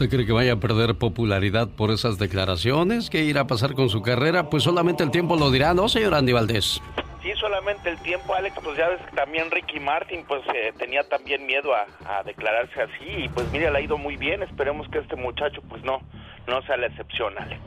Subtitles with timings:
[0.00, 3.10] ¿Usted cree que vaya a perder popularidad por esas declaraciones?
[3.10, 4.48] ¿Qué irá a pasar con su carrera?
[4.48, 6.80] Pues solamente el tiempo lo dirá, ¿no, señor Andy Valdés?
[7.22, 11.06] Sí, solamente el tiempo, Alex, pues ya ves que también Ricky Martin pues eh, tenía
[11.06, 14.88] también miedo a, a, declararse así y pues mira, le ha ido muy bien, esperemos
[14.88, 16.00] que este muchacho pues no,
[16.50, 17.60] no sea la excepción, Alex.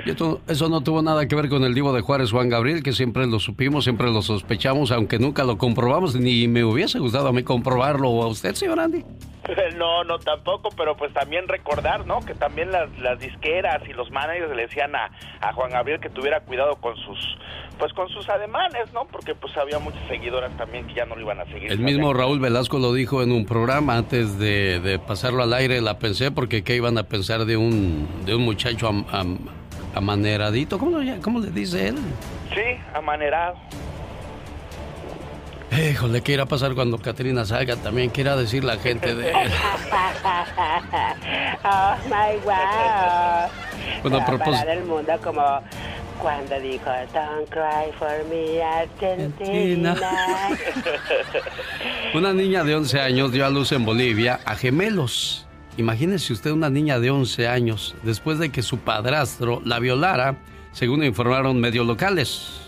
[0.48, 3.26] eso no tuvo nada que ver con el divo de Juárez, Juan Gabriel, que siempre
[3.26, 7.44] lo supimos, siempre lo sospechamos, aunque nunca lo comprobamos, ni me hubiese gustado a mí
[7.44, 9.04] comprobarlo o a usted, señor Andy.
[9.78, 12.20] No, no tampoco, pero pues también recordar, ¿no?
[12.22, 16.10] Que también las, las disqueras y los managers le decían a, a, Juan Gabriel que
[16.10, 17.20] tuviera cuidado con sus,
[17.77, 19.05] pues con sus ademanes, ¿no?
[19.05, 21.72] Porque pues había muchas seguidoras también que ya no lo iban a seguir.
[21.72, 25.82] El mismo Raúl Velasco lo dijo en un programa antes de, de pasarlo al aire,
[25.82, 28.73] la pensé porque qué iban a pensar de un, de un muchacho
[29.95, 31.98] amaneradito, ¿cómo, ¿cómo le dice él?
[32.54, 33.55] Sí, amanerado.
[35.72, 38.12] Híjole, ¿qué irá a pasar cuando Catrina salga también?
[38.12, 39.36] ¿Qué irá a decir la gente de él?
[41.63, 43.49] oh my wow.
[44.04, 44.70] Bueno, a propósito.
[44.70, 45.62] el mundo como
[46.20, 49.96] cuando dijo Don't cry for me, Argentina.
[52.13, 55.48] una niña de 11 años dio a luz en Bolivia a gemelos.
[55.77, 60.38] Imagínese usted una niña de 11 años después de que su padrastro la violara,
[60.71, 62.62] según informaron medios locales.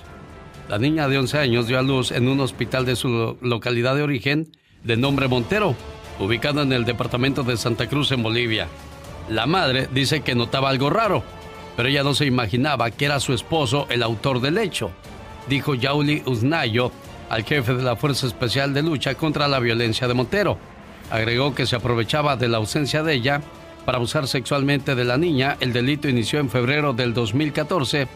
[0.69, 4.01] La niña de 11 años dio a luz en un hospital de su localidad de
[4.01, 4.51] origen,
[4.83, 5.75] de nombre Montero,
[6.19, 8.67] ubicado en el departamento de Santa Cruz, en Bolivia.
[9.29, 11.23] La madre dice que notaba algo raro,
[11.75, 14.89] pero ella no se imaginaba que era su esposo el autor del hecho,
[15.47, 16.91] dijo Yauli Uznayo
[17.29, 20.57] al jefe de la Fuerza Especial de Lucha contra la Violencia de Montero.
[21.09, 23.41] Agregó que se aprovechaba de la ausencia de ella
[23.85, 25.57] para abusar sexualmente de la niña.
[25.59, 28.07] El delito inició en febrero del 2014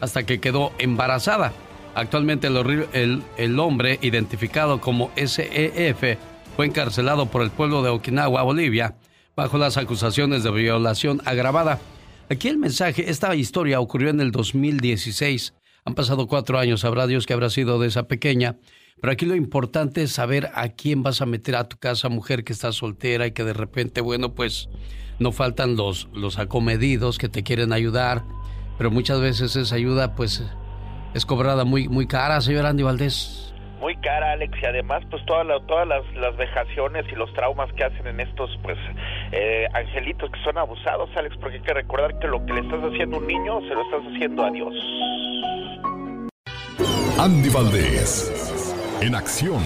[0.00, 1.52] hasta que quedó embarazada.
[1.94, 6.18] Actualmente el, hombre, identificado como SEF,
[6.54, 8.96] fue encarcelado por el pueblo de Okinawa, Bolivia,
[9.34, 11.80] bajo las acusaciones de violación agravada.
[12.28, 15.54] Aquí el mensaje, esta historia ocurrió en el 2016.
[15.86, 18.56] Han pasado cuatro años, sabrá Dios que habrá sido de esa pequeña.
[19.00, 22.44] Pero aquí lo importante es saber a quién vas a meter a tu casa, mujer
[22.44, 24.68] que está soltera y que de repente, bueno, pues
[25.18, 28.22] no faltan los, los acomedidos que te quieren ayudar.
[28.78, 30.42] Pero muchas veces esa ayuda, pues
[31.14, 33.54] es cobrada muy, muy cara, señor Andy Valdés.
[33.80, 37.84] Muy cara, Alex, y además, pues todas todas las, las, vejaciones y los traumas que
[37.84, 38.78] hacen en estos, pues,
[39.32, 42.80] eh, angelitos que son abusados, Alex, porque hay que recordar que lo que le estás
[42.82, 44.74] haciendo a un niño, se lo estás haciendo a Dios.
[47.18, 49.62] Andy Valdés, en acción.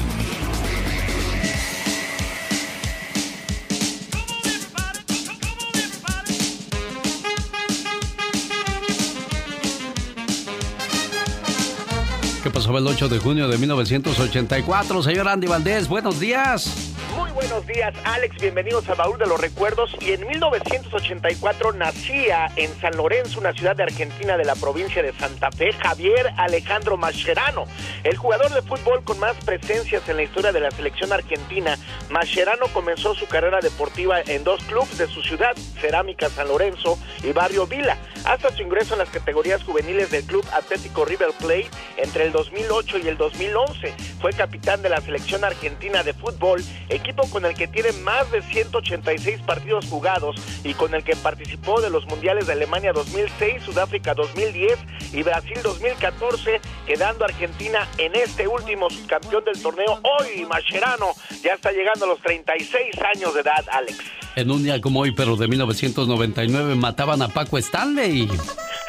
[12.43, 15.03] ¿Qué pasó el 8 de junio de 1984?
[15.03, 16.91] Señor Andy Valdés, buenos días.
[17.35, 18.37] Buenos días, Alex.
[18.41, 19.97] Bienvenidos a Baúl de los Recuerdos.
[20.01, 25.13] Y en 1984 nacía en San Lorenzo, una ciudad de Argentina de la provincia de
[25.13, 27.67] Santa Fe, Javier Alejandro Mascherano,
[28.03, 31.79] el jugador de fútbol con más presencias en la historia de la selección argentina.
[32.09, 37.33] Mascherano comenzó su carrera deportiva en dos clubes de su ciudad, Cerámica San Lorenzo y
[37.33, 42.25] Barrio Vila, hasta su ingreso en las categorías juveniles del club Atlético River Plate entre
[42.25, 43.95] el 2008 y el 2011.
[44.21, 48.43] Fue capitán de la selección argentina de fútbol, equipo con el que tiene más de
[48.43, 54.15] 186 partidos jugados y con el que participó de los mundiales de Alemania 2006, Sudáfrica
[54.15, 54.79] 2010
[55.13, 60.01] y Brasil 2014, quedando Argentina en este último subcampeón del torneo.
[60.03, 63.99] Hoy Mascherano ya está llegando a los 36 años de edad, Alex.
[64.37, 68.29] En un día como hoy, pero de 1999, mataban a Paco Stanley.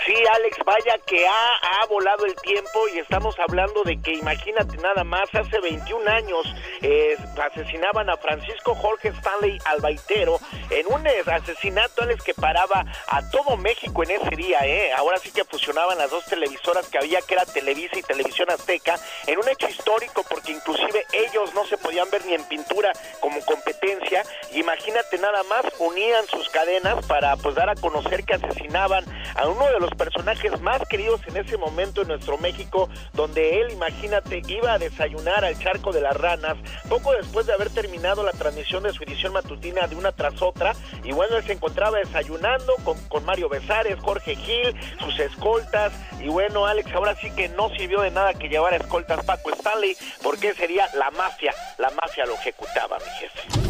[0.06, 4.78] Sí, Alex, vaya que ha, ha, volado el tiempo y estamos hablando de que imagínate
[4.78, 7.16] nada más, hace 21 años eh,
[7.52, 10.40] asesinaban a Francisco Jorge Stanley Albaitero
[10.70, 14.94] en un asesinato, Alex, que paraba a todo México en ese día, ¿eh?
[14.94, 19.00] Ahora sí que fusionaban las dos televisoras que había, que era Televisa y Televisión Azteca,
[19.28, 23.42] en un hecho histórico porque inclusive ellos no se podían ver ni en pintura como
[23.42, 24.24] competencia.
[24.54, 29.04] Imagínate nada más, unían sus cadenas para pues dar a conocer que asesinaban
[29.36, 33.72] a uno de los personajes más queridos en ese momento en nuestro México, donde él,
[33.72, 36.58] imagínate, iba a desayunar al charco de las ranas,
[36.90, 40.74] poco después de haber terminado la transmisión de su edición matutina de una tras otra,
[41.04, 46.28] y bueno, él se encontraba desayunando con, con Mario Besares, Jorge Gil, sus escoltas, y
[46.28, 50.54] bueno, Alex, ahora sí que no sirvió de nada que llevara escoltas Paco Stanley, porque
[50.54, 53.62] sería la mafia, la mafia lo ejecutaba, mi jefe.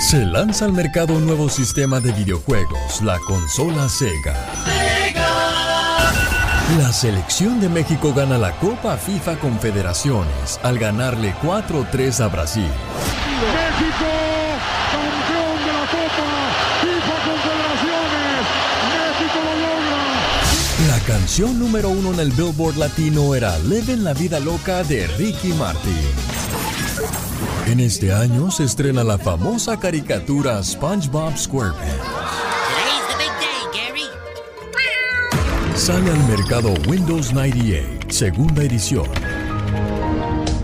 [0.00, 5.67] Se lanza al mercado un nuevo sistema de videojuegos, la consola Sega.
[6.76, 12.62] La selección de México gana la Copa FIFA Confederaciones al ganarle 4-3 a Brasil.
[12.62, 14.04] México,
[14.92, 16.28] campeón de la Copa
[16.82, 18.44] FIFA Confederaciones.
[18.92, 20.98] México lo logra.
[20.98, 25.54] La canción número uno en el Billboard Latino era Leven la vida loca de Ricky
[25.54, 25.96] Martin.
[27.66, 32.28] En este año se estrena la famosa caricatura SpongeBob SquarePants.
[35.78, 39.08] Sale al mercado Windows 98, segunda edición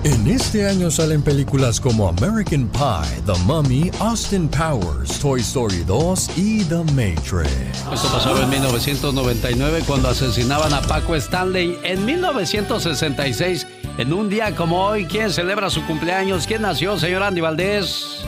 [0.04, 6.30] en este año salen películas como American Pie, The Mummy, Austin Powers, Toy Story 2
[6.36, 7.50] y The Matrix.
[7.90, 11.78] Esto pasaba en 1999 cuando asesinaban a Paco Stanley.
[11.84, 13.66] En 1966,
[13.96, 16.46] en un día como hoy, ¿quién celebra su cumpleaños?
[16.46, 18.18] ¿Quién nació, señor Andy Valdés?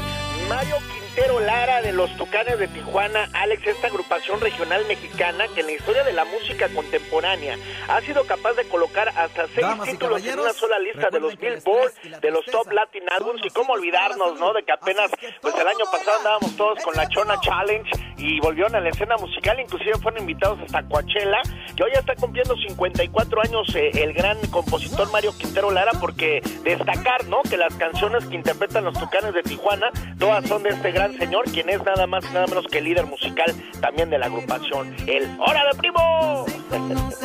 [0.48, 0.76] Mario
[1.16, 5.72] Quintero Lara de los Tucanes de Tijuana, Alex, esta agrupación regional mexicana que en la
[5.72, 7.56] historia de la música contemporánea
[7.88, 12.20] ha sido capaz de colocar hasta seis títulos en una sola lista de los Billboard,
[12.20, 14.52] de los Top Latin Albums y cómo olvidarnos, ¿no?
[14.52, 15.10] De que apenas,
[15.40, 19.16] pues el año pasado andábamos todos con la Chona Challenge y volvieron a la escena
[19.16, 21.40] musical, inclusive fueron invitados hasta Coachella,
[21.74, 27.24] que hoy está cumpliendo 54 años eh, el gran compositor Mario Quintero Lara, porque destacar,
[27.26, 27.40] ¿no?
[27.42, 31.44] Que las canciones que interpretan los Tucanes de Tijuana, todas son de este gran señor,
[31.50, 34.94] quien es nada más y nada menos que el líder musical también de la agrupación,
[35.06, 36.46] el Hora de Primo.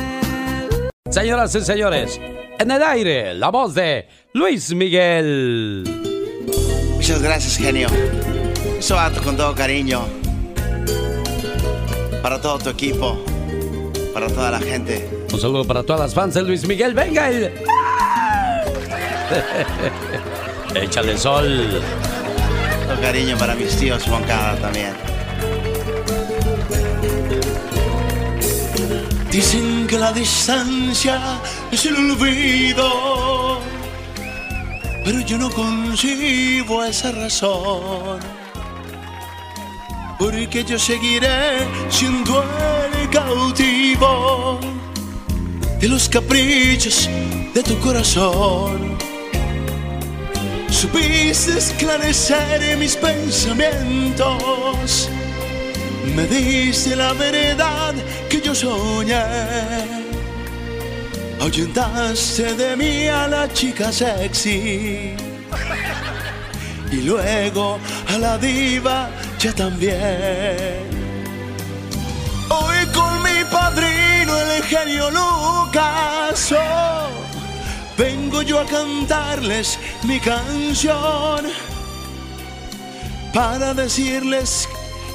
[1.09, 2.21] Señoras y señores,
[2.57, 5.83] en el aire, la voz de Luis Miguel.
[6.95, 7.89] Muchas gracias, genio.
[8.79, 10.05] Eso con todo cariño.
[12.21, 13.21] Para todo tu equipo.
[14.13, 15.09] Para toda la gente.
[15.33, 16.93] Un saludo para todas las fans de Luis Miguel.
[16.93, 17.29] ¡Venga!
[17.29, 17.51] El...
[20.75, 21.81] Échale sol
[22.99, 24.93] cariño para mis tíos Moncada también.
[29.31, 31.39] Dicen que la distancia
[31.71, 33.59] es el olvido,
[35.05, 38.19] pero yo no concibo esa razón.
[40.19, 44.59] Porque yo seguiré siendo el cautivo
[45.79, 47.09] de los caprichos
[47.53, 49.00] de tu corazón
[50.81, 55.09] Supiste esclarecer mis pensamientos.
[56.15, 57.93] Me diste la verdad
[58.27, 59.21] que yo soñé.
[61.39, 65.15] Ahuyentaste de mí a la chica sexy.
[66.91, 70.79] Y luego a la diva ya también.
[72.49, 76.51] Hoy con mi padrino, el genio Lucas.
[76.57, 77.30] Oh,
[78.01, 81.45] vengo yo a cantarles mi canción
[83.31, 84.67] para decirles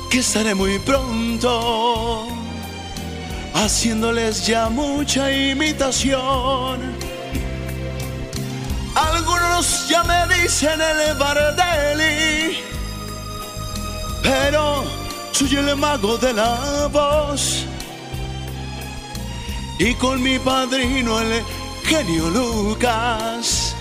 [0.09, 2.29] que estaré muy pronto
[3.55, 6.79] haciéndoles ya mucha imitación.
[8.95, 12.59] Algunos ya me dicen el Bardelli,
[14.23, 14.85] pero
[15.33, 17.65] soy el mago de la voz
[19.79, 21.43] y con mi padrino el
[21.87, 23.75] genio Lucas.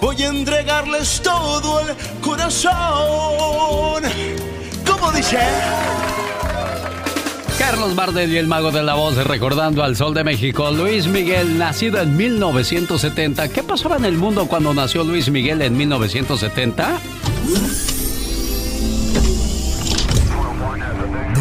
[0.00, 4.02] Voy a entregarles todo el corazón.
[4.86, 5.38] ¿Cómo dice?
[7.58, 11.56] Carlos Bardel y el mago de la voz recordando al sol de México, Luis Miguel,
[11.56, 13.48] nacido en 1970.
[13.48, 17.00] ¿Qué pasaba en el mundo cuando nació Luis Miguel en 1970?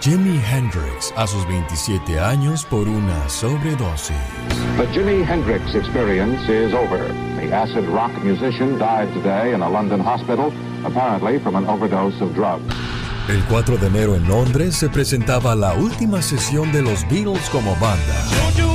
[0.00, 4.16] Jimi Hendrix a sus 27 años por una sobredosis.
[4.78, 7.12] The Jimi Hendrix experience is over.
[7.36, 10.54] The acid rock musician died today in a London hospital,
[10.86, 12.64] apparently from an overdose of drugs.
[13.28, 17.72] El 4 de enero en Londres se presentaba la última sesión de los Beatles como
[17.74, 18.69] banda.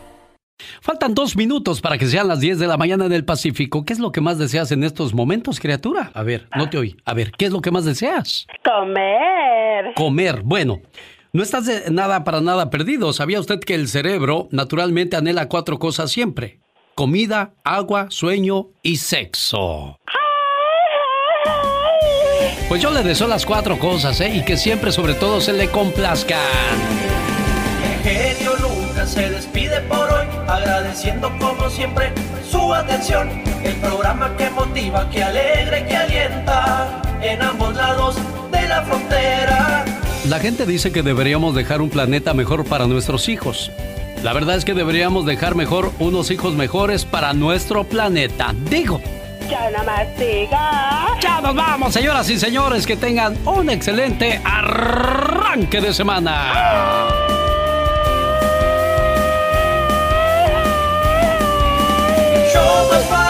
[0.87, 3.83] Faltan dos minutos para que sean las 10 de la mañana en el Pacífico.
[3.83, 6.11] ¿Qué es lo que más deseas en estos momentos, criatura?
[6.13, 6.95] A ver, no te oí.
[7.03, 8.47] A ver, ¿qué es lo que más deseas?
[8.63, 9.93] Comer.
[9.97, 10.43] Comer.
[10.45, 10.79] Bueno,
[11.33, 13.11] No estás de nada para nada perdido.
[13.11, 16.61] ¿Sabía usted que el cerebro naturalmente anhela cuatro cosas siempre?
[16.95, 19.97] Comida, agua, sueño y sexo.
[22.69, 24.37] Pues yo le deseo las cuatro cosas, ¿eh?
[24.37, 26.37] Y que siempre, sobre todo, se le complazcan.
[29.17, 32.11] Se despide por hoy, agradeciendo como siempre
[32.47, 33.27] su atención.
[33.63, 38.15] El programa que motiva, que alegra y que alienta en ambos lados
[38.51, 39.85] de la frontera.
[40.29, 43.71] La gente dice que deberíamos dejar un planeta mejor para nuestros hijos.
[44.21, 48.53] La verdad es que deberíamos dejar mejor unos hijos mejores para nuestro planeta.
[48.69, 49.01] Digo.
[49.49, 51.17] Ya más diga.
[51.19, 52.85] Ya nos vamos, señoras y señores.
[52.85, 57.36] Que tengan un excelente arranque de semana.
[62.57, 63.26] show must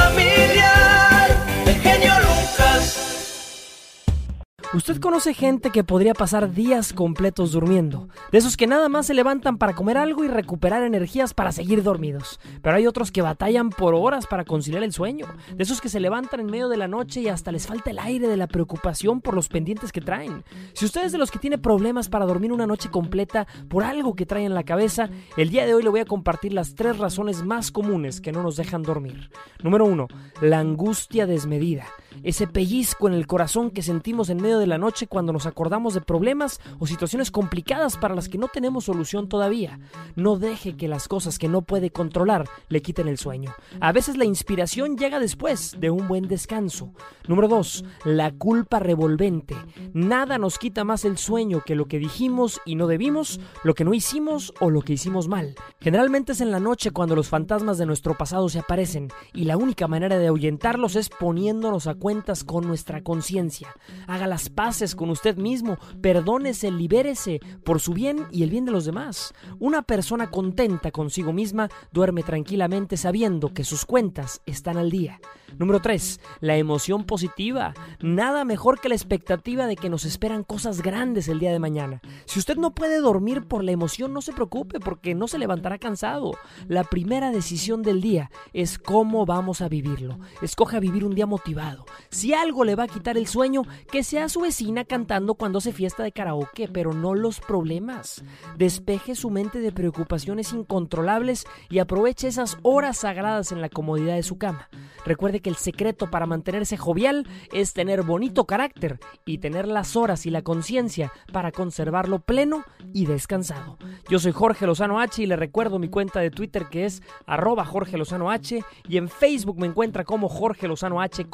[4.74, 8.10] ¿Usted conoce gente que podría pasar días completos durmiendo?
[8.34, 11.84] De esos que nada más se levantan para comer algo y recuperar energías para seguir
[11.84, 12.42] dormidos.
[12.62, 15.26] Pero hay otros que batallan por horas para conciliar el sueño.
[15.56, 18.00] De esos que se levantan en medio de la noche y hasta les falta el
[18.00, 20.44] aire de la preocupación por los pendientes que traen.
[20.74, 24.16] Si usted es de los que tiene problemas para dormir una noche completa por algo
[24.16, 26.98] que trae en la cabeza, el día de hoy le voy a compartir las tres
[26.98, 29.30] razones más comunes que no nos dejan dormir.
[29.64, 30.10] Número uno,
[30.42, 31.86] la angustia desmedida
[32.24, 35.94] ese pellizco en el corazón que sentimos en medio de la noche cuando nos acordamos
[35.94, 39.80] de problemas o situaciones complicadas para las que no tenemos solución todavía.
[40.16, 43.54] No deje que las cosas que no puede controlar le quiten el sueño.
[43.80, 46.92] A veces la inspiración llega después de un buen descanso.
[47.28, 47.86] Número 2.
[48.06, 49.56] La culpa revolvente.
[49.94, 53.84] Nada nos quita más el sueño que lo que dijimos y no debimos, lo que
[53.84, 55.56] no hicimos o lo que hicimos mal.
[55.80, 59.58] Generalmente es en la noche cuando los fantasmas de nuestro pasado se aparecen y la
[59.58, 63.68] única manera de ahuyentarlos es poniéndonos a cuentas con nuestra conciencia.
[64.08, 68.72] Haga las paces con usted mismo, perdónese, libérese por su bien y el bien de
[68.72, 69.34] los demás.
[69.60, 75.20] Una persona contenta consigo misma duerme tranquilamente sabiendo que sus cuentas están al día.
[75.58, 76.22] Número 3.
[76.40, 77.74] La emoción positiva.
[78.00, 82.00] Nada mejor que la expectativa de que nos esperan cosas grandes el día de mañana.
[82.24, 85.78] Si usted no puede dormir por la emoción, no se preocupe porque no se levantará
[85.78, 86.38] cansado.
[86.70, 90.20] La primera decisión del día es cómo vamos a vivirlo.
[90.42, 91.86] Escoja vivir un día motivado.
[92.10, 95.72] Si algo le va a quitar el sueño, que sea su vecina cantando cuando hace
[95.72, 98.24] fiesta de karaoke, pero no los problemas.
[98.58, 104.24] Despeje su mente de preocupaciones incontrolables y aproveche esas horas sagradas en la comodidad de
[104.24, 104.70] su cama.
[105.06, 110.26] Recuerde que el secreto para mantenerse jovial es tener bonito carácter y tener las horas
[110.26, 112.64] y la conciencia para conservarlo pleno
[112.94, 113.78] y descansado.
[114.10, 117.66] Yo soy Jorge Lozano H y le recuerdo mi cuenta de Twitter que es arroba
[117.66, 121.26] Jorge Lozano H y en Facebook me encuentra como Jorge Lozano H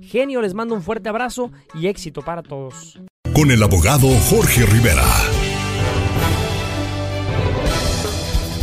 [0.00, 3.00] Genio, les mando un fuerte abrazo y éxito para todos.
[3.34, 5.06] Con el abogado Jorge Rivera.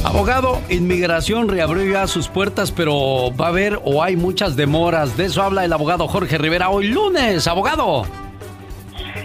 [0.03, 5.17] Abogado, inmigración reabrió ya sus puertas, pero va a haber o hay muchas demoras.
[5.17, 7.47] De eso habla el abogado Jorge Rivera hoy lunes.
[7.47, 8.05] Abogado.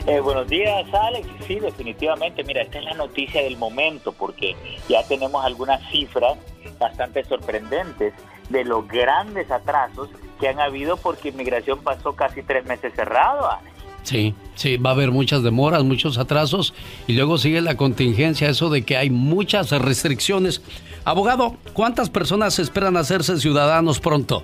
[0.07, 1.27] Eh, buenos días, Alex.
[1.47, 2.43] Sí, definitivamente.
[2.45, 4.57] Mira, esta es la noticia del momento porque
[4.89, 6.37] ya tenemos algunas cifras
[6.79, 8.13] bastante sorprendentes
[8.51, 10.11] de los grandes atrasos
[10.41, 13.75] que han habido porque inmigración pasó casi tres meses cerrado, Alex.
[14.05, 16.75] Sí, sí, va a haber muchas demoras, muchos atrasos
[17.07, 20.63] y luego sigue la contingencia, eso de que hay muchas restricciones.
[21.07, 24.43] Abogado, ¿cuántas personas esperan hacerse ciudadanos pronto?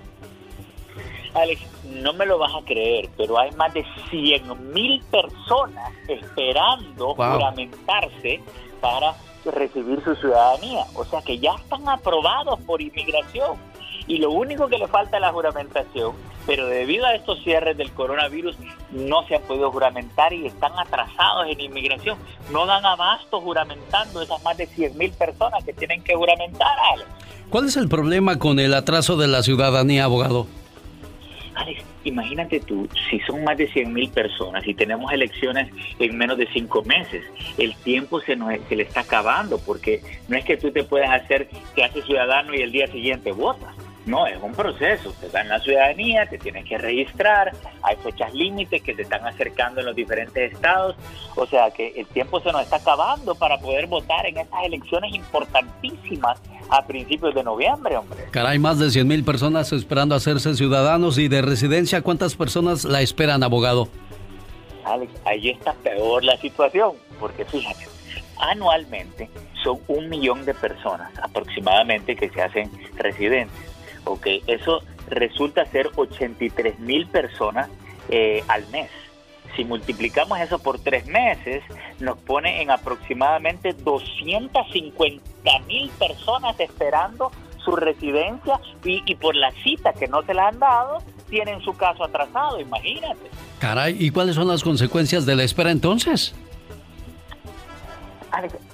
[1.35, 7.15] Alex, no me lo vas a creer, pero hay más de 100 mil personas esperando
[7.15, 8.41] juramentarse
[8.81, 10.85] para recibir su ciudadanía.
[10.95, 13.59] O sea que ya están aprobados por inmigración
[14.11, 17.93] y lo único que le falta es la juramentación, pero debido a estos cierres del
[17.93, 18.57] coronavirus
[18.91, 22.19] no se han podido juramentar y están atrasados en inmigración.
[22.51, 27.09] No dan abasto juramentando esas más de 100 mil personas que tienen que juramentar, Alex.
[27.51, 30.49] ¿Cuál es el problema con el atraso de la ciudadanía, abogado?
[31.55, 36.37] Alex, imagínate tú, si son más de 100 mil personas y tenemos elecciones en menos
[36.37, 37.23] de cinco meses,
[37.59, 41.11] el tiempo se, nos, se le está acabando porque no es que tú te puedas
[41.11, 43.73] hacer, que haces ciudadano y el día siguiente votas.
[44.11, 45.15] No, es un proceso.
[45.21, 49.79] Te dan la ciudadanía, te tienes que registrar, hay fechas límites que se están acercando
[49.79, 50.97] en los diferentes estados.
[51.37, 55.15] O sea que el tiempo se nos está acabando para poder votar en estas elecciones
[55.15, 56.41] importantísimas
[56.71, 58.25] a principios de noviembre, hombre.
[58.33, 62.03] Caray, más de 100 mil personas esperando hacerse ciudadanos y de residencia.
[62.03, 63.89] ¿Cuántas personas la esperan, abogado?
[64.85, 67.87] Alex, ahí está peor la situación, porque fíjate,
[68.41, 69.31] anualmente
[69.63, 73.71] son un millón de personas aproximadamente que se hacen residentes
[74.05, 77.69] Ok, eso resulta ser 83 mil personas
[78.09, 78.91] eh, al mes.
[79.57, 81.63] Si multiplicamos eso por tres meses,
[81.99, 85.23] nos pone en aproximadamente 250
[85.67, 87.33] mil personas esperando
[87.65, 91.77] su residencia y, y por la cita que no se la han dado, tienen su
[91.77, 93.31] caso atrasado, imagínate.
[93.59, 96.35] Caray, ¿y cuáles son las consecuencias de la espera entonces?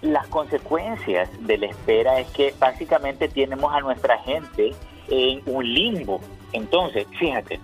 [0.02, 4.74] las consecuencias de la espera es que básicamente tenemos a nuestra gente
[5.08, 6.20] en un limbo.
[6.52, 7.60] Entonces, fíjate,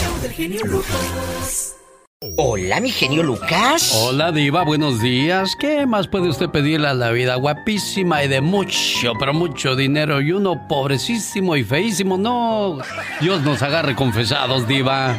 [2.36, 3.92] Hola, mi genio Lucas.
[3.94, 5.56] Hola, Diva, buenos días.
[5.58, 7.36] ¿Qué más puede usted pedirle a la vida?
[7.36, 10.20] Guapísima y de mucho, pero mucho dinero.
[10.20, 12.18] Y uno pobrecísimo y feísimo.
[12.18, 12.76] No,
[13.22, 15.16] Dios nos agarre confesados, Diva.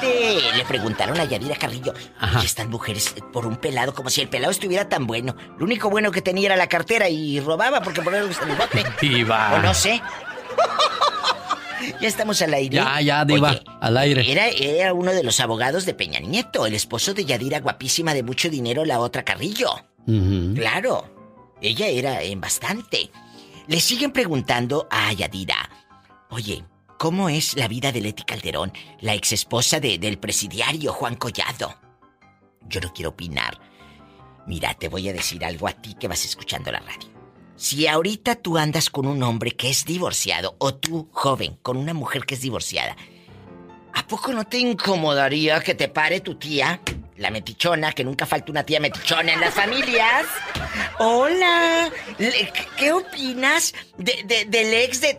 [0.00, 1.92] Le preguntaron a Yadira Carrillo.
[2.40, 5.36] Y están mujeres por un pelado, como si el pelado estuviera tan bueno.
[5.58, 8.86] Lo único bueno que tenía era la cartera y robaba porque por eso el bote.
[9.02, 9.52] Diva.
[9.54, 10.00] O no sé.
[12.00, 12.76] Ya estamos al aire.
[12.76, 14.30] Ya, ya, Diva, al aire.
[14.30, 18.22] Era, era uno de los abogados de Peña Nieto, el esposo de Yadira, guapísima de
[18.22, 19.70] mucho dinero, la otra Carrillo.
[20.54, 23.10] Claro, ella era en bastante.
[23.66, 25.70] Le siguen preguntando a Yadira,
[26.30, 26.64] oye,
[26.98, 31.76] ¿cómo es la vida de Leti Calderón, la exesposa de, del presidiario Juan Collado?
[32.68, 33.60] Yo no quiero opinar.
[34.46, 37.19] Mira, te voy a decir algo a ti que vas escuchando la radio.
[37.60, 41.92] Si ahorita tú andas con un hombre que es divorciado o tú, joven, con una
[41.92, 42.96] mujer que es divorciada,
[43.92, 46.80] ¿a poco no te incomodaría que te pare tu tía,
[47.18, 50.24] la metichona, que nunca falta una tía metichona en las familias?
[51.00, 51.92] Hola,
[52.78, 55.18] ¿qué opinas de, del ex de...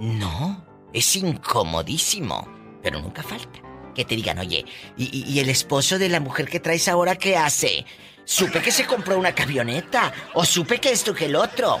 [0.00, 2.48] No, es incomodísimo,
[2.82, 3.60] pero nunca falta.
[3.94, 4.64] Que te digan, oye,
[4.96, 7.86] ¿y, y el esposo de la mujer que traes ahora qué hace?
[8.28, 10.12] Supe que se compró una camioneta.
[10.34, 11.80] O supe que esto que el otro.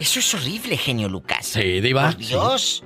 [0.00, 1.46] Eso es horrible, genio Lucas.
[1.46, 2.10] Sí, Diva.
[2.10, 2.82] Por Dios.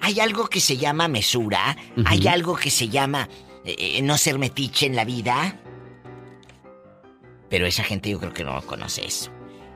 [0.00, 1.76] Hay algo que se llama mesura.
[2.06, 3.28] Hay algo que se llama
[3.64, 5.60] eh, no ser metiche en la vida.
[7.50, 9.32] Pero esa gente yo creo que no conoce eso.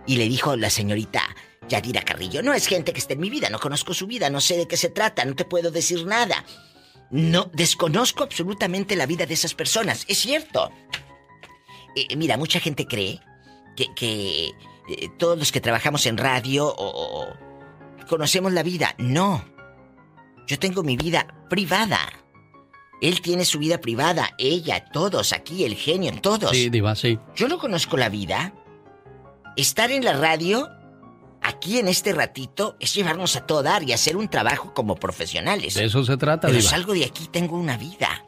[0.07, 1.23] Y le dijo la señorita
[1.69, 4.41] Yadira Carrillo, no es gente que esté en mi vida, no conozco su vida, no
[4.41, 6.45] sé de qué se trata, no te puedo decir nada.
[7.11, 10.71] No, desconozco absolutamente la vida de esas personas, es cierto.
[11.95, 13.21] Eh, mira, mucha gente cree
[13.77, 17.27] que, eh, todos los que trabajamos en radio o,
[18.09, 18.95] conocemos la vida.
[18.99, 19.45] No.
[20.47, 22.01] Yo tengo mi vida privada.
[23.01, 26.51] Él tiene su vida privada, ella, todos, aquí, el genio, todos.
[26.51, 27.19] Sí, Diva, sí.
[27.37, 28.53] Yo no conozco la vida.
[29.57, 30.69] Estar en la radio,
[31.41, 35.75] aquí en este ratito, es llevarnos a todo dar y hacer un trabajo como profesionales.
[35.75, 36.71] De eso se trata, Pero Diva.
[36.71, 38.25] salgo de aquí, tengo una vida.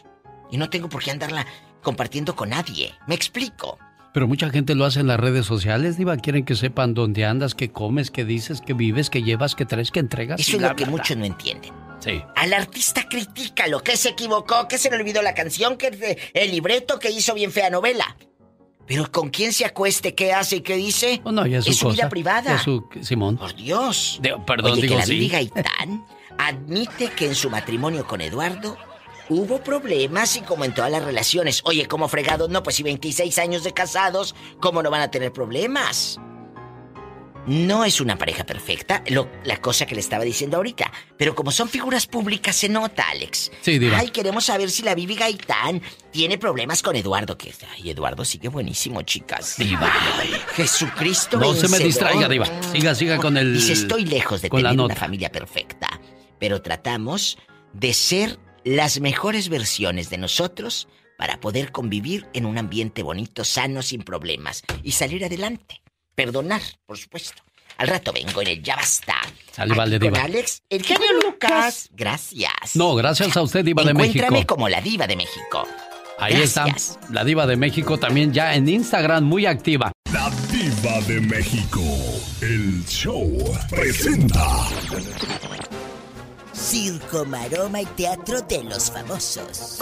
[0.53, 1.47] Y no tengo por qué andarla
[1.83, 2.95] compartiendo con nadie.
[3.07, 3.79] ¿Me explico?
[4.13, 6.17] Pero mucha gente lo hace en las redes sociales, Diva.
[6.17, 9.91] Quieren que sepan dónde andas, qué comes, qué dices, qué vives, qué llevas, qué traes,
[9.93, 10.41] qué entregas.
[10.41, 11.73] Eso es lo que muchos no entienden.
[12.01, 12.21] Sí.
[12.35, 16.99] Al artista critícalo, que se equivocó, que se le olvidó la canción, que el libreto,
[16.99, 18.17] que hizo bien fea novela.
[18.87, 21.71] Pero con quién se acueste, qué hace y qué dice, Oh, no, ya es su,
[21.71, 21.95] es su cosa.
[21.97, 22.57] vida privada.
[22.57, 22.89] Es su...
[23.03, 23.37] Simón.
[23.37, 24.19] Por Dios.
[24.21, 25.29] De- perdón, Oye, digo que la sí.
[25.29, 26.05] Gaitán
[26.39, 28.77] admite que en su matrimonio con Eduardo
[29.31, 31.63] hubo problemas y como en todas las relaciones.
[31.65, 35.33] Oye, como fregados, no, pues si 26 años de casados, ¿cómo no van a tener
[35.33, 36.19] problemas?
[37.47, 40.93] No es una pareja perfecta, lo- la cosa que le estaba diciendo ahorita.
[41.17, 43.51] Pero como son figuras públicas, se nota, Alex.
[43.63, 43.99] Sí, Diva.
[43.99, 45.81] Ay, queremos saber si la Vivi Gaitán
[46.13, 47.39] tiene problemas con Eduardo.
[47.39, 49.57] Que, ay, Eduardo sigue buenísimo, chicas.
[49.57, 49.91] Diva.
[50.55, 52.47] Jesucristo No se me distraiga, Diva.
[52.73, 53.55] Siga, siga con el.
[53.55, 55.89] Dice, estoy lejos de tener una familia perfecta,
[56.39, 57.39] pero tratamos
[57.73, 63.83] de ser las mejores versiones de nosotros para poder convivir en un ambiente bonito, sano,
[63.83, 65.83] sin problemas y salir adelante.
[66.15, 67.43] Perdonar, por supuesto.
[67.77, 69.15] Al rato vengo en el Ya Basta.
[69.53, 70.25] Sale, vale, Con Diva.
[70.25, 71.89] Alex, el genio Lucas.
[71.93, 72.75] Gracias.
[72.75, 74.19] No, gracias a usted, Diva de México.
[74.25, 75.67] Encuéntrame como la diva de México.
[76.19, 76.99] Ahí Gracias.
[77.01, 79.93] está, la diva de México también ya en Instagram muy activa.
[80.13, 81.81] La Diva de México.
[82.43, 83.33] El show
[83.71, 84.67] presenta.
[86.71, 89.81] Circo, maroma y teatro de los famosos.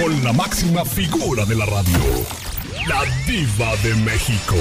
[0.00, 1.98] Con la máxima figura de la radio.
[2.88, 4.56] La Diva de México.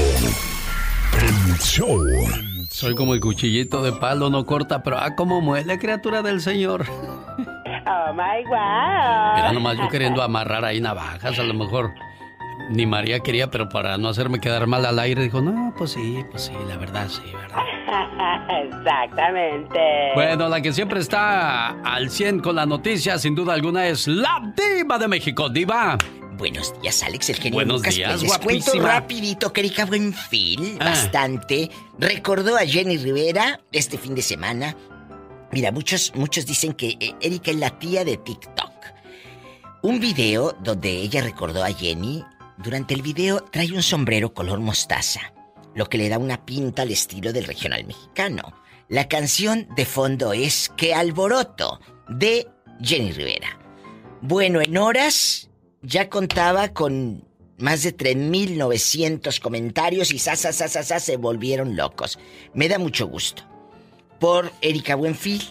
[1.21, 2.03] El show.
[2.69, 6.85] Soy como el cuchillito de palo, no corta, pero ah, como muele, criatura del Señor.
[6.89, 9.35] Oh my wow.
[9.37, 11.93] Mira nomás yo queriendo amarrar ahí navajas, a lo mejor
[12.69, 16.23] ni María quería, pero para no hacerme quedar mal al aire, dijo, no, pues sí,
[16.31, 17.63] pues sí, la verdad sí, ¿verdad?
[18.63, 19.79] Exactamente.
[20.13, 24.53] Bueno, la que siempre está al 100 con la noticia, sin duda alguna, es la
[24.55, 25.97] diva de México, diva.
[26.37, 27.95] Buenos días, Alex, el genio Buenos Lucas.
[27.95, 30.85] días, Pues les cuento rapidito que Erika Buenfil, Ah.
[30.85, 34.75] bastante, recordó a Jenny Rivera este fin de semana.
[35.51, 38.69] Mira, muchos, muchos dicen que eh, Erika es la tía de TikTok.
[39.81, 42.23] Un video donde ella recordó a Jenny.
[42.61, 45.33] Durante el video trae un sombrero color mostaza,
[45.75, 48.53] lo que le da una pinta al estilo del regional mexicano.
[48.89, 52.49] La canción de fondo es Que alboroto de
[52.81, 53.57] Jenny Rivera.
[54.21, 55.49] Bueno, en horas
[55.81, 57.25] ya contaba con
[57.59, 62.19] más de 3.900 comentarios y sasa, sasa, sasa, se volvieron locos.
[62.53, 63.43] Me da mucho gusto.
[64.19, 65.43] Por Erika Buenfil,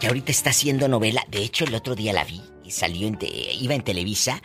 [0.00, 1.24] que ahorita está haciendo novela.
[1.28, 4.42] De hecho, el otro día la vi y salió en iba en Televisa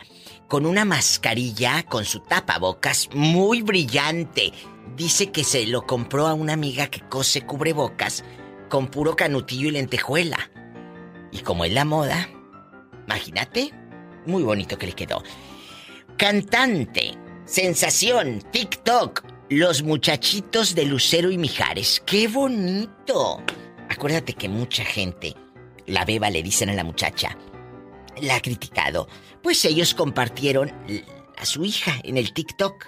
[0.48, 4.52] con una mascarilla con su tapabocas muy brillante.
[4.96, 8.24] Dice que se lo compró a una amiga que cose cubrebocas
[8.68, 10.50] con puro canutillo y lentejuela.
[11.32, 12.28] Y como es la moda,
[13.06, 13.72] imagínate,
[14.26, 15.22] muy bonito que le quedó.
[16.16, 22.02] Cantante, sensación, TikTok, los muchachitos de Lucero y Mijares.
[22.06, 23.42] ¡Qué bonito!
[23.88, 25.34] Acuérdate que mucha gente,
[25.86, 27.36] la beba le dicen a la muchacha,
[28.20, 29.08] la ha criticado.
[29.42, 30.72] Pues ellos compartieron
[31.36, 32.86] a su hija en el TikTok.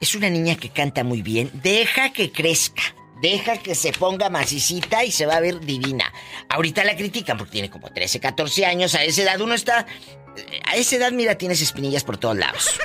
[0.00, 1.50] Es una niña que canta muy bien.
[1.54, 2.82] Deja que crezca.
[3.20, 6.12] Deja que se ponga macicita y se va a ver divina.
[6.48, 8.94] Ahorita la critican porque tiene como 13, 14 años.
[8.96, 9.86] A esa edad uno está...
[10.66, 12.80] A esa edad, mira, tienes espinillas por todos lados.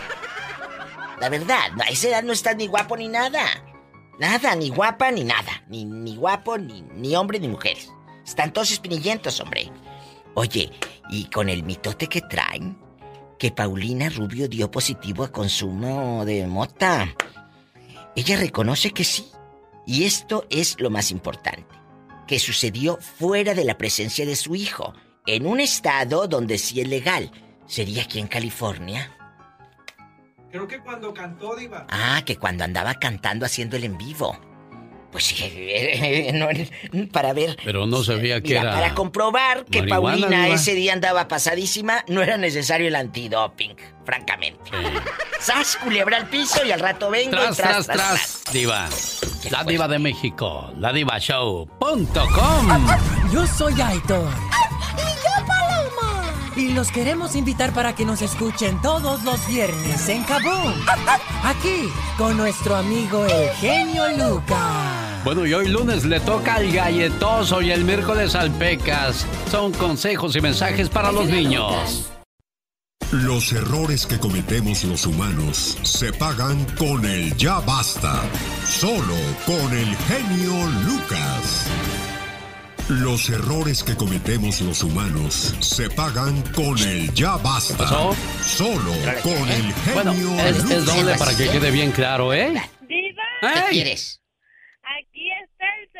[1.19, 3.43] La verdad, a esa edad no estás ni guapo ni nada.
[4.19, 5.63] Nada, ni guapa ni nada.
[5.67, 7.89] Ni, ni guapo, ni, ni hombre ni mujeres.
[8.25, 9.71] Están todos espinillentos, hombre.
[10.39, 10.69] Oye,
[11.09, 12.77] y con el mitote que traen,
[13.39, 17.15] que Paulina Rubio dio positivo a consumo de mota.
[18.15, 19.31] Ella reconoce que sí.
[19.87, 21.65] Y esto es lo más importante,
[22.27, 24.93] que sucedió fuera de la presencia de su hijo,
[25.25, 27.31] en un estado donde sí es legal.
[27.65, 29.11] ¿Sería aquí en California?
[30.51, 31.87] Creo que cuando cantó Diva.
[31.89, 34.37] Ah, que cuando andaba cantando haciendo el en vivo.
[35.17, 36.47] Pues sí, no,
[37.11, 37.57] para ver.
[37.65, 38.71] Pero no sabía que Mira, era...
[38.73, 40.47] para comprobar que Paulina Diva.
[40.49, 43.75] ese día andaba pasadísima, no era necesario el antidoping,
[44.05, 44.69] francamente.
[45.39, 48.87] ¡Sas, culebra al piso y al rato vengo y Tras, tras, tras, diva.
[49.49, 52.87] La diva de México, la diva show.com.
[53.33, 54.29] Yo soy Aitor.
[54.97, 56.31] ¡Y yo, Paloma!
[56.55, 60.75] Y los queremos invitar para que nos escuchen todos los viernes en Kaboom.
[61.43, 64.76] Aquí, con nuestro amigo el genio Lucas.
[65.27, 69.27] Bueno, y hoy lunes le toca al galletoso y el miércoles al pecas.
[69.51, 72.09] Son consejos y mensajes para los niños.
[73.11, 78.21] Los errores que cometemos los humanos se pagan con el ya basta.
[78.63, 81.67] Solo con el genio Lucas.
[82.87, 87.79] Los errores que cometemos los humanos se pagan con el ya basta.
[87.79, 88.15] pasó?
[88.41, 90.77] Solo con el genio Bueno, es, Lucas.
[90.77, 92.53] es doble para que quede bien claro, ¿eh?
[92.87, 93.13] ¿Qué
[93.71, 94.21] quieres?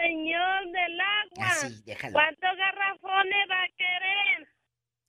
[0.07, 1.51] Señor del agua.
[1.63, 2.13] Ah, déjalo.
[2.13, 4.47] ¿Cuántos garrafones va a querer?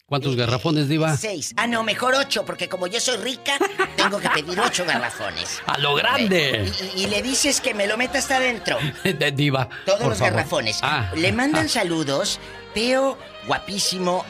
[0.06, 1.14] ¿Cuántos garrafones, diva?
[1.18, 1.52] Seis.
[1.58, 3.58] Ah, no, mejor ocho, porque como yo soy rica,
[3.96, 5.61] tengo que pedir ocho garrafones.
[5.66, 6.72] ¡A lo grande!
[6.96, 8.78] Y, y- y le dices que me lo meta hasta adentro.
[9.04, 9.68] De diva.
[9.84, 10.32] Todos por los favor.
[10.34, 10.80] garrafones.
[10.82, 11.68] Ah, Le mandan ah.
[11.68, 12.40] saludos
[12.72, 14.24] Teo, guapísimo,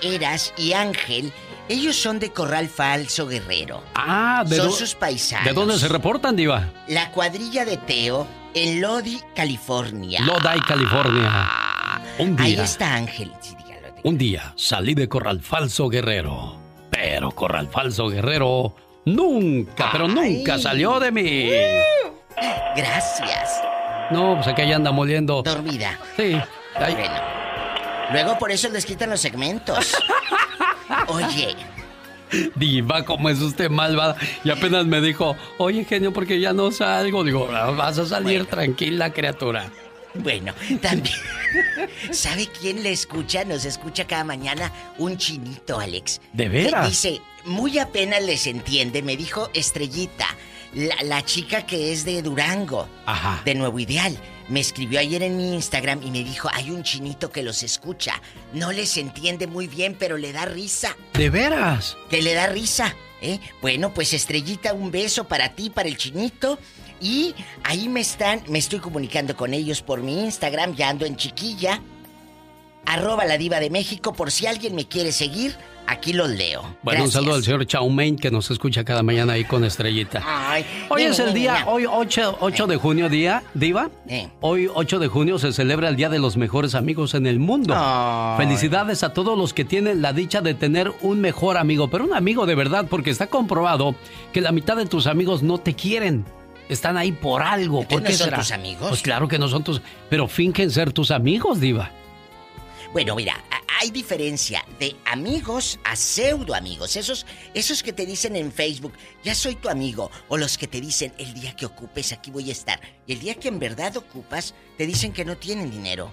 [0.00, 1.30] Eras y Ángel.
[1.68, 3.84] Ellos son de Corral Falso Guerrero.
[3.94, 5.44] Ah, ¿de Son sus paisanos.
[5.46, 6.68] ¿De dónde se reportan, diva?
[6.88, 10.20] La cuadrilla de Teo en Lodi, California.
[10.22, 11.48] Lodi, California.
[12.18, 13.32] Un Ahí día, está Ángel.
[13.40, 13.94] Sí, dígalo.
[14.04, 16.56] un día salí de Corral Falso Guerrero.
[16.90, 18.74] Pero Corral Falso Guerrero
[19.06, 21.50] nunca, pero nunca salió de mí.
[22.76, 23.62] Gracias.
[24.10, 25.42] No, pues aquí anda moliendo.
[25.42, 25.98] Dormida.
[26.16, 26.36] Sí.
[26.76, 27.14] Ay, Bueno.
[28.12, 29.96] Luego por eso les quitan los segmentos.
[31.08, 31.56] Oye,
[32.56, 34.16] Diva, ¿cómo es usted malvada?
[34.44, 37.24] Y apenas me dijo, oye, genio, porque ya no salgo.
[37.24, 39.70] Digo, "Ah, vas a salir tranquila, criatura.
[40.14, 41.14] Bueno, también.
[42.10, 43.44] ¿Sabe quién le escucha?
[43.44, 46.20] Nos escucha cada mañana un chinito, Alex.
[46.32, 46.88] ¿De veras?
[46.88, 50.26] Dice, muy apenas les entiende, me dijo Estrellita,
[50.74, 53.40] la, la chica que es de Durango, Ajá.
[53.44, 54.16] de Nuevo Ideal.
[54.48, 58.20] Me escribió ayer en mi Instagram y me dijo, hay un chinito que los escucha.
[58.52, 60.96] No les entiende muy bien, pero le da risa.
[61.14, 61.96] ¿De veras?
[62.10, 63.38] Que le da risa, ¿eh?
[63.60, 66.58] Bueno, pues Estrellita, un beso para ti, para el chinito.
[67.00, 71.16] Y ahí me están, me estoy comunicando con ellos por mi Instagram, ya ando en
[71.16, 71.82] chiquilla.
[72.84, 76.62] Arroba la diva de México, por si alguien me quiere seguir, aquí los leo.
[76.82, 80.22] Bueno, un saludo al señor Chaumain que nos escucha cada mañana ahí con Estrellita.
[80.24, 83.90] Ay, Hoy es el día, hoy 8, 8 de junio, día, Diva.
[84.08, 84.28] Eh.
[84.40, 87.74] Hoy 8 de junio se celebra el Día de los Mejores Amigos en el Mundo.
[88.36, 92.14] Felicidades a todos los que tienen la dicha de tener un mejor amigo, pero un
[92.14, 93.94] amigo de verdad, porque está comprobado
[94.32, 96.24] que la mitad de tus amigos no te quieren.
[96.68, 97.86] Están ahí por algo.
[97.86, 98.38] ¿Por no qué son será?
[98.38, 98.88] tus amigos?
[98.88, 101.90] Pues claro que no son tus, pero fingen ser tus amigos, Diva.
[102.92, 103.42] Bueno, mira,
[103.80, 106.96] hay diferencia de amigos a pseudo amigos.
[106.96, 107.24] Esos,
[107.54, 108.92] esos que te dicen en Facebook,
[109.24, 110.10] ya soy tu amigo.
[110.28, 112.80] O los que te dicen, el día que ocupes, aquí voy a estar.
[113.06, 116.12] Y el día que en verdad ocupas, te dicen que no tienen dinero.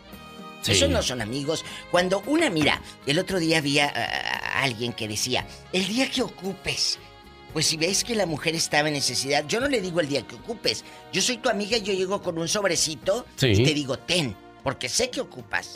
[0.62, 0.72] Sí.
[0.72, 1.66] Esos no son amigos.
[1.92, 6.98] Cuando una, mira, el otro día había ah, alguien que decía, el día que ocupes.
[7.52, 10.22] Pues si ves que la mujer estaba en necesidad, yo no le digo el día
[10.22, 10.86] que ocupes.
[11.12, 13.48] Yo soy tu amiga y yo llego con un sobrecito Sí.
[13.48, 15.72] y te digo, ten, porque sé que ocupas.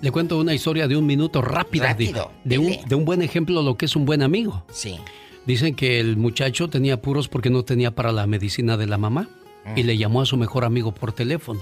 [0.00, 3.58] Le cuento una historia de un minuto rápida, Rápido, de un, de un buen ejemplo
[3.60, 4.64] de lo que es un buen amigo.
[4.70, 4.98] Sí.
[5.46, 9.28] Dicen que el muchacho tenía apuros porque no tenía para la medicina de la mamá
[9.76, 9.86] y Mm.
[9.86, 11.60] le llamó a su mejor amigo por teléfono.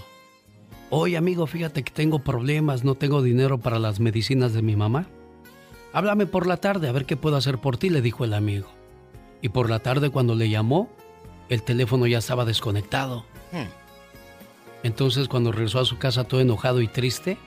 [0.91, 5.07] Oye amigo, fíjate que tengo problemas, no tengo dinero para las medicinas de mi mamá.
[5.93, 8.69] Háblame por la tarde a ver qué puedo hacer por ti, le dijo el amigo.
[9.43, 10.89] Y por la tarde cuando le llamó,
[11.49, 13.25] el teléfono ya estaba desconectado.
[13.53, 13.67] Hmm.
[14.87, 17.39] Entonces cuando regresó a su casa todo enojado y triste,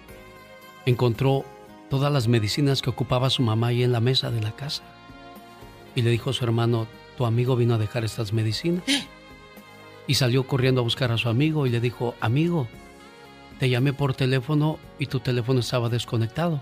[0.85, 1.45] encontró
[1.89, 4.83] todas las medicinas que ocupaba su mamá ahí en la mesa de la casa.
[5.95, 6.85] Y le dijo a su hermano,
[7.17, 8.83] tu amigo vino a dejar estas medicinas.
[10.05, 12.67] Y salió corriendo a buscar a su amigo y le dijo, amigo,
[13.57, 16.61] te llamé por teléfono y tu teléfono estaba desconectado.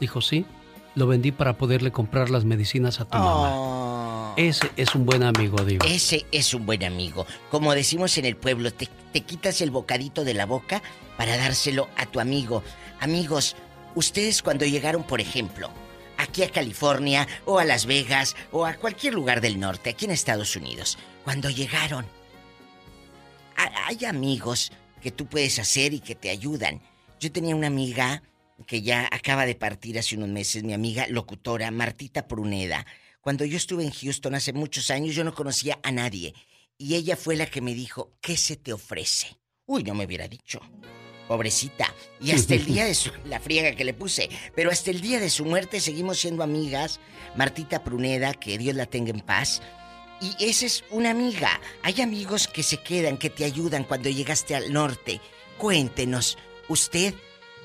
[0.00, 0.46] Dijo, sí,
[0.94, 4.05] lo vendí para poderle comprar las medicinas a tu mamá.
[4.36, 5.84] Ese es un buen amigo, digo.
[5.86, 7.26] Ese es un buen amigo.
[7.50, 8.88] Como decimos en el pueblo, te,
[9.22, 10.82] quitas el bocadito de la boca
[11.16, 12.62] para dárselo a tu amigo.
[13.00, 13.56] Amigos,
[13.94, 15.70] ustedes cuando llegaron, por ejemplo,
[16.18, 20.10] aquí a California o a Las Vegas o a cualquier lugar del norte, aquí en
[20.10, 22.06] Estados Unidos, cuando llegaron,
[23.56, 26.80] ha- hay amigos que tú puedes hacer y que te ayudan.
[27.20, 28.22] Yo tenía una amiga
[28.66, 32.86] que ya acaba de partir hace unos meses, mi amiga locutora Martita Pruneda.
[33.26, 36.32] Cuando yo estuve en Houston hace muchos años, yo no conocía a nadie.
[36.78, 39.36] Y ella fue la que me dijo, ¿qué se te ofrece?
[39.66, 40.60] Uy, no me hubiera dicho.
[41.26, 41.92] Pobrecita.
[42.20, 43.10] Y hasta el día de su...
[43.24, 44.30] La friega que le puse.
[44.54, 47.00] Pero hasta el día de su muerte seguimos siendo amigas.
[47.34, 49.60] Martita Pruneda, que Dios la tenga en paz.
[50.20, 51.60] Y esa es una amiga.
[51.82, 55.20] Hay amigos que se quedan, que te ayudan cuando llegaste al norte.
[55.58, 57.12] Cuéntenos, ¿usted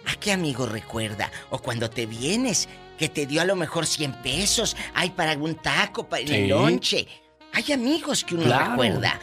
[0.08, 1.32] a qué amigo recuerda?
[1.52, 2.68] O cuando te vienes,
[3.02, 4.78] que te dio a lo mejor 100 pesos.
[4.94, 6.36] Hay para algún taco, para Sí.
[6.36, 7.08] el lonche.
[7.52, 8.70] Hay amigos que uno Claro.
[8.74, 9.20] recuerda.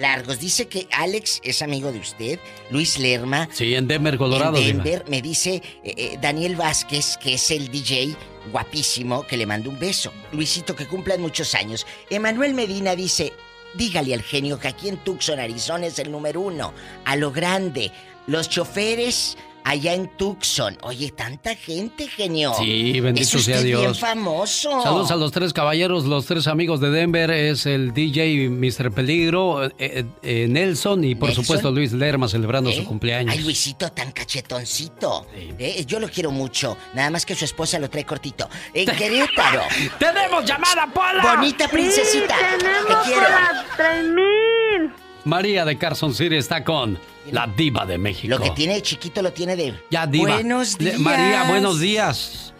[0.00, 0.40] Largos.
[0.40, 2.40] Dice que Alex es amigo de usted.
[2.70, 3.48] Luis Lerma.
[3.52, 4.56] Sí, en Denver, Colorado.
[4.56, 4.82] En Diva.
[4.82, 8.16] Denver me dice eh, eh, Daniel Vázquez, que es el DJ
[8.50, 10.12] guapísimo, que le mando un beso.
[10.32, 11.86] Luisito, que cumplan muchos años.
[12.08, 13.32] Emanuel Medina dice,
[13.74, 16.72] dígale al genio que aquí en Tucson, Arizona es el número uno.
[17.04, 17.92] A lo grande.
[18.26, 20.76] Los choferes allá en Tucson.
[20.82, 22.52] Oye, tanta gente, genio.
[22.58, 23.80] Sí, bendito Es usted sea Dios.
[23.80, 24.82] bien famoso.
[24.82, 27.30] Saludos a los tres caballeros, los tres amigos de Denver.
[27.30, 28.92] Es el DJ Mr.
[28.92, 31.44] Peligro, eh, eh, eh, Nelson y por Nelson.
[31.44, 33.34] supuesto Luis Lerma celebrando su cumpleaños.
[33.34, 35.26] Ay, Luisito, tan cachetoncito.
[35.58, 36.76] Eh, Yo lo quiero mucho.
[36.94, 38.48] Nada más que su esposa lo trae cortito.
[38.74, 39.62] En Querétaro.
[39.98, 41.34] ¡Tenemos llamada, Pola!
[41.36, 42.34] Bonita princesita.
[42.36, 43.26] Sí, tenemos Te quiero.
[43.26, 45.09] Pola, 3000.
[45.24, 46.98] María de Carson City está con
[47.30, 48.28] la diva de México.
[48.36, 49.74] Lo que tiene de chiquito lo tiene de.
[49.90, 50.34] Ya, diva.
[50.34, 50.98] Buenos días.
[50.98, 52.54] María, buenos días.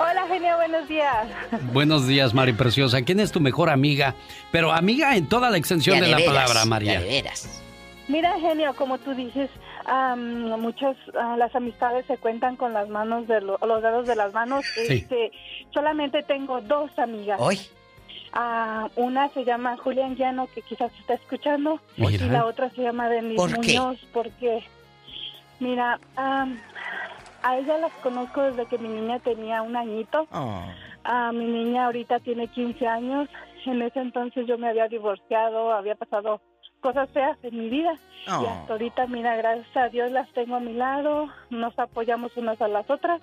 [0.00, 1.26] Hola, genio, buenos días.
[1.72, 3.02] Buenos días, Mari Preciosa.
[3.02, 4.14] ¿Quién es tu mejor amiga?
[4.52, 7.00] Pero amiga en toda la extensión Ya de, de la veras, palabra, María.
[7.00, 7.62] de veras.
[8.06, 9.50] Mira, genio, como tú dices,
[10.58, 14.32] muchas ah, las amistades se cuentan con las manos de lo- los dedos de las
[14.32, 14.64] manos.
[14.74, 14.94] Sí.
[14.94, 15.32] Este,
[15.74, 17.38] solamente tengo dos amigas.
[17.40, 17.58] Hoy.
[18.32, 22.26] Ah, una se llama Julián Llano, que quizás está escuchando, Mira.
[22.26, 23.78] y la otra se llama Denise ¿Por qué?
[23.78, 24.62] Muñoz, porque,
[25.60, 26.58] mira, am,
[27.42, 30.26] a ella las conozco desde que mi niña tenía un añito.
[30.32, 30.62] Oh.
[31.04, 33.28] Ah, mi niña ahorita tiene 15 años.
[33.64, 36.40] En ese entonces yo me había divorciado, había pasado
[36.80, 37.94] cosas feas en mi vida.
[38.26, 38.46] Y Oh.
[38.48, 42.68] hasta ahorita, mira, gracias a Dios las tengo a mi lado, nos apoyamos unas a
[42.68, 43.20] las otras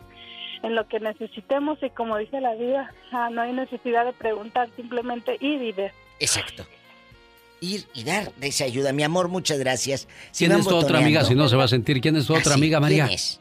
[0.65, 4.69] en lo que necesitemos y como dice la vida, ah, no hay necesidad de preguntar,
[4.75, 5.91] simplemente ir y ver.
[6.19, 6.65] Exacto.
[7.61, 8.91] Ir y dar de esa ayuda.
[8.91, 10.05] Mi amor, muchas gracias.
[10.05, 12.01] ¿Quién Sigan es tu otra amiga si no se va a sentir?
[12.01, 13.05] ¿Quién es tu otra Ah, sí, amiga, María?
[13.05, 13.39] ¿quién es?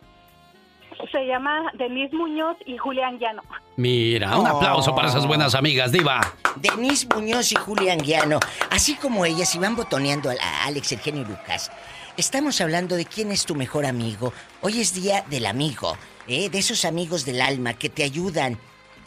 [1.12, 3.42] Se llama Denise Muñoz y Julián Llano.
[3.76, 4.56] Mira, un Oh.
[4.56, 6.20] aplauso para esas buenas amigas, Diva.
[6.56, 11.24] Denise Muñoz y Julián Guiano, así como ellas, y van botoneando a, Alex, el genio
[11.24, 11.70] Lucas.
[12.16, 14.32] Estamos hablando de quién es tu mejor amigo.
[14.60, 15.96] Hoy es día del amigo,
[16.28, 16.48] ¿eh?
[16.48, 18.58] de esos amigos del alma que te ayudan,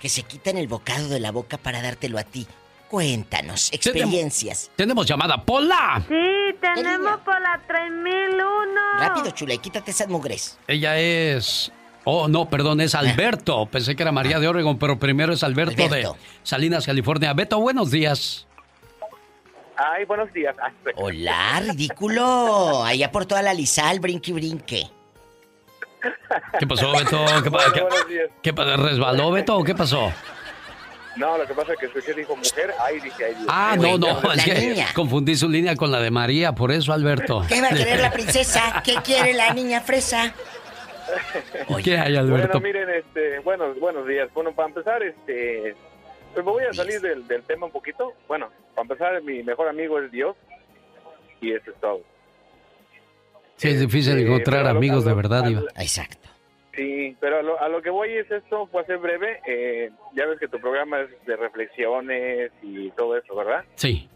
[0.01, 2.47] que se quitan el bocado de la boca para dártelo a ti.
[2.89, 4.71] Cuéntanos, experiencias.
[4.75, 6.01] Tenemos llamada, Pola.
[6.07, 8.81] Sí, tenemos por la 3001.
[8.99, 10.57] Rápido, chula, y quítate esas mugres.
[10.67, 11.71] Ella es.
[12.05, 13.65] Oh, no, perdón, es Alberto.
[13.65, 16.13] Pensé que era María de Oregon, pero primero es Alberto, Alberto.
[16.13, 17.33] de Salinas, California.
[17.33, 18.47] Beto, buenos días.
[19.75, 20.55] Ay, buenos días.
[20.61, 22.83] Ah, Hola, ridículo.
[22.85, 24.87] Allá por toda la lisal, brinque, brinque.
[26.59, 27.25] ¿Qué pasó, Beto?
[27.43, 28.29] ¿Qué, pa- Bueno, qué- buenos días.
[28.43, 30.11] qué pa- ¿Resbaló, Beto, o qué pasó?
[31.15, 32.73] No, lo que pasa es que escuché dijo mujer.
[32.79, 34.87] Ay, dije, ay, Dios Ah, no, no, la es que niña.
[34.93, 37.43] confundí su línea con la de María, por eso, Alberto.
[37.49, 38.81] ¿Qué va a querer la princesa?
[38.85, 40.33] ¿Qué quiere la niña fresa?
[41.83, 42.59] ¿Qué hay, Alberto?
[42.59, 44.29] Bueno, miren, este, buenos, buenos días.
[44.35, 45.75] Bueno, para empezar, este,
[46.33, 48.13] pues me voy a salir del, del tema un poquito.
[48.27, 50.35] Bueno, para empezar, mi mejor amigo es Dios
[51.41, 52.01] y eso es todo.
[53.57, 55.61] Sí, es difícil Eh, encontrar lo- amigos de verdad, a Diva.
[55.61, 56.29] lo- Exacto.
[56.75, 59.41] Sí, pero a lo, a lo que voy es esto, puede ser breve.
[59.47, 63.65] Eh, ya ves que tu programa es de reflexiones y todo eso, ¿verdad?
[63.75, 64.07] Sí.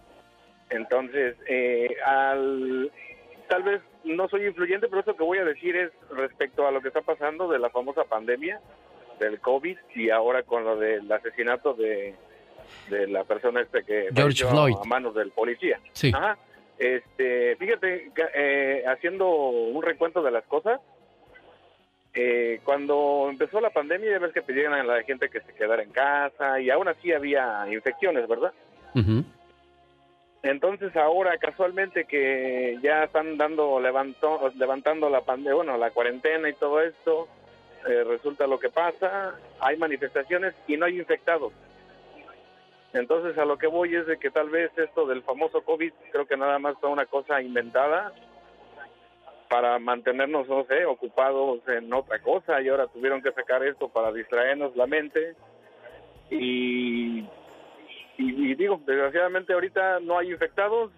[0.69, 2.91] Entonces, eh, al,
[3.49, 6.81] tal vez no soy influyente, pero eso que voy a decir es respecto a lo
[6.81, 8.59] que está pasando de la famosa pandemia
[9.19, 12.15] del COVID y ahora con lo del asesinato de,
[12.89, 14.75] de la persona este que George Floyd.
[14.81, 15.79] a manos del policía.
[15.93, 16.11] Sí.
[16.13, 16.37] Ajá.
[16.81, 20.81] Este, fíjate, eh, haciendo un recuento de las cosas,
[22.15, 25.83] eh, cuando empezó la pandemia ya ves que pedían a la gente que se quedara
[25.83, 28.51] en casa y aún así había infecciones, ¿verdad?
[30.41, 36.53] Entonces ahora casualmente que ya están dando levantó, levantando la pandemia, bueno, la cuarentena y
[36.53, 37.27] todo esto,
[37.87, 41.53] eh, resulta lo que pasa, hay manifestaciones y no hay infectados.
[42.93, 46.25] Entonces a lo que voy es de que tal vez esto del famoso COVID creo
[46.25, 48.11] que nada más fue una cosa inventada
[49.49, 54.11] para mantenernos, no sé, ocupados en otra cosa y ahora tuvieron que sacar esto para
[54.11, 55.35] distraernos la mente
[56.29, 57.25] y
[58.21, 60.91] y, y digo, desgraciadamente ahorita no hay infectados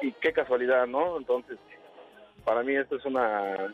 [0.00, 1.16] y qué casualidad, ¿no?
[1.16, 1.58] Entonces,
[2.44, 3.72] para mí esto es una...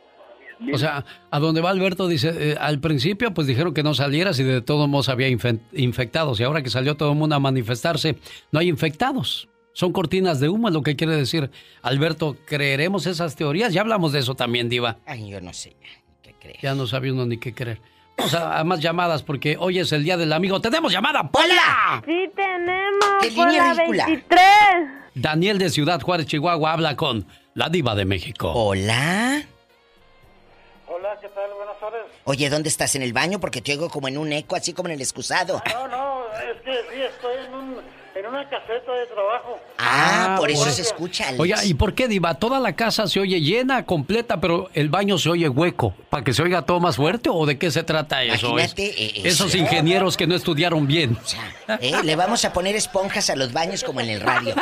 [0.72, 4.38] O sea, a donde va Alberto dice, eh, al principio pues dijeron que no salieras
[4.40, 7.38] y de todos modos había infe- infectados y ahora que salió todo el mundo a
[7.40, 8.16] manifestarse,
[8.50, 9.48] no hay infectados.
[9.72, 11.50] Son cortinas de humo, es lo que quiere decir.
[11.82, 13.72] Alberto, ¿creeremos esas teorías?
[13.72, 14.96] Ya hablamos de eso también, Diva.
[15.06, 15.76] Ay, yo no sé.
[16.40, 16.56] ¿Qué?
[16.60, 17.80] Ya no sabe uno ni qué creer.
[18.16, 20.60] Vamos a, a más llamadas porque hoy es el Día del Amigo.
[20.60, 21.30] ¡Tenemos llamada!
[21.30, 22.02] ¡Pola!
[22.04, 24.06] Sí, tenemos ¿Qué línea la ridícula?
[24.06, 24.40] 23.
[25.14, 28.50] Daniel de Ciudad Juárez, Chihuahua, habla con la Diva de México.
[28.52, 29.42] Hola.
[31.10, 31.50] Hola, ¿qué tal?
[31.56, 32.00] Buenas tardes.
[32.24, 32.94] Oye, ¿dónde estás?
[32.94, 33.40] ¿En el baño?
[33.40, 35.62] Porque te oigo como en un eco, así como en el excusado.
[35.72, 37.76] No, no, es que sí, estoy en, un,
[38.14, 39.58] en una caseta de trabajo.
[39.78, 41.28] Ah, por eso por- se escucha.
[41.28, 41.40] Alex.
[41.40, 42.34] Oiga, ¿y por qué, Diva?
[42.34, 45.94] Toda la casa se oye llena, completa, pero el baño se oye hueco.
[46.10, 48.48] ¿Para que se oiga todo más fuerte o de qué se trata eso?
[48.50, 49.56] Imagínate, Es- eh, esos eso.
[49.58, 51.16] ingenieros que no estudiaron bien.
[51.80, 51.92] ¿Eh?
[52.04, 54.54] Le vamos a poner esponjas a los baños como en el radio.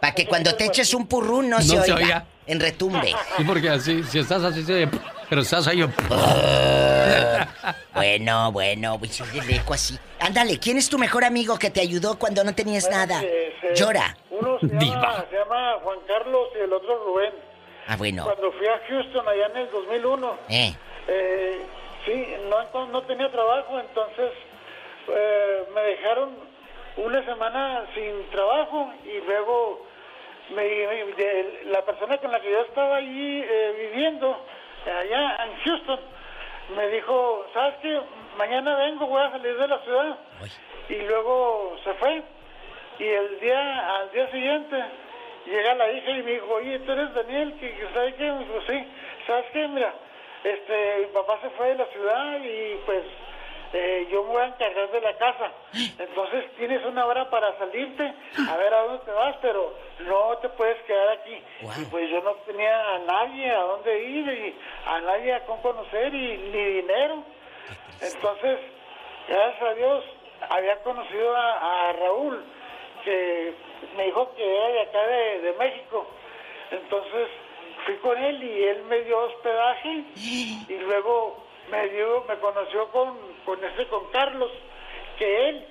[0.00, 2.24] Para que cuando te eches un purrún no, se, No se oiga, oiga.
[2.46, 3.12] En retumbe.
[3.36, 4.88] Sí, porque así, si estás así, se oye,
[5.30, 5.82] pero estás ahí.
[7.94, 9.98] bueno, bueno, voy a seguir el eco así.
[10.18, 13.22] Ándale, ¿quién es tu mejor amigo que te ayudó cuando no tenías nada?
[13.22, 14.16] Eh, se- Llora.
[14.30, 15.24] Uno se llama, Diva.
[15.30, 17.32] se llama Juan Carlos y el otro Rubén.
[17.86, 18.24] Ah, bueno.
[18.24, 20.74] Cuando fui a Houston allá en el 2001, Eh.
[21.08, 21.60] eh,
[22.04, 24.32] sí, no, no tenía trabajo, entonces
[25.08, 26.30] eh, me dejaron
[26.96, 29.86] una semana sin trabajo y luego
[30.54, 34.36] me, me- de- la persona con la que yo estaba allí eh, viviendo,
[34.86, 36.00] allá en Houston,
[36.76, 38.00] me dijo, ¿sabes qué?
[38.38, 40.18] Mañana vengo, voy a salir de la ciudad.
[40.88, 42.22] Y luego se fue.
[42.98, 44.76] Y el día, al día siguiente,
[45.46, 47.54] llega la hija y me dijo, oye, ¿tú eres Daniel?
[47.58, 48.30] ¿Que, que ¿Sabes qué?
[48.30, 48.86] Me dijo, sí.
[49.26, 49.68] ¿Sabes qué?
[49.68, 49.92] Mira,
[50.44, 53.02] este, mi papá se fue de la ciudad y pues
[53.72, 55.52] eh, yo me voy a encargar de la casa.
[55.98, 58.02] Entonces tienes una hora para salirte,
[58.48, 61.40] a ver a dónde te vas, pero no te puedes quedar aquí.
[61.80, 64.56] Y pues yo no tenía a nadie a dónde ir y
[64.86, 67.22] a nadie a con conocer y ni dinero.
[68.00, 68.58] Entonces,
[69.28, 70.04] gracias a Dios,
[70.48, 72.44] había conocido a, a Raúl,
[73.04, 73.54] que
[73.96, 76.06] me dijo que era de acá de, de México.
[76.72, 77.28] Entonces
[77.86, 83.16] fui con él y él me dio hospedaje y luego me dio, me conoció con,
[83.44, 84.50] con ese, con Carlos,
[85.18, 85.66] que él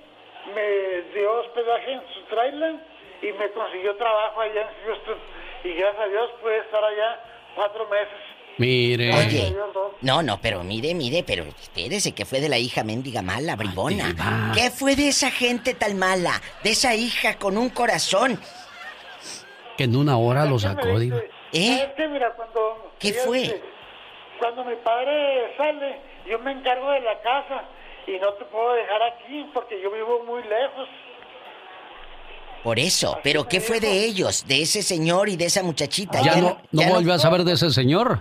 [0.53, 2.75] me dio hospedaje en su trailer
[3.21, 5.17] y me consiguió trabajo allá en Houston.
[5.63, 7.23] Y gracias a Dios pude estar allá
[7.55, 8.29] cuatro meses.
[8.57, 9.13] Mire.
[9.13, 9.55] Oye,
[10.01, 14.51] no, no, pero mire, mire, pero espérese que fue de la hija mendiga mala, bribona.
[14.53, 16.41] ¿Qué fue de esa gente tan mala?
[16.61, 18.37] De esa hija con un corazón.
[19.77, 21.21] Que en una hora lo sacó, diva.
[21.53, 21.93] ¿Eh?
[22.11, 22.91] Mira, cuando...
[22.99, 23.61] ¿Qué fíjate, fue?
[24.39, 27.63] Cuando mi padre sale, yo me encargo de la casa
[28.07, 30.87] y no te puedo dejar aquí porque yo vivo muy lejos.
[32.63, 34.45] Por eso, pero ¿qué fue de ellos?
[34.47, 36.21] De ese señor y de esa muchachita.
[36.21, 38.19] ¿Ya no, no ya volvió a saber de ese señor?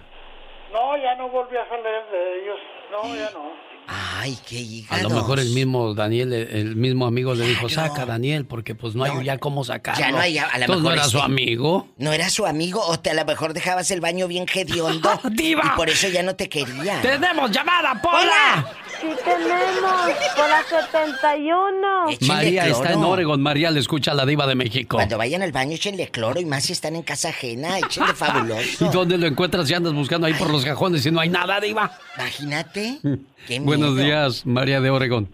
[0.72, 2.58] No, ya no volví a salir de ellos.
[2.90, 3.67] No, ya no.
[3.90, 5.02] Ay, qué A hígados.
[5.04, 9.04] lo mejor el mismo Daniel, el mismo amigo le dijo, saca Daniel, porque pues no
[9.04, 9.98] hay ya cómo sacarlo.
[10.00, 11.88] Ya no hay, a lo Entonces no mejor era su amigo.
[11.96, 15.10] No era su amigo o te a lo mejor dejabas el baño bien hediondo.
[15.30, 15.62] ¡Diva!
[15.72, 17.00] Y por eso ya no te quería.
[17.00, 18.66] ¡Tenemos llamada, Pola!
[19.00, 19.92] Sí tenemos,
[20.36, 22.06] por la 71.
[22.26, 23.04] María está en.
[23.04, 23.40] Oregon.
[23.40, 24.96] María le escucha a la diva de México.
[24.96, 28.84] Cuando vayan al baño, échenle cloro y más si están en casa ajena, échenle fabuloso.
[28.86, 31.60] ¿Y dónde lo encuentras si andas buscando ahí por los cajones y no hay nada,
[31.60, 31.92] diva?
[32.16, 32.98] Imagínate.
[33.46, 35.28] Qué Buenos días, María de Oregon.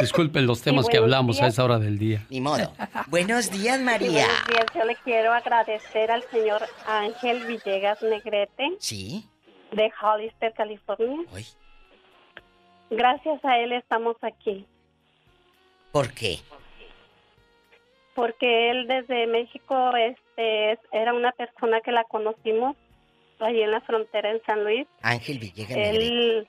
[0.00, 2.24] Disculpen los temas que hablamos a esa hora del día.
[2.30, 2.72] Ni modo.
[3.08, 4.10] Buenos días, Sí, María.
[4.10, 4.64] buenos días.
[4.74, 9.24] Yo le quiero agradecer al señor Ángel Villegas Negrete Sí.
[9.72, 11.18] de Hollister, California.
[11.34, 11.44] Uy.
[12.90, 14.66] Gracias a él estamos aquí,
[15.92, 16.36] ¿Por qué?
[18.14, 22.76] porque él desde México este, es- era una persona que la conocimos
[23.38, 24.86] allí en la frontera en San Luis.
[25.02, 25.76] Ángel Villegas.
[25.76, 26.48] Él,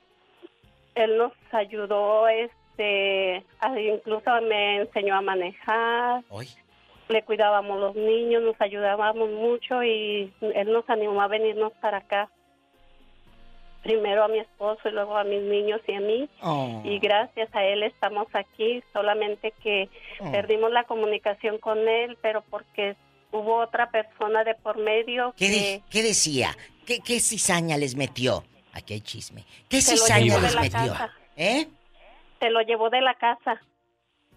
[0.96, 3.44] él nos ayudó, este,
[3.78, 6.22] incluso me enseñó a manejar.
[6.30, 6.48] Hoy.
[7.08, 12.28] Le cuidábamos los niños, nos ayudábamos mucho y él nos animó a venirnos para acá.
[13.82, 16.28] Primero a mi esposo y luego a mis niños y a mí.
[16.42, 16.82] Oh.
[16.84, 19.88] Y gracias a él estamos aquí, solamente que
[20.20, 20.30] Oh.
[20.30, 22.94] perdimos la comunicación con él, pero porque
[23.32, 25.52] hubo otra persona de por medio ¿Qué, que...
[25.52, 26.50] de- qué decía?
[26.86, 28.44] ¿Qué, ¿Qué cizaña les metió?
[28.72, 29.44] Aquí hay chisme.
[29.68, 30.92] ¿Qué Se cizaña les metió?
[30.92, 31.10] casa.
[31.36, 31.66] ¿Eh?
[32.38, 33.60] se lo llevó de la casa.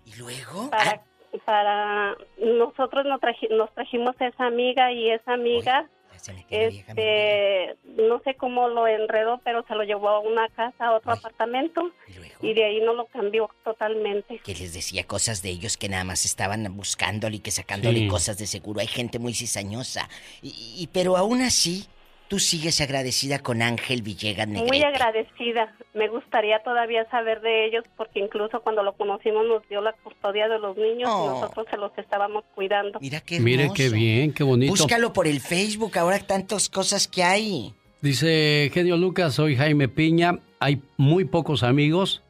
[0.06, 0.70] ¿Y luego?
[0.70, 1.02] Para,
[1.46, 5.88] para nosotros nos, traji- nos trajimos a esa amiga y esa amiga,
[6.50, 11.12] este, no sé cómo lo enredó, pero se lo llevó a una casa, a otro
[11.14, 11.92] apartamento,
[12.42, 14.40] y de ahí no lo cambió totalmente.
[14.40, 18.08] Que les decía cosas de ellos que nada más estaban buscándole y que sacándole Sí.
[18.08, 18.80] cosas de seguro.
[18.82, 20.10] Hay gente muy cizañosa.
[20.42, 21.86] Y, y- pero aún así,
[22.34, 24.68] tú sigues agradecida con Ángel Villegas Negrete.
[24.68, 25.72] Muy agradecida.
[25.94, 30.48] Me gustaría todavía saber de ellos porque incluso cuando lo conocimos nos dio la custodia
[30.48, 31.26] de los niños Oh.
[31.26, 32.98] y nosotros se los estábamos cuidando.
[33.00, 33.76] Mira qué Mire hermoso.
[33.76, 34.72] qué bien, qué bonito.
[34.72, 37.72] Búscalo por el Facebook, ahora tantas cosas que hay.
[38.02, 40.40] Dice Genio Lucas, soy Jaime Piña.
[40.60, 42.24] Hay muy pocos amigos.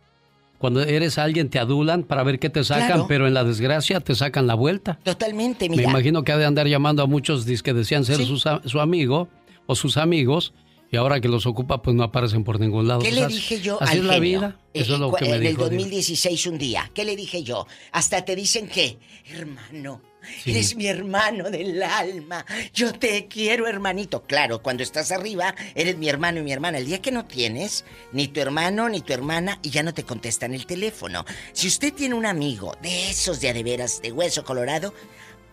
[0.58, 3.06] Cuando eres alguien te adulan para ver qué te sacan, Claro.
[3.08, 5.00] pero en la desgracia te sacan la vuelta.
[5.04, 5.90] Totalmente, Me mira.
[5.90, 8.26] imagino que ha de andar llamando a muchos que decían ser Sí.
[8.26, 9.30] sus a- su amigo
[9.66, 10.54] o sus amigos
[10.92, 13.02] y ahora que los ocupa pues no aparecen por ningún lado.
[13.02, 14.60] ¿Qué le dije yo Así al es la vida.
[14.74, 15.70] Eso Eh, es lo que me En el dijo.
[15.70, 15.70] Diva.
[15.82, 16.92] 2016 un día.
[16.94, 17.66] ¿Qué le dije yo?
[17.92, 19.00] Hasta te dicen que,
[19.32, 20.02] hermano,
[20.44, 20.52] Sí.
[20.52, 22.46] eres mi hermano del alma.
[22.74, 24.22] Yo te quiero, hermanito.
[24.24, 26.78] Claro, cuando estás arriba, eres mi hermano y mi hermana.
[26.78, 27.84] El día que no tienes,
[28.14, 31.26] ni tu hermano ni tu hermana, y ya no te contestan el teléfono.
[31.54, 34.94] Si usted tiene un amigo de esos de a de veras, de hueso colorado,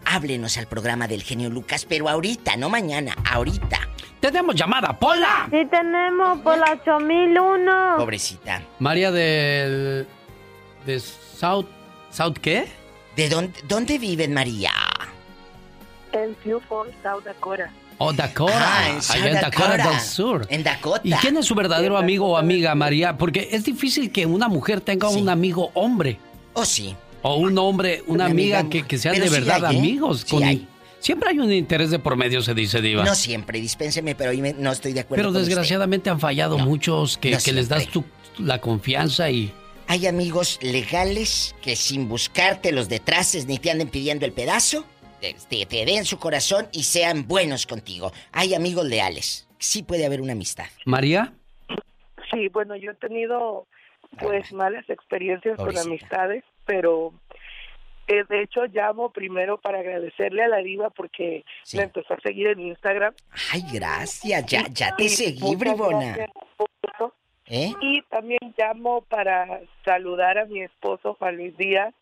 [0.05, 3.89] háblenos al programa del genio Lucas, pero ahorita, no mañana, ahorita.
[4.21, 5.49] Tenemos llamada, Pola.
[5.51, 7.95] Sí tenemos por la 8001.
[7.97, 8.63] Pobrecita.
[8.79, 10.07] María del
[10.85, 11.67] de South
[12.11, 12.67] South qué?
[13.17, 14.73] ¿De dónde, dónde viven, María?
[16.13, 17.71] En Sioux Falls, South Dakota.
[17.99, 18.55] Oh, Dakota.
[18.57, 19.91] Ah, en South allá en Dakota, Dakota.
[19.91, 20.47] del Sur.
[20.49, 21.01] En Dakota.
[21.05, 23.17] ¿Y quién es su verdadero amigo o amiga, María?
[23.17, 26.19] Porque es difícil que una mujer tenga un amigo hombre.
[26.55, 26.97] Oh, sí.
[27.23, 29.77] O un hombre, una, Una amiga, amiga que, que sean Pero de sí verdad hay,
[29.77, 29.79] ¿eh?
[29.79, 30.25] amigos.
[30.27, 30.67] Sí hay.
[31.01, 33.05] Siempre hay un interés de por medio, se dice, Diva.
[33.05, 36.59] No siempre, dispénseme, pero hoy me- no estoy de acuerdo Pero con desgraciadamente han fallado
[36.59, 38.05] muchos que, no que les das tu,
[38.39, 39.53] la confianza y...
[39.87, 44.85] Hay amigos legales que sin buscarte los detraces ni te anden pidiendo el pedazo,
[45.21, 48.13] te, te den su corazón y sean buenos contigo.
[48.33, 49.49] Hay amigos leales.
[49.59, 50.67] Sí puede haber una amistad.
[50.85, 51.33] María,
[52.33, 53.67] Sí, bueno, yo he tenido
[54.21, 57.13] pues malas experiencias con amistades, pero
[58.07, 61.45] eh, de hecho llamo primero para agradecerle a la diva porque
[61.75, 63.15] me empezó a seguir en Instagram.
[63.53, 66.17] Ay, gracias, ya, ya te seguí, Bribona.
[67.47, 67.73] ¿Eh?
[67.81, 71.95] Y también llamo para saludar a mi esposo Juan Luis Díaz.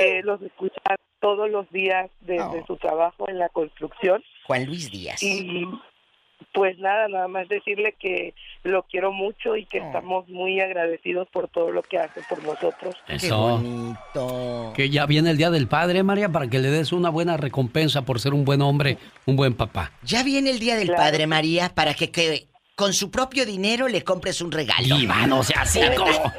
[0.00, 0.80] Eh, los escucha
[1.20, 4.22] todos los días desde su trabajo en la construcción.
[4.46, 5.22] Juan Luis Díaz.
[5.22, 5.66] Y
[6.52, 11.48] pues nada, nada más decirle que lo quiero mucho y que estamos muy agradecidos por
[11.48, 12.96] todo lo que hace por nosotros.
[13.06, 13.62] Eso.
[14.74, 18.02] Que ya viene el Día del Padre, María, para que le des una buena recompensa
[18.02, 19.92] por ser un buen hombre, un buen papá.
[20.02, 24.04] Ya viene el Día del Padre, María, para que, que con su propio dinero le
[24.04, 24.96] compres un regalo.
[24.96, 26.32] Diva, no sea así como...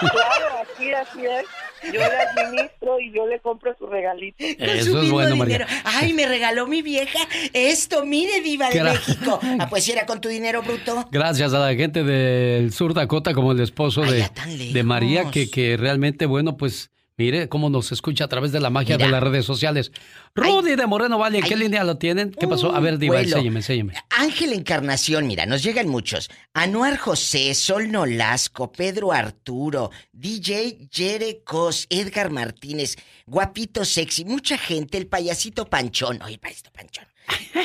[0.00, 1.46] Claro, así, así es.
[1.92, 4.36] Yo le administro y yo le compro su regalito.
[4.38, 5.66] Eso es bueno, María.
[5.84, 7.18] Ay, me regaló mi vieja
[7.52, 9.40] esto, mire, diva de México.
[9.58, 11.08] Ah, pues era con tu dinero bruto.
[11.10, 14.28] Gracias a la gente del sur Dakota, como el esposo de,
[14.72, 18.68] de María, que, que realmente, bueno, pues Mire cómo nos escucha a través de la
[18.68, 19.90] magia de las redes sociales.
[20.34, 22.30] Rudy de Moreno Valle, ¿qué línea lo tienen?
[22.30, 22.74] ¿Qué pasó?
[22.74, 23.94] A ver, Diva, enséñeme, enséñeme.
[24.10, 26.28] Ángel Encarnación, mira, nos llegan muchos.
[26.52, 32.96] Anuar José, Sol Nolasco, Pedro Arturo, DJ Jere Cos, Edgar Martínez,
[33.26, 36.20] Guapito Sexy, mucha gente, el payasito Panchón.
[36.20, 37.06] Oye, payasito Panchón.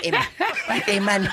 [0.87, 1.29] Emanuel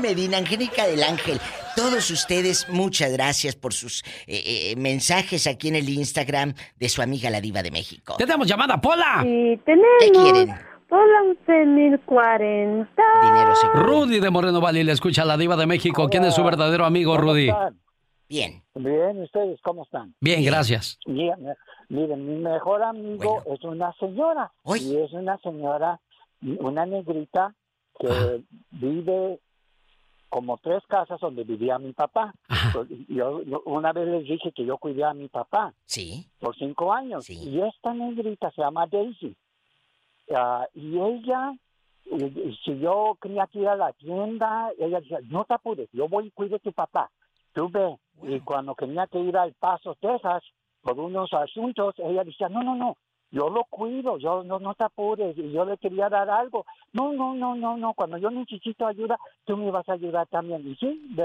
[0.00, 1.38] Medina, Angélica del Ángel,
[1.76, 7.02] todos ustedes, muchas gracias por sus eh, eh, mensajes aquí en el Instagram de su
[7.02, 8.14] amiga la Diva de México.
[8.16, 9.20] ¡Tenemos llamada, Pola!
[9.22, 9.88] Sí, tenemos.
[10.00, 10.54] ¿Qué quieren?
[10.88, 12.86] Pola 11.040.
[13.22, 16.08] Dinero se Rudy de Moreno Valle le escucha a la Diva de México.
[16.08, 17.50] ¿Quién es su verdadero amigo, Rudy?
[18.28, 18.62] Bien.
[18.74, 20.14] Bien, ¿ustedes cómo están?
[20.20, 20.98] Bien, gracias.
[21.06, 21.54] Miren,
[21.88, 24.52] miren mi mejor amigo es una señora.
[24.80, 26.00] Y es una señora,
[26.42, 27.54] una negrita
[27.98, 28.42] que
[28.72, 29.40] vive
[30.28, 32.34] como tres casas donde vivía mi papá.
[32.72, 35.72] Pues, yo, una vez les dije que yo cuidé a mi papá.
[35.86, 36.26] Sí.
[36.40, 37.30] Por cinco años.
[37.30, 39.36] Y esta negrita se llama Daisy.
[40.34, 41.54] Ah, y ella,
[42.64, 46.26] si yo quería que ir a la tienda, ella decía, no te apures, yo voy
[46.26, 47.10] y cuido a tu papá.
[47.52, 47.96] Tú ve.
[48.22, 50.42] Y cuando tenía que ir al Paso, Texas,
[50.82, 52.96] por unos asuntos, ella decía, no, no, no,
[53.34, 56.64] yo lo cuido, yo no, no te apures, yo le quería dar algo.
[56.92, 60.64] No, no, no, no, no, cuando yo necesito ayuda, tú me vas a ayudar también.
[60.64, 61.16] Y sí,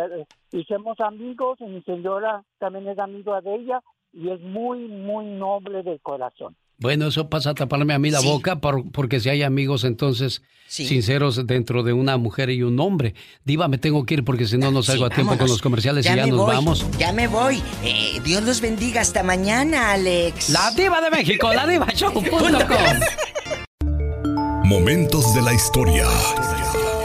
[0.51, 5.83] hicimos amigos, y mi señora también es amiga de ella, y es muy, muy noble
[5.83, 6.55] de corazón.
[6.79, 11.45] Bueno, eso pasa a taparme a mí la boca porque si hay amigos entonces sinceros
[11.45, 13.15] dentro de una mujer y un hombre.
[13.43, 16.05] Diva, me tengo que ir porque si no no salgo a tiempo con los comerciales
[16.05, 16.85] y ya nos vamos.
[16.97, 17.61] Ya me voy.
[17.83, 20.51] Eh, Dios los bendiga hasta mañana, Alex.
[20.51, 22.23] La Diva de México, la Diva Show.com.
[24.63, 26.05] Momentos de la historia.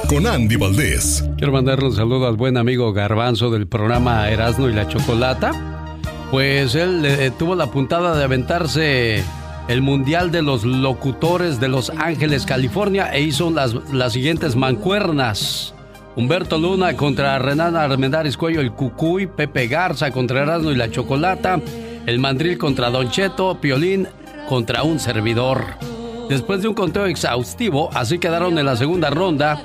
[0.09, 1.25] Con Andy Valdés.
[1.37, 5.51] Quiero mandarle un saludo al buen amigo Garbanzo del programa Erasmo y la Chocolata.
[6.31, 9.25] Pues él eh, tuvo la puntada de aventarse
[9.69, 15.75] el Mundial de los Locutores de Los Ángeles, California, e hizo las, las siguientes mancuernas.
[16.17, 21.61] Humberto Luna contra Renan Armendáriz Cuello, el Cucuy, Pepe Garza contra Erasmo y la Chocolata,
[22.07, 24.07] el Mandril contra Don Cheto, Piolín
[24.49, 25.65] contra un servidor.
[26.29, 29.62] Después de un conteo exhaustivo, así quedaron en la segunda ronda.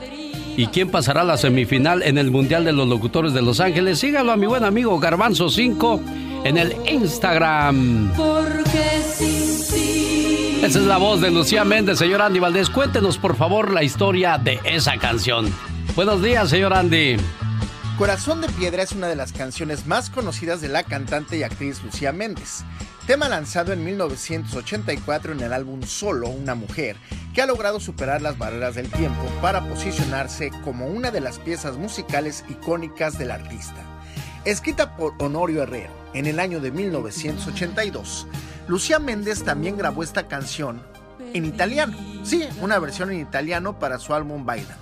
[0.57, 3.99] ¿Y quién pasará a la semifinal en el Mundial de los Locutores de Los Ángeles?
[3.99, 6.01] Sígalo a mi buen amigo Garbanzo 5
[6.43, 8.13] en el Instagram.
[8.15, 8.79] Porque
[10.61, 12.69] esa es la voz de Lucía Méndez, señor Andy Valdés.
[12.69, 15.51] Cuéntenos, por favor, la historia de esa canción.
[15.95, 17.15] Buenos días, señor Andy.
[17.97, 21.81] Corazón de Piedra es una de las canciones más conocidas de la cantante y actriz
[21.81, 22.65] Lucía Méndez.
[23.07, 26.97] Tema lanzado en 1984 en el álbum Solo, una mujer,
[27.33, 31.77] que ha logrado superar las barreras del tiempo para posicionarse como una de las piezas
[31.77, 33.98] musicales icónicas del artista.
[34.45, 38.25] Escrita por Honorio Herrero en el año de 1982,
[38.67, 40.81] Lucía Méndez también grabó esta canción
[41.33, 41.97] en italiano.
[42.23, 44.77] Sí, una versión en italiano para su álbum Baidan.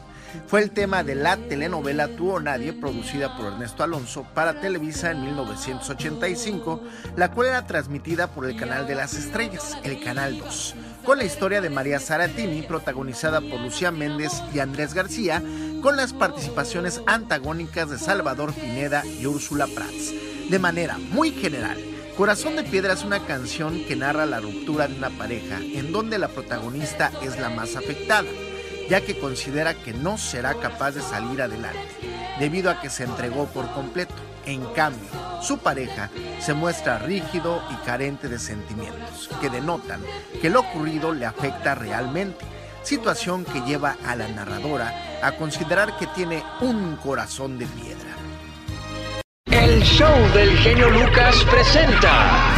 [0.45, 5.09] Fue el tema de la telenovela Tú o Nadie, producida por Ernesto Alonso para Televisa
[5.11, 6.83] en 1985,
[7.15, 10.75] la cual era transmitida por el Canal de las Estrellas, el Canal 2,
[11.07, 15.41] con la historia de María Saratini, protagonizada por Lucía Méndez y Andrés García,
[15.81, 20.13] con las participaciones antagónicas de Salvador Pineda y Úrsula Prats.
[20.49, 21.77] De manera muy general,
[22.17, 26.19] Corazón de Piedra es una canción que narra la ruptura de una pareja en donde
[26.19, 28.27] la protagonista es la más afectada,
[28.89, 31.87] ya que considera que no será capaz de salir adelante,
[32.37, 34.13] debido a que se entregó por completo.
[34.47, 35.09] En cambio,
[35.41, 40.01] su pareja se muestra rígido y carente de sentimientos, que denotan
[40.41, 42.45] que lo ocurrido le afecta realmente,
[42.81, 48.07] situación que lleva a la narradora a considerar que tiene un corazón de piedra.
[49.47, 52.53] El show del genio Lucas presenta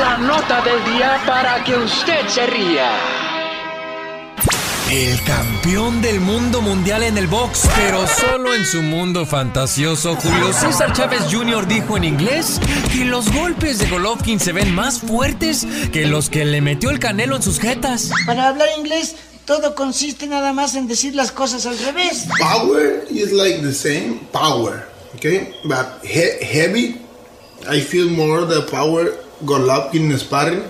[0.00, 3.21] la nota del día para que usted se ría.
[4.92, 10.52] El campeón del mundo mundial en el box, pero solo en su mundo fantasioso, Julio
[10.52, 11.66] César Chávez Jr.
[11.66, 12.60] dijo en inglés
[12.92, 16.98] que los golpes de Golovkin se ven más fuertes que los que le metió el
[16.98, 18.10] canelo en sus jetas.
[18.26, 19.16] Para hablar inglés,
[19.46, 22.26] todo consiste nada más en decir las cosas al revés.
[22.38, 25.54] Power is like the same power, okay?
[25.64, 27.00] But he heavy,
[27.66, 30.62] I feel more the power Golovkin sparring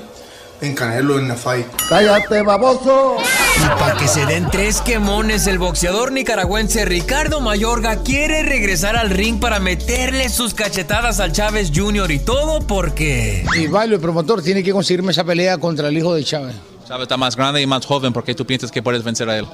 [0.60, 1.66] en Canelo en la fight.
[1.88, 3.16] ¡Cállate, baboso!
[3.56, 9.10] Y para que se den tres quemones, el boxeador nicaragüense Ricardo Mayorga quiere regresar al
[9.10, 12.10] ring para meterle sus cachetadas al Chávez Jr.
[12.10, 13.44] y todo porque...
[13.56, 16.56] Y bailo, el promotor, tiene que conseguirme esa pelea contra el hijo de Chávez.
[16.86, 19.46] Chávez está más grande y más joven, porque tú piensas que puedes vencer a él?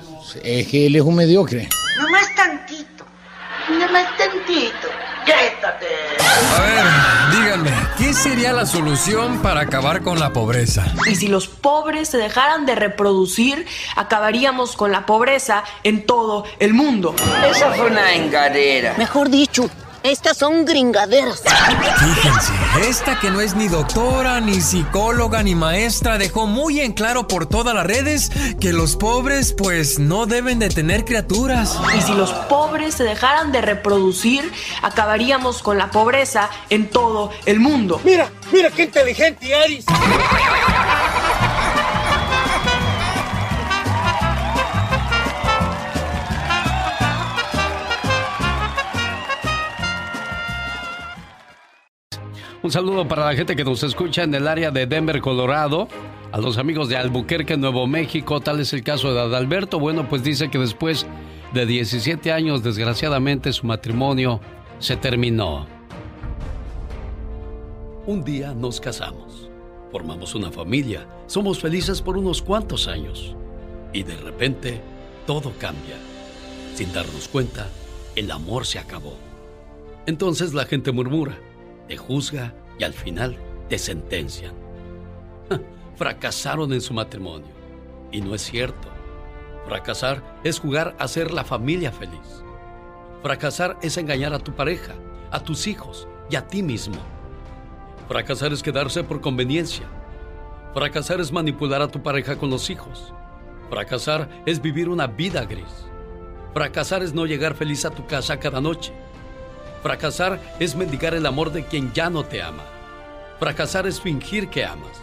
[0.42, 1.68] Es que él es un mediocre.
[1.98, 3.04] Nomás tantito.
[3.70, 4.88] Nomás tantito.
[6.20, 6.84] A ver,
[7.40, 10.84] díganme, ¿qué sería la solución para acabar con la pobreza?
[11.06, 13.66] Y si los pobres se dejaran de reproducir,
[13.96, 17.14] acabaríamos con la pobreza en todo el mundo.
[17.50, 18.94] Esa fue una engadera.
[18.98, 19.68] Mejor dicho,
[20.02, 21.42] estas son gringaderas.
[21.98, 22.52] Fíjense,
[22.88, 27.46] esta que no es ni doctora, ni psicóloga, ni maestra, dejó muy en claro por
[27.46, 28.30] todas las redes
[28.60, 31.78] que los pobres pues no deben de tener criaturas.
[31.96, 34.50] Y si los pobres se dejaran de reproducir,
[34.82, 38.00] acabaríamos con la pobreza en todo el mundo.
[38.04, 39.84] Mira, mira qué inteligente eres.
[52.68, 55.88] Un saludo para la gente que nos escucha en el área de Denver, Colorado.
[56.32, 58.40] A los amigos de Albuquerque, Nuevo México.
[58.40, 59.78] Tal es el caso de Adalberto.
[59.78, 61.06] Bueno, pues dice que después
[61.54, 64.42] de 17 años, desgraciadamente, su matrimonio
[64.80, 65.66] se terminó.
[68.04, 69.48] Un día nos casamos.
[69.90, 71.06] Formamos una familia.
[71.26, 73.34] Somos felices por unos cuantos años.
[73.94, 74.82] Y de repente,
[75.26, 75.96] todo cambia.
[76.74, 77.66] Sin darnos cuenta,
[78.14, 79.16] el amor se acabó.
[80.04, 81.38] Entonces la gente murmura
[81.88, 83.36] te juzga y al final
[83.68, 84.54] te sentencian.
[85.96, 87.48] Fracasaron en su matrimonio.
[88.12, 88.88] Y no es cierto.
[89.66, 92.44] Fracasar es jugar a ser la familia feliz.
[93.22, 94.94] Fracasar es engañar a tu pareja,
[95.30, 96.96] a tus hijos y a ti mismo.
[98.06, 99.86] Fracasar es quedarse por conveniencia.
[100.72, 103.12] Fracasar es manipular a tu pareja con los hijos.
[103.68, 105.86] Fracasar es vivir una vida gris.
[106.54, 108.92] Fracasar es no llegar feliz a tu casa cada noche.
[109.82, 112.64] Fracasar es mendigar el amor de quien ya no te ama.
[113.38, 115.00] Fracasar es fingir que amas.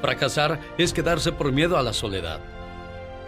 [0.00, 2.40] Fracasar es quedarse por miedo a la soledad.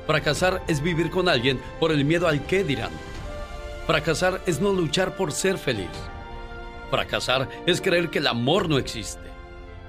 [0.07, 2.93] Fracasar es vivir con alguien por el miedo al qué dirán.
[3.86, 5.91] Fracasar es no luchar por ser feliz.
[6.91, 9.28] Fracasar es creer que el amor no existe.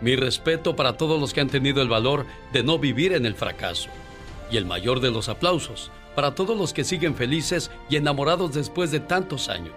[0.02, 3.36] Mi respeto para todos los que han tenido el valor de no vivir en el
[3.36, 3.89] fracaso.
[4.52, 8.91] Y el mayor de los aplausos para todos los que siguen felices y enamorados después
[8.91, 9.76] de tantos años.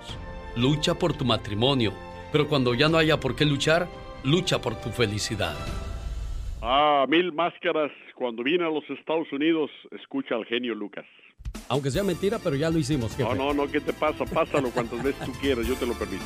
[0.56, 1.94] Lucha por tu matrimonio,
[2.30, 3.88] pero cuando ya no haya por qué luchar,
[4.22, 5.56] lucha por tu felicidad.
[6.60, 7.90] Ah, mil máscaras.
[8.14, 11.06] Cuando vine a los Estados Unidos, escucha al genio Lucas.
[11.68, 13.18] Aunque sea mentira, pero ya lo hicimos.
[13.18, 14.26] No, no, no, ¿qué te pasa?
[14.26, 16.22] Pásalo cuantas veces tú quieras, yo te lo permito.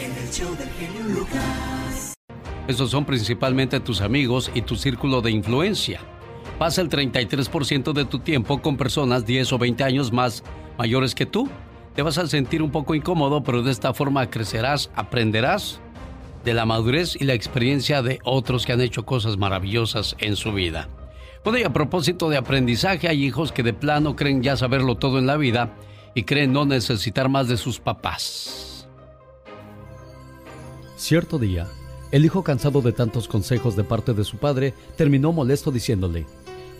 [0.00, 2.14] En el show del genio Lucas.
[2.68, 6.00] Esos son principalmente tus amigos y tu círculo de influencia.
[6.58, 10.44] Pasa el 33% de tu tiempo con personas 10 o 20 años más
[10.78, 11.48] mayores que tú
[11.98, 15.80] te vas a sentir un poco incómodo, pero de esta forma crecerás, aprenderás
[16.44, 20.52] de la madurez y la experiencia de otros que han hecho cosas maravillosas en su
[20.52, 20.88] vida.
[21.42, 25.18] Bueno, y a propósito de aprendizaje, hay hijos que de plano creen ya saberlo todo
[25.18, 25.74] en la vida
[26.14, 28.88] y creen no necesitar más de sus papás.
[30.94, 31.66] Cierto día,
[32.12, 36.26] el hijo cansado de tantos consejos de parte de su padre terminó molesto diciéndole,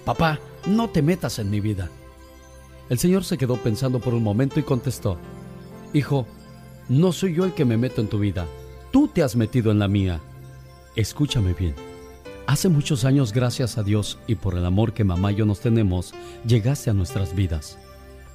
[0.05, 0.39] Papá,
[0.69, 1.91] no te metas en mi vida.
[2.89, 5.19] El señor se quedó pensando por un momento y contestó,
[5.93, 6.27] Hijo,
[6.89, 8.47] no soy yo el que me meto en tu vida,
[8.91, 10.21] tú te has metido en la mía.
[10.97, 11.75] Escúchame bien.
[12.47, 15.61] Hace muchos años, gracias a Dios y por el amor que mamá y yo nos
[15.61, 16.15] tenemos,
[16.47, 17.79] llegaste a nuestras vidas.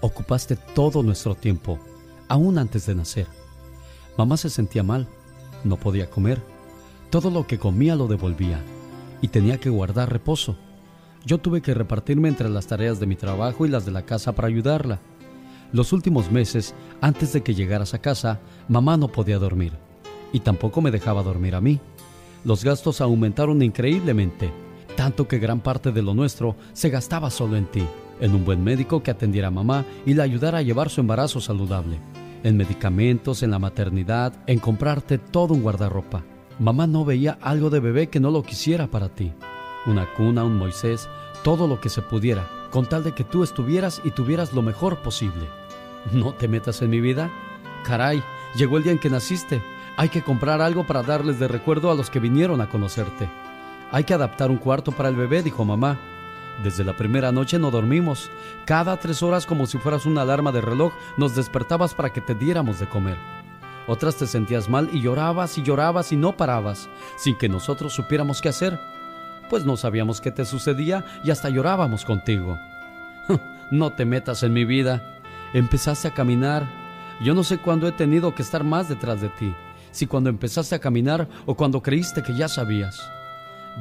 [0.02, 1.80] Ocupaste todo nuestro tiempo,
[2.28, 3.28] aún antes de nacer.
[4.18, 5.08] Mamá se sentía mal,
[5.64, 6.40] no podía comer.
[7.10, 8.62] Todo lo que comía lo devolvía
[9.22, 10.56] y tenía que guardar reposo.
[11.26, 14.34] Yo tuve que repartirme entre las tareas de mi trabajo y las de la casa
[14.34, 15.00] para ayudarla.
[15.72, 19.74] Los últimos meses, antes de que llegaras a casa, mamá no podía dormir
[20.34, 21.80] y tampoco me dejaba dormir a mí.
[22.44, 24.52] Los gastos aumentaron increíblemente,
[24.98, 27.86] tanto que gran parte de lo nuestro se gastaba solo en ti,
[28.20, 31.40] en un buen médico que atendiera a mamá y la ayudara a llevar su embarazo
[31.40, 32.00] saludable.
[32.44, 36.26] en medicamentos, en la maternidad, en comprarte todo un guardarropa.
[36.60, 39.32] Mamá no veía algo de bebé que no lo quisiera para ti.
[39.86, 41.10] Una cuna, un Moisés,
[41.44, 44.98] todo lo que se pudiera, con tal de que tú estuvieras y tuvieras lo mejor
[44.98, 45.50] posible.
[46.12, 47.30] ¿No te metas en mi vida?
[47.84, 48.24] Caray,
[48.56, 49.62] llegó el día en que naciste.
[49.98, 53.30] Hay que comprar algo para darles de recuerdo a los que vinieron a conocerte.
[53.92, 56.00] Hay que adaptar un cuarto para el bebé, dijo mamá.
[56.64, 58.32] Desde la primera noche no dormimos.
[58.66, 62.36] Cada tres horas, como si fueras una alarma de reloj, nos despertabas para que te
[62.36, 63.18] diéramos de comer.
[63.86, 68.42] Otras te sentías mal y llorabas y llorabas y no parabas, sin que nosotros supiéramos
[68.42, 68.80] qué hacer.
[69.50, 72.58] Pues no sabíamos qué te sucedía y hasta llorábamos contigo.
[73.72, 75.02] no te metas en mi vida.
[75.54, 76.68] Empezaste a caminar.
[77.22, 79.54] Yo no sé cuándo he tenido que estar más detrás de ti,
[79.92, 83.02] si cuando empezaste a caminar o cuando creíste que ya sabías.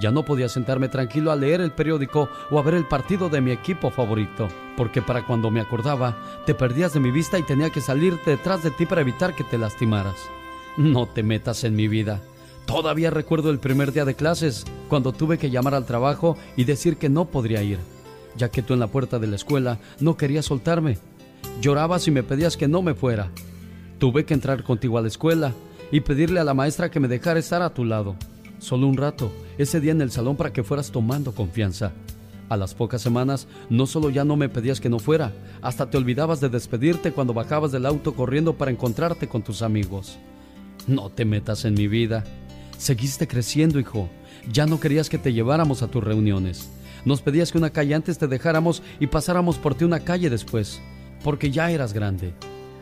[0.01, 3.41] Ya no podía sentarme tranquilo a leer el periódico o a ver el partido de
[3.41, 7.71] mi equipo favorito, porque para cuando me acordaba, te perdías de mi vista y tenía
[7.71, 10.17] que salir detrás de ti para evitar que te lastimaras.
[10.77, 12.23] No te metas en mi vida.
[12.67, 16.97] Todavía recuerdo el primer día de clases, cuando tuve que llamar al trabajo y decir
[16.97, 17.79] que no podría ir,
[18.37, 20.99] ya que tú en la puerta de la escuela no querías soltarme.
[21.61, 23.31] Llorabas y me pedías que no me fuera.
[23.99, 25.53] Tuve que entrar contigo a la escuela
[25.91, 28.17] y pedirle a la maestra que me dejara estar a tu lado.
[28.59, 31.93] Solo un rato, ese día en el salón para que fueras tomando confianza.
[32.49, 35.33] A las pocas semanas, no solo ya no me pedías que no fuera,
[35.63, 40.19] hasta te olvidabas de despedirte cuando bajabas del auto corriendo para encontrarte con tus amigos.
[40.87, 42.25] No te metas en mi vida.
[42.83, 44.09] Seguiste creciendo, hijo.
[44.51, 46.69] Ya no querías que te lleváramos a tus reuniones.
[47.05, 50.81] Nos pedías que una calle antes te dejáramos y pasáramos por ti una calle después,
[51.23, 52.35] porque ya eras grande.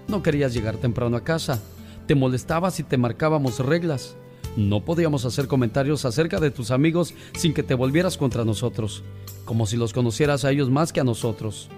[0.08, 1.60] No querías llegar temprano a casa.
[2.06, 4.16] Te molestabas y te marcábamos reglas.
[4.56, 9.04] No podíamos hacer comentarios acerca de tus amigos sin que te volvieras contra nosotros,
[9.44, 11.68] como si los conocieras a ellos más que a nosotros.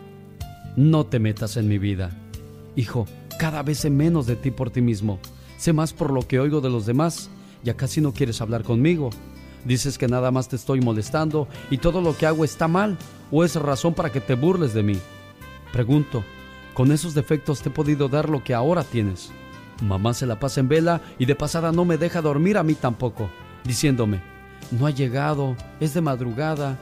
[0.76, 2.16] No te metas en mi vida.
[2.76, 3.08] Hijo,
[3.40, 5.18] cada vez sé menos de ti por ti mismo.
[5.58, 7.28] Sé más por lo que oigo de los demás.
[7.62, 9.10] Ya casi no quieres hablar conmigo.
[9.64, 12.98] Dices que nada más te estoy molestando y todo lo que hago está mal
[13.30, 14.98] o es razón para que te burles de mí.
[15.72, 16.24] Pregunto,
[16.74, 19.30] ¿con esos defectos te he podido dar lo que ahora tienes?
[19.82, 22.74] Mamá se la pasa en vela y de pasada no me deja dormir a mí
[22.74, 23.30] tampoco,
[23.64, 24.20] diciéndome,
[24.70, 26.78] no ha llegado, es de madrugada,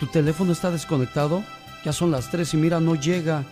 [0.00, 1.44] tu teléfono está desconectado,
[1.84, 3.44] ya son las tres y mira, no llega.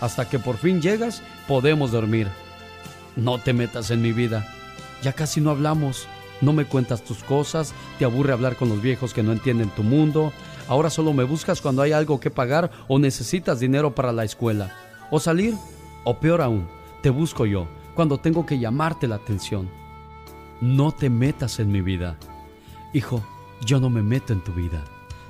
[0.00, 2.28] Hasta que por fin llegas, podemos dormir.
[3.16, 4.46] No te metas en mi vida,
[5.02, 6.06] ya casi no hablamos,
[6.40, 9.82] no me cuentas tus cosas, te aburre hablar con los viejos que no entienden tu
[9.82, 10.32] mundo,
[10.68, 14.74] ahora solo me buscas cuando hay algo que pagar o necesitas dinero para la escuela,
[15.10, 15.54] o salir,
[16.04, 16.68] o peor aún,
[17.02, 19.68] te busco yo cuando tengo que llamarte la atención.
[20.60, 22.16] No te metas en mi vida.
[22.92, 23.22] Hijo,
[23.64, 24.84] yo no me meto en tu vida.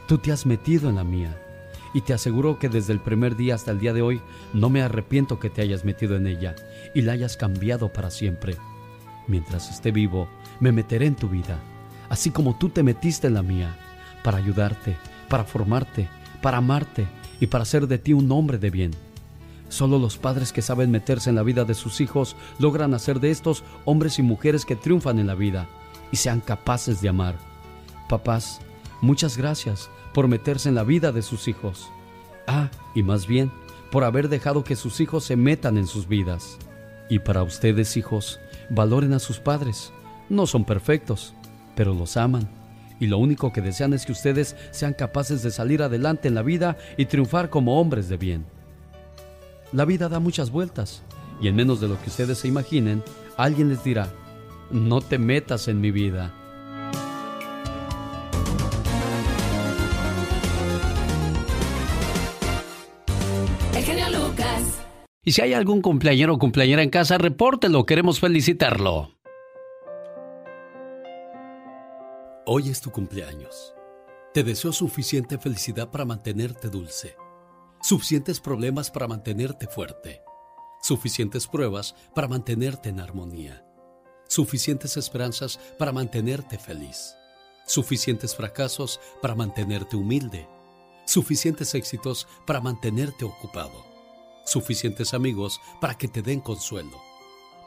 [0.08, 1.36] Tú te has metido en la mía.
[1.94, 4.20] Y te aseguro que desde el primer día hasta el día de hoy
[4.52, 6.54] no me arrepiento que te hayas metido en ella
[6.94, 8.56] y la hayas cambiado para siempre.
[9.26, 10.28] Mientras esté vivo,
[10.60, 11.58] me meteré en tu vida,
[12.08, 13.76] así como tú te metiste en la mía,
[14.22, 14.96] para ayudarte,
[15.28, 16.08] para formarte,
[16.42, 17.06] para amarte
[17.40, 18.90] y para hacer de ti un hombre de bien.
[19.68, 23.30] Solo los padres que saben meterse en la vida de sus hijos logran hacer de
[23.30, 25.66] estos hombres y mujeres que triunfan en la vida
[26.12, 27.34] y sean capaces de amar.
[28.08, 28.60] Papás,
[29.00, 31.90] muchas gracias por meterse en la vida de sus hijos.
[32.46, 33.50] Ah, y más bien,
[33.90, 36.58] por haber dejado que sus hijos se metan en sus vidas.
[37.08, 39.92] Y para ustedes, hijos, valoren a sus padres.
[40.28, 41.34] No son perfectos,
[41.74, 42.48] pero los aman.
[42.98, 46.42] Y lo único que desean es que ustedes sean capaces de salir adelante en la
[46.42, 48.46] vida y triunfar como hombres de bien.
[49.72, 51.02] La vida da muchas vueltas
[51.40, 53.02] y en menos de lo que ustedes se imaginen,
[53.36, 54.08] alguien les dirá,
[54.70, 56.32] no te metas en mi vida.
[65.28, 69.10] Y si hay algún cumpleañero o cumpleañera en casa, repórtelo, queremos felicitarlo.
[72.46, 73.74] Hoy es tu cumpleaños.
[74.32, 77.16] Te deseo suficiente felicidad para mantenerte dulce.
[77.82, 80.22] Suficientes problemas para mantenerte fuerte,
[80.80, 83.64] suficientes pruebas para mantenerte en armonía,
[84.28, 87.16] suficientes esperanzas para mantenerte feliz,
[87.66, 90.46] suficientes fracasos para mantenerte humilde,
[91.04, 93.85] suficientes éxitos para mantenerte ocupado,
[94.46, 97.02] suficientes amigos para que te den consuelo.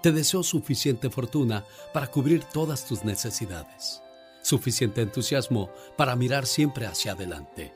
[0.01, 4.01] Te deseo suficiente fortuna para cubrir todas tus necesidades,
[4.41, 7.73] suficiente entusiasmo para mirar siempre hacia adelante,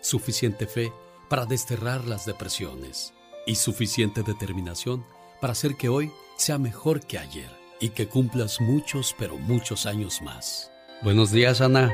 [0.00, 0.92] suficiente fe
[1.28, 3.12] para desterrar las depresiones
[3.44, 5.04] y suficiente determinación
[5.40, 7.50] para hacer que hoy sea mejor que ayer
[7.80, 10.70] y que cumplas muchos, pero muchos años más.
[11.02, 11.92] Buenos días, Ana.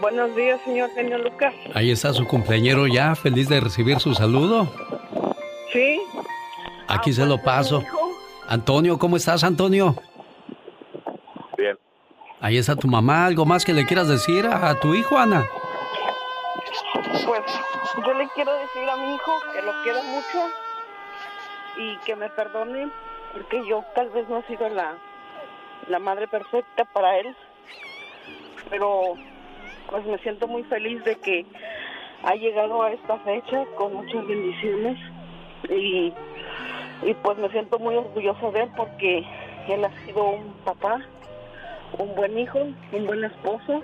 [0.00, 1.54] Buenos días, señor Genio Lucas.
[1.74, 4.70] Ahí está su cumpleañero ya, feliz de recibir su saludo.
[5.72, 6.00] Sí.
[6.88, 7.82] Aquí se lo paso.
[8.48, 9.94] Antonio, ¿cómo estás, Antonio?
[11.56, 11.78] Bien.
[12.40, 13.26] Ahí está tu mamá.
[13.26, 15.46] ¿Algo más que le quieras decir a, tu hijo, Ana?
[17.26, 17.42] Pues
[18.06, 20.38] yo le quiero decir a mi hijo que lo quiero mucho
[21.76, 22.88] y que me perdone
[23.32, 24.94] porque yo tal vez no he sido la,
[25.88, 27.36] la madre perfecta para él,
[28.70, 29.14] pero
[29.90, 31.44] pues me siento muy feliz de que
[32.22, 34.98] ha llegado a esta fecha con muchas bendiciones
[35.68, 36.12] y,
[37.02, 39.24] y pues me siento muy orgullosa de él porque
[39.68, 41.00] él ha sido un papá,
[41.98, 42.58] un buen hijo,
[42.92, 43.82] un buen esposo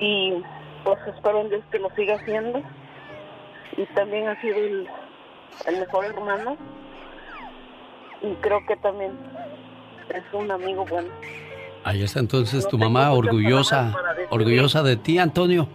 [0.00, 0.34] y
[0.84, 2.62] pues espero en Dios que lo siga haciendo
[3.76, 4.88] y también ha sido el,
[5.66, 6.56] el mejor hermano
[8.22, 9.12] y creo que también
[10.14, 11.08] es un amigo bueno.
[11.84, 13.94] Ahí está entonces tu mamá orgullosa,
[14.30, 15.68] orgullosa de ti, Antonio.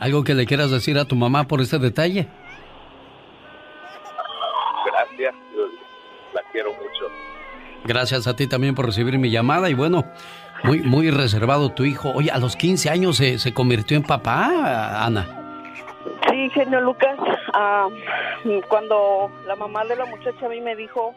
[0.00, 2.28] ¿Algo que le quieras decir a tu mamá por este detalle?
[7.88, 10.04] Gracias a ti también por recibir mi llamada y bueno,
[10.62, 12.12] muy, muy reservado tu hijo.
[12.14, 15.26] Oye, a los 15 años se, se convirtió en papá, Ana.
[16.30, 17.18] Sí, genio Lucas.
[17.54, 17.88] Ah,
[18.68, 21.14] cuando la mamá de la muchacha a mí me dijo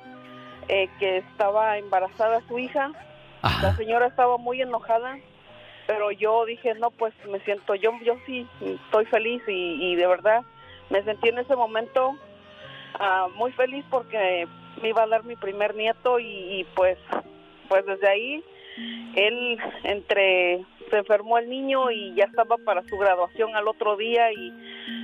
[0.70, 2.94] eh, que estaba embarazada su hija,
[3.44, 5.18] la señora estaba muy enojada
[5.88, 10.42] pero yo dije, no, pues me siento, yo, yo sí estoy feliz y, de verdad
[10.90, 12.16] me sentí en ese momento
[12.98, 14.48] ah, muy feliz porque
[14.82, 16.98] me iba a dar mi primer nieto y, pues,
[17.68, 18.44] pues desde ahí
[19.16, 24.32] él entre se enfermó el niño y ya estaba para su graduación al otro día
[24.32, 24.54] y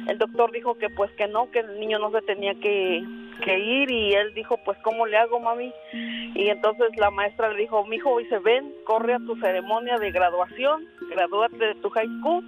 [0.07, 3.03] el doctor dijo que pues que no, que el niño no se tenía que,
[3.47, 7.85] ir y él dijo pues cómo le hago mami y entonces la maestra le dijo
[7.85, 12.43] mi hijo dice ven corre a tu ceremonia de graduación gradúate de tu high school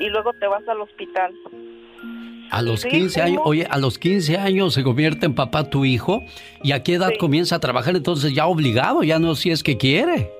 [0.00, 1.32] y luego te vas al hospital
[2.52, 6.22] a los 15 años, oye, a los 15 años se convierte en papá tu hijo
[6.62, 9.76] y a qué edad comienza a trabajar entonces ya obligado, ya no si es que
[9.78, 10.30] quiere.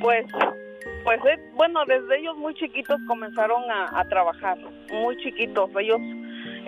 [0.00, 0.26] Pues
[1.04, 4.58] pues eh, bueno, desde ellos muy chiquitos comenzaron a, a, trabajar,
[4.92, 5.70] muy chiquitos.
[5.78, 6.00] Ellos,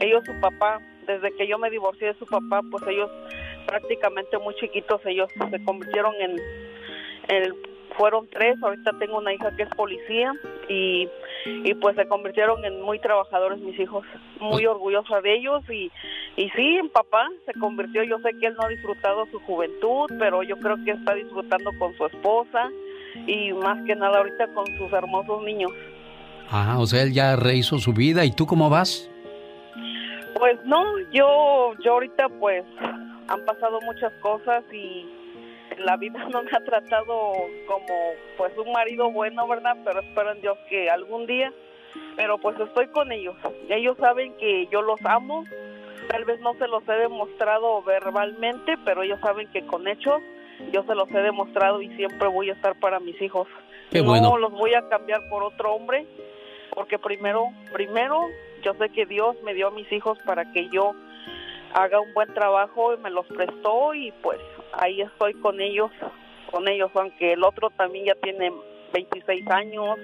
[0.01, 3.11] ellos su papá desde que yo me divorcié de su papá, pues ellos
[3.67, 6.37] prácticamente muy chiquitos, ellos se convirtieron en,
[7.97, 10.33] fueron tres, ahorita tengo una hija que es policía
[10.69, 11.09] y,
[11.47, 14.05] y pues se convirtieron en muy trabajadores mis hijos,
[14.41, 15.91] muy orgullosa de ellos y,
[16.37, 20.11] y sí, en papá se convirtió, yo sé que él no ha disfrutado su juventud,
[20.19, 22.71] pero yo creo que está disfrutando con su esposa
[23.27, 25.71] y más que nada ahorita con sus hermosos niños.
[26.51, 29.11] Ah, o sea, él ya rehizo su vida, ¿y tú cómo vas?
[30.37, 32.65] Pues no, yo, yo ahorita pues
[33.29, 35.07] han pasado muchas cosas y
[35.79, 37.33] la vida no me ha tratado
[37.67, 37.95] como
[38.37, 39.77] pues un marido bueno, ¿verdad?
[39.85, 41.53] Pero espero en Dios que algún día,
[42.17, 43.37] pero pues estoy con ellos.
[43.69, 45.45] Ellos saben que yo los amo,
[46.09, 50.21] tal vez no se los he demostrado verbalmente, pero ellos saben que con hechos
[50.73, 53.49] yo se los he demostrado y siempre voy a estar para mis hijos.
[53.93, 56.07] no los voy a cambiar por otro hombre,
[56.75, 58.27] porque primero, primero
[58.63, 60.95] yo sé que Dios me dio a mis hijos para que yo
[61.75, 64.39] haga un buen trabajo y me los prestó y pues
[64.73, 65.91] ahí estoy con ellos,
[66.51, 68.53] con ellos, aunque el otro también ya tiene
[68.93, 69.99] 26 años,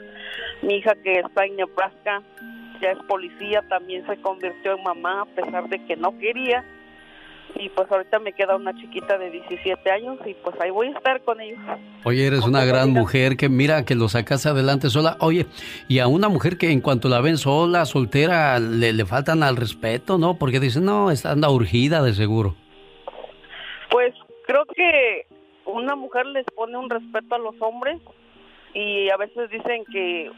[0.62, 2.22] mi hija que está en Nebraska
[2.80, 6.64] ya es policía, también se convirtió en mamá a pesar de que no quería
[7.54, 10.90] y pues ahorita me queda una chiquita de 17 años y pues ahí voy a
[10.90, 11.58] estar con ellos.
[12.04, 15.16] Oye, eres una gran mujer que mira que lo sacas adelante sola.
[15.20, 15.46] Oye,
[15.88, 19.56] y a una mujer que en cuanto la ven sola, soltera, le, le faltan al
[19.56, 20.38] respeto, ¿no?
[20.38, 22.56] Porque dicen, no, está anda urgida de seguro.
[23.90, 24.14] Pues
[24.46, 25.26] creo que
[25.64, 28.00] una mujer les pone un respeto a los hombres
[28.74, 30.30] y a veces dicen que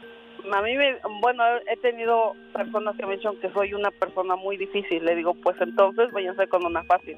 [0.53, 4.57] a mí, me, bueno, he tenido personas que me dicen que soy una persona muy
[4.57, 5.03] difícil.
[5.05, 7.17] Le digo, pues entonces váyanse con una fácil.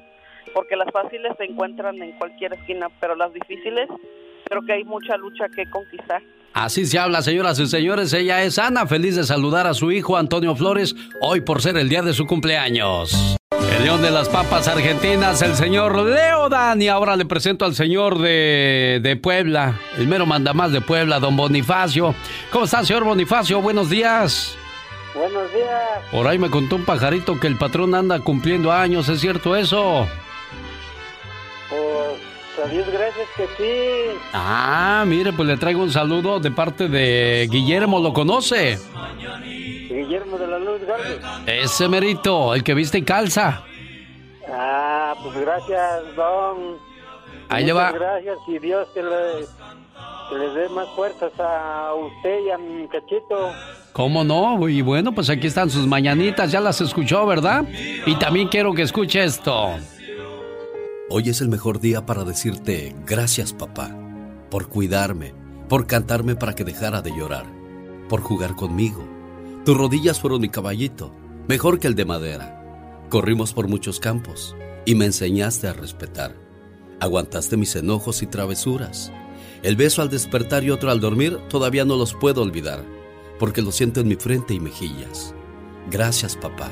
[0.54, 3.88] Porque las fáciles se encuentran en cualquier esquina, pero las difíciles
[4.44, 6.22] creo que hay mucha lucha que conquistar.
[6.54, 8.12] Así se habla, señoras y señores.
[8.12, 11.88] Ella es Ana, feliz de saludar a su hijo Antonio Flores hoy por ser el
[11.88, 13.36] día de su cumpleaños.
[13.76, 16.82] El león de las papas argentinas, el señor Leo Dan.
[16.82, 21.36] Y ahora le presento al señor de, de Puebla, el mero mandamás de Puebla, don
[21.36, 22.14] Bonifacio.
[22.50, 23.60] ¿Cómo está, señor Bonifacio?
[23.62, 24.56] Buenos días.
[25.14, 26.00] Buenos días.
[26.10, 30.06] Por ahí me contó un pajarito que el patrón anda cumpliendo años, ¿es cierto eso?
[31.68, 34.18] Pues a Dios gracias que sí.
[34.32, 38.78] Ah, mire, pues le traigo un saludo de parte de Guillermo, ¿lo conoce?
[39.88, 41.20] Guillermo de la Luz Garde.
[41.46, 43.62] Ese merito, el que viste y calza.
[44.48, 46.78] Ah, pues gracias, don.
[47.48, 47.92] Ahí le va.
[47.92, 49.46] Gracias y Dios que le,
[50.30, 53.52] que le dé más fuerzas a usted y a mi cachito.
[53.92, 54.68] ¿Cómo no?
[54.68, 57.64] Y bueno, pues aquí están sus mañanitas, ya las escuchó, ¿verdad?
[58.06, 59.70] Y también quiero que escuche esto.
[61.10, 63.94] Hoy es el mejor día para decirte gracias papá,
[64.50, 65.34] por cuidarme,
[65.68, 67.44] por cantarme para que dejara de llorar,
[68.08, 69.04] por jugar conmigo.
[69.64, 71.12] Tus rodillas fueron mi caballito,
[71.48, 73.04] mejor que el de madera.
[73.10, 76.36] Corrimos por muchos campos y me enseñaste a respetar.
[77.00, 79.12] Aguantaste mis enojos y travesuras.
[79.64, 82.84] El beso al despertar y otro al dormir todavía no los puedo olvidar,
[83.38, 85.34] porque lo siento en mi frente y mejillas.
[85.90, 86.70] Gracias papá,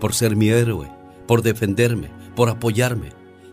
[0.00, 0.90] por ser mi héroe,
[1.26, 3.17] por defenderme, por apoyarme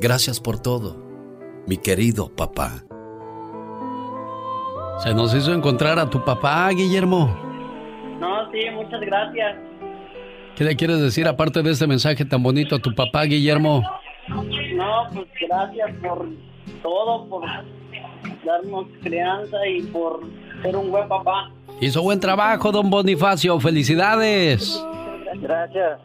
[0.00, 0.96] Gracias por todo,
[1.66, 2.84] mi querido papá.
[5.02, 7.36] Se nos hizo encontrar a tu papá, Guillermo.
[8.20, 9.56] No, sí, muchas gracias.
[10.56, 13.82] ¿Qué le quieres decir aparte de este mensaje tan bonito a tu papá, Guillermo?
[14.28, 16.28] No, pues gracias por
[16.82, 17.44] todo, por
[18.44, 20.20] darnos crianza y por
[20.62, 21.50] ser un buen papá.
[21.80, 23.58] Hizo buen trabajo, don Bonifacio.
[23.58, 24.84] Felicidades.
[25.40, 25.98] Gracias.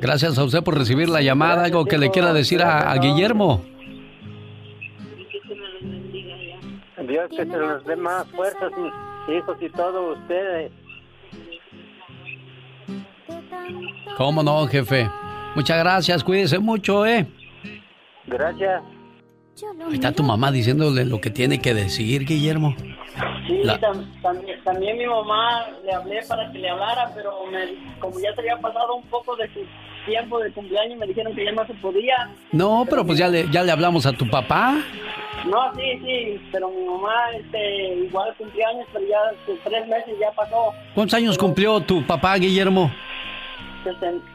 [0.00, 1.64] Gracias a usted por recibir la llamada.
[1.64, 3.64] ¿Algo que le quiera decir a, Guillermo?
[7.06, 8.72] Dios que se los dé más fuerzas,
[9.28, 10.72] hijos y todos ustedes.
[14.16, 15.08] ¿Cómo no, jefe?
[15.54, 17.26] Muchas gracias, cuídese mucho, ¿eh?
[18.26, 18.82] Gracias.
[19.88, 22.74] Ahí está tu mamá diciéndole lo que tiene que decir, Guillermo.
[23.46, 23.62] Sí,
[24.64, 27.32] también, mi mamá le hablé para que le hablara, pero
[28.00, 29.60] como ya se había pasado un poco de su
[30.06, 32.30] tiempo de cumpleaños, me dijeron que ya no se podía.
[32.50, 34.82] No, pero, pues ya le, ya le hablamos a tu papá.
[35.46, 40.72] No, sí, sí, pero mi mamá este, igual cumpleaños, pero ya tres meses ya pasó.
[40.94, 42.90] ¿Cuántos años cumplió tu papá, Guillermo?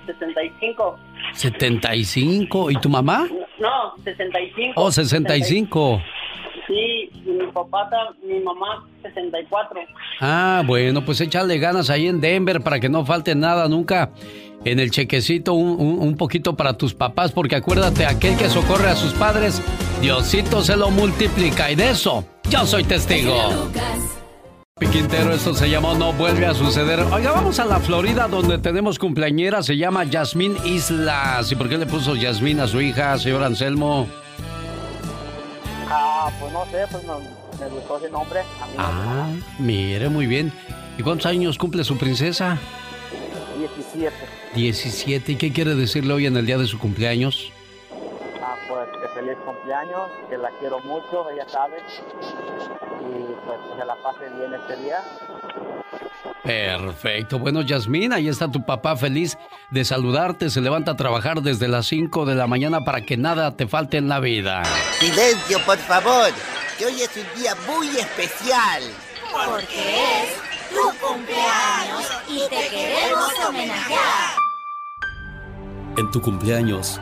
[0.06, 0.98] 65.
[1.34, 2.72] 75.
[2.72, 3.28] ¿Y tu mamá?
[3.60, 4.74] No, 65.
[4.76, 6.02] Oh, 65.
[6.68, 7.90] Sí, y mi papá,
[8.24, 9.80] mi mamá, 64.
[10.22, 14.12] Ah, bueno, pues échale ganas ahí en Denver para que no falte nada nunca.
[14.66, 18.96] En el chequecito un, un poquito para tus papás, porque acuérdate, aquel que socorre a
[18.96, 19.62] sus padres,
[20.02, 23.34] Diosito se lo multiplica y de eso yo soy testigo.
[24.80, 27.02] Piquintero, esto se llamó No Vuelve a Suceder.
[27.12, 31.52] Oiga, vamos a la Florida donde tenemos cumpleañera, se llama Yasmín Islas.
[31.52, 34.08] ¿Y por qué le puso Yasmín a su hija, señor Anselmo?
[35.90, 38.40] Ah, pues no sé, pues me gustó ese nombre.
[38.78, 39.28] ah,
[39.60, 40.54] mire, muy bien.
[40.98, 42.58] ¿Y cuántos años cumple su princesa?
[43.58, 44.16] 17.
[44.56, 45.32] 17.
[45.34, 47.52] ¿Y qué quiere decirle hoy en el día de su cumpleaños?
[49.20, 51.76] Feliz cumpleaños, que la quiero mucho, ella sabe.
[53.02, 55.04] Y pues que se la pase bien este día.
[56.42, 57.38] Perfecto.
[57.38, 59.38] Bueno, Yasmín, ahí está tu papá feliz
[59.72, 60.50] de saludarte.
[60.50, 63.98] Se levanta a trabajar desde las 5 de la mañana para que nada te falte
[63.98, 64.64] en la vida.
[65.00, 66.30] Silencio, por favor,
[66.78, 68.84] que hoy es un día muy especial.
[69.34, 74.38] Porque es tu cumpleaños y te queremos homenajear.
[75.98, 77.02] En tu cumpleaños,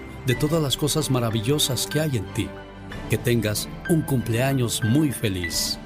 [0.25, 2.49] de todas las cosas maravillosas que hay en ti.
[3.09, 5.79] Que tengas un cumpleaños muy feliz.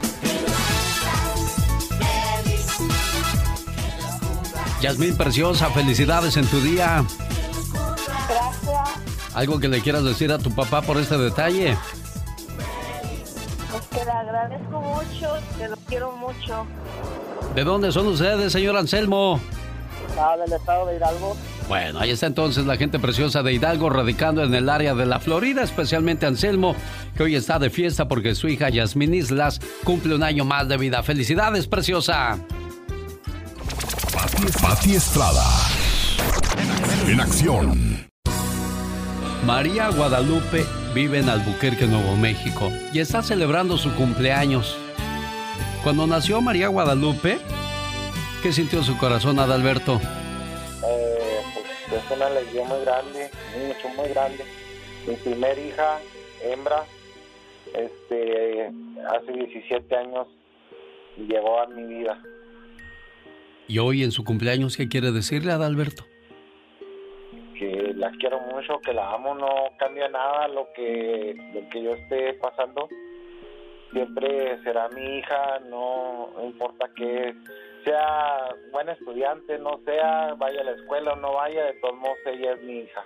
[4.82, 7.04] Yasmín Preciosa, felicidades en tu día.
[8.30, 8.90] Gracias.
[9.34, 11.76] ¿Algo que le quieras decir a tu papá por este detalle?
[13.72, 16.66] Pues que le agradezco mucho, que lo quiero mucho.
[17.56, 19.40] ¿De dónde son ustedes, señor Anselmo?
[20.18, 21.36] Ah, del estado de Hidalgo.
[21.68, 25.20] Bueno, ahí está entonces la gente preciosa de Hidalgo radicando en el área de la
[25.20, 26.76] Florida, especialmente Anselmo,
[27.18, 30.78] que hoy está de fiesta porque su hija Yasmín Islas cumple un año más de
[30.78, 31.04] vida.
[31.04, 32.38] ¡Felicidades, preciosa!
[34.62, 35.44] Pati Estrada.
[37.08, 38.08] En acción.
[39.46, 44.76] María Guadalupe vive en Albuquerque, Nuevo México, y está celebrando su cumpleaños.
[45.84, 47.40] Cuando nació María Guadalupe,
[48.46, 49.96] ¿qué sintió su corazón, Adalberto?
[49.96, 51.42] Eh,
[51.90, 54.44] pues es una alegría muy grande, mucho, muy grande.
[55.08, 56.00] Mi primer hija,
[56.44, 56.84] hembra,
[57.74, 58.72] este,
[59.10, 60.28] hace 17 años
[61.18, 62.22] llegó a mi vida.
[63.68, 66.06] ¿Y hoy en su cumpleaños qué quiere decirle a Adalberto?
[67.58, 71.96] Que la quiero mucho, que la amo, no cambia nada lo que, lo que yo
[71.96, 72.90] esté pasando.
[73.92, 77.34] Siempre será mi hija, no importa que
[77.86, 82.18] sea buena estudiante, no sea, vaya a la escuela o no vaya, de todos modos
[82.26, 83.04] ella es mi hija.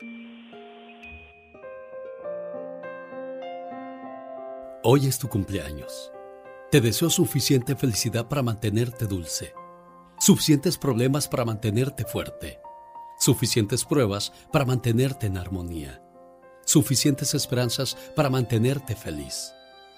[4.82, 6.12] Hoy es tu cumpleaños.
[6.72, 9.54] Te deseo suficiente felicidad para mantenerte dulce,
[10.20, 12.60] suficientes problemas para mantenerte fuerte,
[13.20, 16.02] suficientes pruebas para mantenerte en armonía,
[16.64, 19.54] suficientes esperanzas para mantenerte feliz,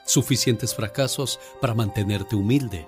[0.05, 2.87] suficientes fracasos para mantenerte humilde,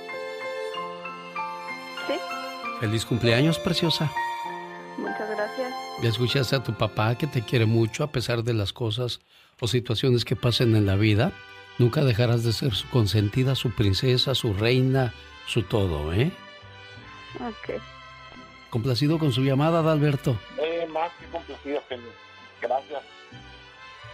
[2.81, 4.11] Feliz cumpleaños, preciosa.
[4.97, 5.71] Muchas gracias.
[6.01, 9.21] Ya escuchaste a tu papá que te quiere mucho a pesar de las cosas
[9.59, 11.31] o situaciones que pasen en la vida,
[11.77, 15.13] nunca dejarás de ser su consentida, su princesa, su reina,
[15.45, 16.31] su todo, ¿eh?
[17.35, 17.79] Ok.
[18.71, 20.35] ¿Complacido con su llamada, Adalberto?
[20.57, 22.09] Eh, más que complacido, genio.
[22.61, 23.03] Gracias.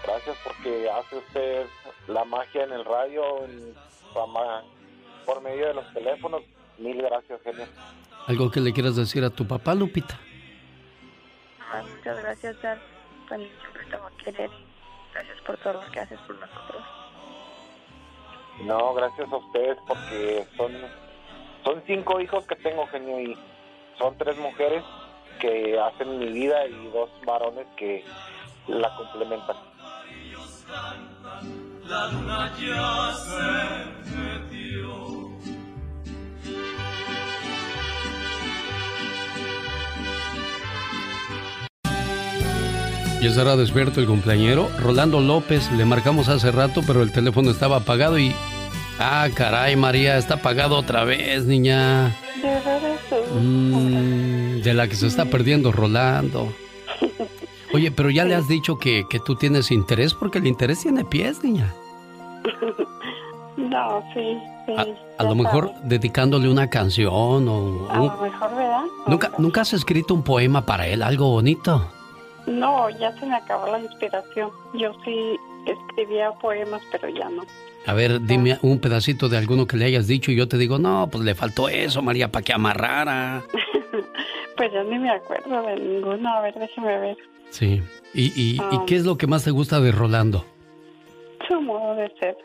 [0.04, 1.66] Gracias porque hace usted
[2.10, 3.74] la magia en el radio, en,
[5.26, 6.42] por medio de los teléfonos.
[6.80, 7.66] Mil gracias, genio.
[8.28, 10.20] ¿Algo que le quieras decir a tu papá, Lupita?
[11.72, 12.78] Ah, muchas gracias, Dad.
[13.30, 14.50] siempre te a querer
[15.14, 16.84] gracias por todo lo que haces por nosotros.
[18.66, 20.72] No, gracias a ustedes porque son,
[21.64, 23.38] son cinco hijos que tengo, genio, y
[23.98, 24.84] son tres mujeres
[25.40, 28.04] que hacen mi vida y dos varones que
[28.68, 29.56] la complementan.
[31.86, 34.67] La luna ya se metió.
[43.28, 44.70] Ya estará despierto el cumpleañero.
[44.80, 48.34] Rolando López, le marcamos hace rato, pero el teléfono estaba apagado y.
[49.00, 52.16] Ah, caray, María, está apagado otra vez, niña.
[53.38, 56.54] Mm, de la que se está perdiendo, Rolando.
[57.74, 61.04] Oye, pero ya le has dicho que, que tú tienes interés, porque el interés tiene
[61.04, 61.74] pies, niña.
[63.58, 64.74] No, sí, sí.
[65.18, 67.12] A, lo mejor dedicándole una canción
[67.50, 67.90] o...
[67.90, 68.84] A lo mejor, ¿verdad?
[69.06, 71.92] ¿Nunca, ¿Nunca has escrito un poema para él, algo bonito?
[72.48, 74.50] No, ya se me acabó la inspiración.
[74.74, 77.44] Yo sí escribía poemas, pero ya no.
[77.86, 80.80] A ver, dime un pedacito de alguno que le hayas dicho y yo te digo,
[80.80, 83.44] no, pues le faltó eso, María, para que amarrara.
[84.58, 86.30] pues ya ni me acuerdo de ninguno.
[86.30, 87.18] A ver, déjeme ver.
[87.50, 87.82] Sí.
[88.14, 90.46] ¿Y, y, ¿y qué es lo que más te gusta de Rolando?
[91.48, 92.38] Su modo de ser.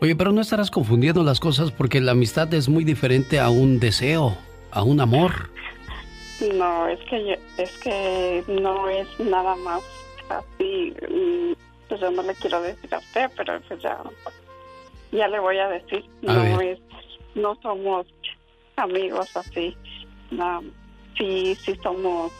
[0.00, 3.80] Oye, pero no estarás confundiendo las cosas porque la amistad es muy diferente a un
[3.80, 4.36] deseo,
[4.70, 5.50] a un amor.
[6.40, 9.82] No, es que es que no es nada más
[10.28, 10.94] así.
[11.10, 11.52] Mm,
[11.88, 13.98] pues yo no le quiero decir a usted, pero pues ya,
[15.10, 16.04] ya le voy a decir.
[16.22, 16.78] no es,
[17.34, 18.06] no somos
[18.76, 19.76] amigos así.
[20.30, 20.62] No,
[21.16, 22.32] sí, sí somos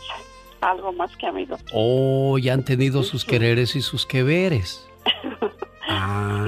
[0.61, 1.61] algo más que amigos.
[1.73, 4.87] Oh, ya han tenido sus quereres y sus que veres.
[5.89, 6.45] ah,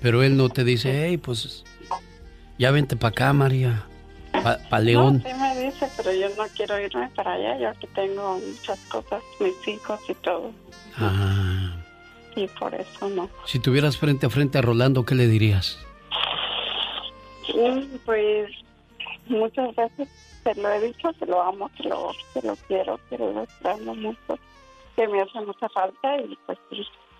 [0.00, 1.64] Pero él no te dice, hey, pues
[2.58, 3.86] ya vente para acá, María.
[4.44, 5.22] Pa, León.
[5.24, 8.78] No, sí me dice, pero yo no quiero irme para allá, yo aquí tengo muchas
[8.90, 10.52] cosas, mis hijos y todo.
[10.98, 11.74] Ah.
[12.36, 13.30] Y por eso no.
[13.46, 15.78] Si tuvieras frente a frente a Rolando, ¿qué le dirías?
[17.54, 18.50] Mm, pues
[19.28, 20.08] muchas veces
[20.42, 22.12] te lo he dicho, que lo amo, que lo,
[22.42, 24.38] lo quiero, que lo extraño mucho,
[24.94, 26.58] que me hace mucha falta y pues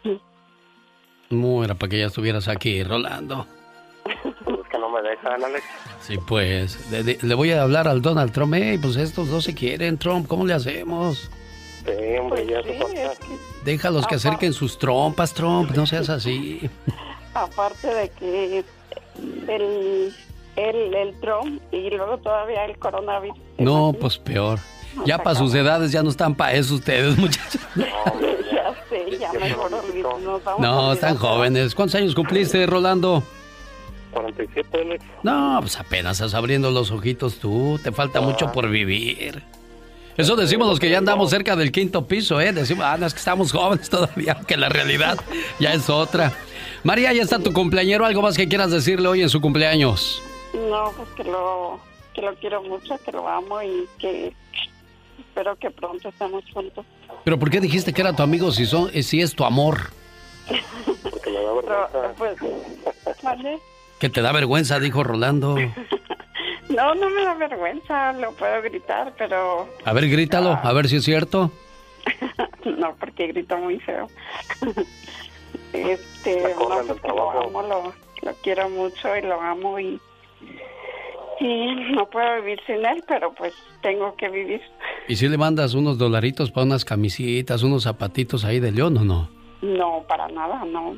[0.03, 0.21] sí.
[1.31, 3.47] No, era para que ya estuvieras aquí, Rolando.
[4.85, 5.65] Que no me dejan, Alex.
[6.01, 9.99] Sí, pues, le, voy a hablar al Donald Trump, hey, pues estos dos se quieren,
[9.99, 11.31] Trump, ¿cómo le hacemos?
[11.85, 13.19] Sí, hombre, ya pues
[13.65, 16.69] Déjalos que acerquen sus trompas, Trump, no seas así.
[17.35, 18.65] Aparte de que
[19.49, 20.15] el,
[20.57, 23.37] el, el Trump y luego todavía el coronavirus.
[23.59, 24.59] No, pues peor.
[25.05, 27.61] Ya para sus edades ya no están para eso ustedes, muchachos.
[27.75, 27.85] No,
[28.53, 29.71] ya sé, ya mejor
[30.59, 31.75] No, están jóvenes.
[31.75, 33.23] ¿Cuántos años cumpliste, Rolando?
[34.15, 37.79] 47, No, pues apenas estás abriendo los ojitos tú.
[37.83, 39.43] Te falta mucho por vivir.
[40.17, 42.53] Eso decimos los que ya andamos cerca del quinto piso, ¿eh?
[42.53, 45.19] Decimos, ah, no, es que estamos jóvenes todavía, que la realidad
[45.59, 46.33] ya es otra.
[46.85, 48.05] María, ya está tu cumpleañero.
[48.05, 50.23] ¿Algo más que quieras decirle hoy en su cumpleaños?
[50.55, 51.81] No, pues que lo,
[52.15, 54.33] que lo quiero mucho, que lo amo y que
[55.19, 56.87] espero que pronto estemos juntos.
[57.25, 59.91] ¿Pero por qué dijiste que era tu amigo si, son, si es tu amor?
[61.03, 62.45] Porque me da vergüenza.
[63.03, 63.59] Pues, ¿vale?
[63.99, 65.57] Que te da vergüenza, dijo Rolando.
[66.69, 69.69] No, no me da vergüenza, lo puedo gritar, pero...
[69.85, 71.51] A ver, grítalo, a ver si es cierto.
[72.79, 74.09] no, porque grito muy feo.
[75.73, 77.93] este, no, pues que lo amo, lo,
[78.23, 80.01] lo quiero mucho y lo amo y...
[81.41, 83.53] Y no puedo vivir sin él, pero pues
[83.83, 84.63] tengo que vivir.
[85.09, 89.05] ¿Y si le mandas unos dolaritos para unas camisitas, unos zapatitos ahí de león o
[89.05, 89.29] no?
[89.61, 90.97] No, para nada, no.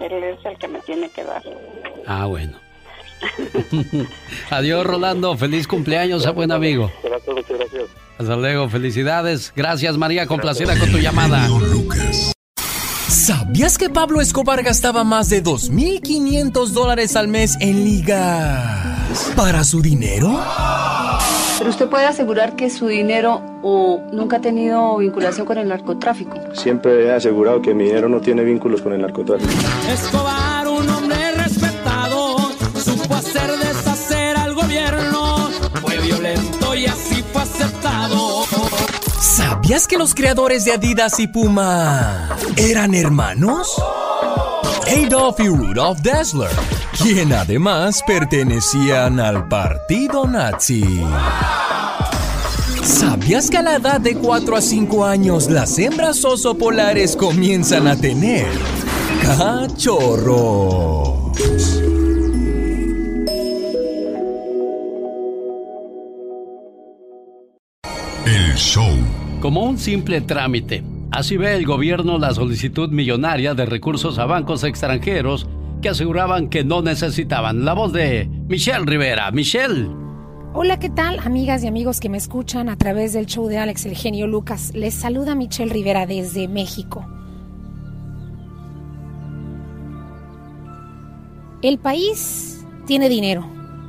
[0.00, 1.42] Él es el que me tiene que dar.
[2.06, 2.58] Ah, bueno.
[4.50, 5.36] Adiós, Rolando.
[5.36, 6.90] Feliz cumpleaños a buen amigo.
[7.02, 7.84] Gracias, gracias.
[8.18, 8.68] Hasta luego.
[8.68, 9.52] Felicidades.
[9.54, 10.26] Gracias, María.
[10.26, 11.48] Complacida con tu llamada.
[13.08, 19.80] ¿Sabías que Pablo Escobar gastaba más de 2.500 dólares al mes en ligas para su
[19.80, 20.38] dinero?
[21.58, 26.38] Pero usted puede asegurar que su dinero o nunca ha tenido vinculación con el narcotráfico.
[26.52, 29.50] Siempre he asegurado que mi dinero no tiene vínculos con el narcotráfico.
[29.90, 32.36] Escobar, un hombre respetado,
[32.74, 35.50] supo hacer deshacer al gobierno.
[35.80, 38.44] Fue violento y así fue aceptado.
[39.20, 43.74] ¿Sabías que los creadores de Adidas y Puma eran hermanos?
[44.88, 46.50] Adolf y Rudolf Dassler,
[46.96, 50.84] quien además pertenecían al partido nazi.
[52.84, 57.88] ¿Sabías que a la edad de 4 a 5 años las hembras oso polares comienzan
[57.88, 58.46] a tener
[59.22, 61.16] cachorros?
[68.24, 68.94] El show.
[69.40, 70.84] Como un simple trámite.
[71.12, 75.46] Así ve el gobierno la solicitud millonaria de recursos a bancos extranjeros
[75.80, 77.64] que aseguraban que no necesitaban.
[77.64, 79.30] La voz de Michelle Rivera.
[79.30, 79.88] Michelle.
[80.52, 83.86] Hola, ¿qué tal, amigas y amigos que me escuchan a través del show de Alex
[83.86, 84.72] El Genio Lucas?
[84.74, 87.06] Les saluda Michelle Rivera desde México.
[91.62, 93.46] El país tiene dinero.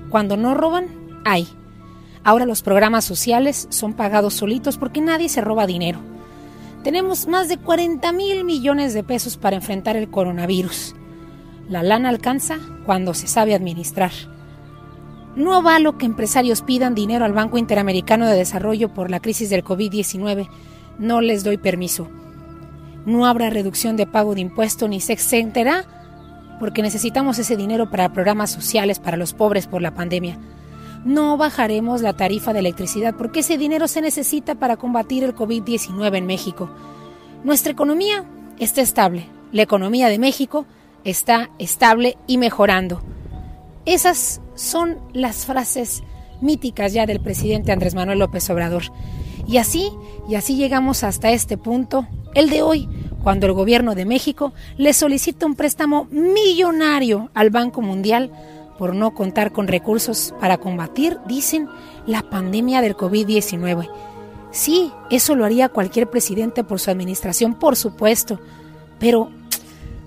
[0.09, 0.87] Cuando no roban,
[1.25, 1.47] hay.
[2.23, 5.99] Ahora los programas sociales son pagados solitos porque nadie se roba dinero.
[6.87, 10.95] Tenemos más de 40 mil millones de pesos para enfrentar el coronavirus.
[11.67, 14.11] La lana alcanza cuando se sabe administrar.
[15.35, 19.65] No avalo que empresarios pidan dinero al Banco Interamericano de Desarrollo por la crisis del
[19.65, 20.47] COVID-19.
[20.97, 22.07] No les doy permiso.
[23.05, 25.83] No habrá reducción de pago de impuestos ni se exentará
[26.57, 30.39] porque necesitamos ese dinero para programas sociales para los pobres por la pandemia.
[31.07, 36.17] No bajaremos la tarifa de electricidad porque ese dinero se necesita para combatir el COVID-19
[36.17, 36.69] en México.
[37.45, 38.25] Nuestra economía
[38.59, 39.25] está estable.
[39.53, 40.65] La economía de México
[41.05, 43.01] está estable y mejorando.
[43.85, 46.03] Esas son las frases
[46.41, 48.83] míticas ya del presidente Andrés Manuel López Obrador.
[49.47, 49.93] Y así,
[50.27, 52.89] y así llegamos hasta este punto, el de hoy,
[53.23, 58.29] cuando el gobierno de México le solicita un préstamo millonario al Banco Mundial
[58.77, 61.67] por no contar con recursos para combatir, dicen,
[62.05, 63.89] la pandemia del COVID-19.
[64.51, 68.39] Sí, eso lo haría cualquier presidente por su administración, por supuesto,
[68.99, 69.29] pero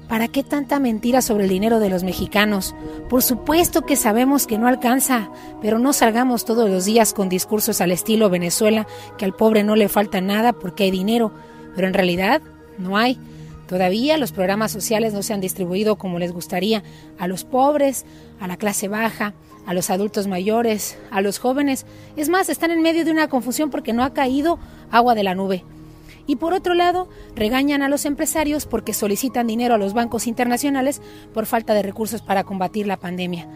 [0.09, 2.75] ¿para qué tanta mentira sobre el dinero de los mexicanos?
[3.09, 5.31] Por supuesto que sabemos que no alcanza,
[5.61, 8.87] pero no salgamos todos los días con discursos al estilo Venezuela,
[9.19, 11.33] que al pobre no le falta nada porque hay dinero,
[11.77, 12.43] pero en realidad
[12.79, 13.19] no hay.
[13.71, 16.83] Todavía los programas sociales no se han distribuido como les gustaría
[17.19, 18.05] a los pobres,
[18.41, 19.33] a la clase baja,
[19.65, 21.87] a los adultos mayores, a los jóvenes.
[22.17, 24.59] Es más, están en medio de una confusión porque no ha caído
[24.91, 25.63] agua de la nube.
[26.27, 31.01] Y por otro lado, regañan a los empresarios porque solicitan dinero a los bancos internacionales
[31.33, 33.47] por falta de recursos para combatir la pandemia.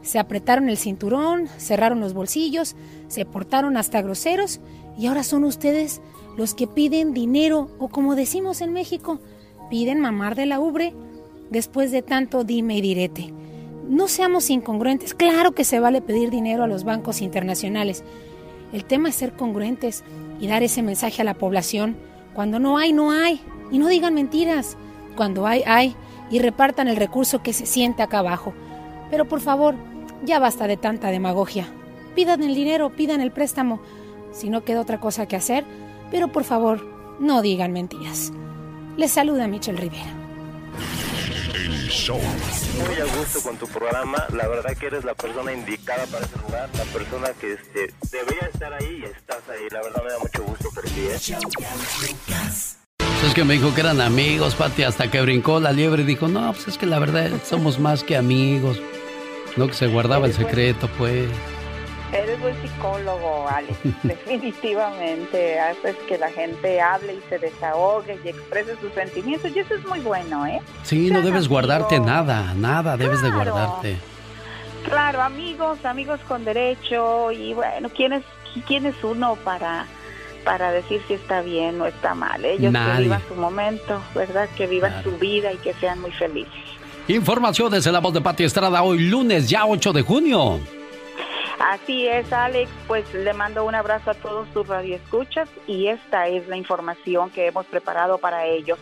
[0.00, 2.74] Se apretaron el cinturón, cerraron los bolsillos,
[3.08, 4.60] se portaron hasta groseros
[4.96, 6.00] y ahora son ustedes
[6.38, 9.20] los que piden dinero o como decimos en México,
[9.72, 10.92] piden mamar de la ubre
[11.48, 13.32] después de tanto dime y direte.
[13.88, 15.14] No seamos incongruentes.
[15.14, 18.04] Claro que se vale pedir dinero a los bancos internacionales.
[18.74, 20.04] El tema es ser congruentes
[20.38, 21.96] y dar ese mensaje a la población.
[22.34, 23.40] Cuando no hay, no hay.
[23.70, 24.76] Y no digan mentiras.
[25.16, 25.96] Cuando hay, hay.
[26.30, 28.52] Y repartan el recurso que se siente acá abajo.
[29.10, 29.74] Pero por favor,
[30.22, 31.66] ya basta de tanta demagogia.
[32.14, 33.80] Pidan el dinero, pidan el préstamo.
[34.32, 35.64] Si no queda otra cosa que hacer.
[36.10, 36.86] Pero por favor,
[37.20, 38.34] no digan mentiras.
[38.96, 40.12] Les saluda Michelle Rivera.
[41.54, 42.18] El Show.
[42.18, 44.26] Muy a gusto con tu programa.
[44.34, 46.68] La verdad que eres la persona indicada para ese lugar.
[46.76, 49.66] La persona que este, debería estar ahí y estás ahí.
[49.70, 51.00] La verdad me da mucho gusto por ti.
[51.00, 51.16] ¿eh?
[53.26, 56.28] Es que me dijo que eran amigos, Pati, hasta que brincó la liebre y dijo,
[56.28, 58.78] no, pues es que la verdad somos más que amigos.
[59.56, 61.28] No que se guardaba el secreto, pues.
[62.12, 63.78] Eres buen psicólogo, Alex.
[64.02, 69.50] Definitivamente haces que la gente hable y se desahogue y exprese sus sentimientos.
[69.54, 70.60] Y eso es muy bueno, ¿eh?
[70.82, 73.52] Sí, no debes guardarte nada, nada debes de Claro.
[73.54, 73.96] guardarte.
[74.84, 77.32] Claro, amigos, amigos con derecho.
[77.32, 78.22] Y bueno, ¿quién es,
[78.66, 79.86] quién es uno para,
[80.44, 82.44] para decir si está bien o está mal?
[82.44, 83.04] Ellos que Nadie.
[83.04, 84.48] vivan su momento, ¿verdad?
[84.56, 86.52] Que vivan su vida y que sean muy felices.
[87.08, 90.60] Informaciones en la voz de Pati Estrada hoy lunes, ya 8 de junio.
[91.64, 96.48] Así es, Alex, pues le mando un abrazo a todos tus radioescuchas y esta es
[96.48, 98.80] la información que hemos preparado para ellos.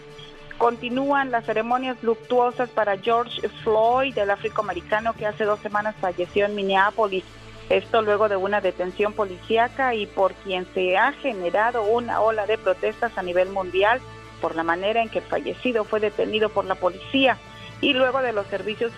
[0.56, 6.54] Continúan las ceremonias luctuosas para George Floyd, el afroamericano que hace dos semanas falleció en
[6.54, 7.24] Minneapolis.
[7.68, 12.56] Esto luego de una detención policíaca y por quien se ha generado una ola de
[12.56, 14.00] protestas a nivel mundial
[14.40, 17.36] por la manera en que el fallecido fue detenido por la policía
[17.80, 18.92] y luego de los servicios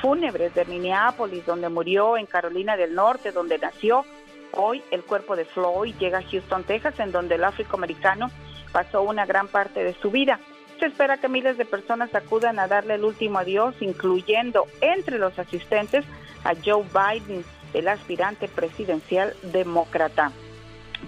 [0.00, 4.04] fúnebres de Minneapolis, donde murió en Carolina del Norte, donde nació,
[4.52, 8.30] hoy el cuerpo de Floyd llega a Houston, Texas, en donde el afroamericano
[8.72, 10.40] pasó una gran parte de su vida.
[10.80, 15.38] Se espera que miles de personas acudan a darle el último adiós, incluyendo entre los
[15.38, 16.04] asistentes
[16.44, 17.44] a Joe Biden,
[17.74, 20.32] el aspirante presidencial demócrata.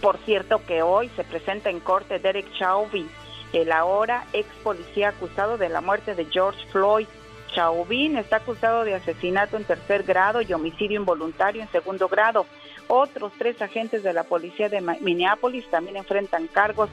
[0.00, 3.08] Por cierto que hoy se presenta en corte Derek Chauvin,
[3.56, 7.06] el ahora ex policía acusado de la muerte de George Floyd.
[7.54, 12.44] Chauvin está acusado de asesinato en tercer grado y homicidio involuntario en segundo grado.
[12.86, 16.90] Otros tres agentes de la policía de Minneapolis también enfrentan cargos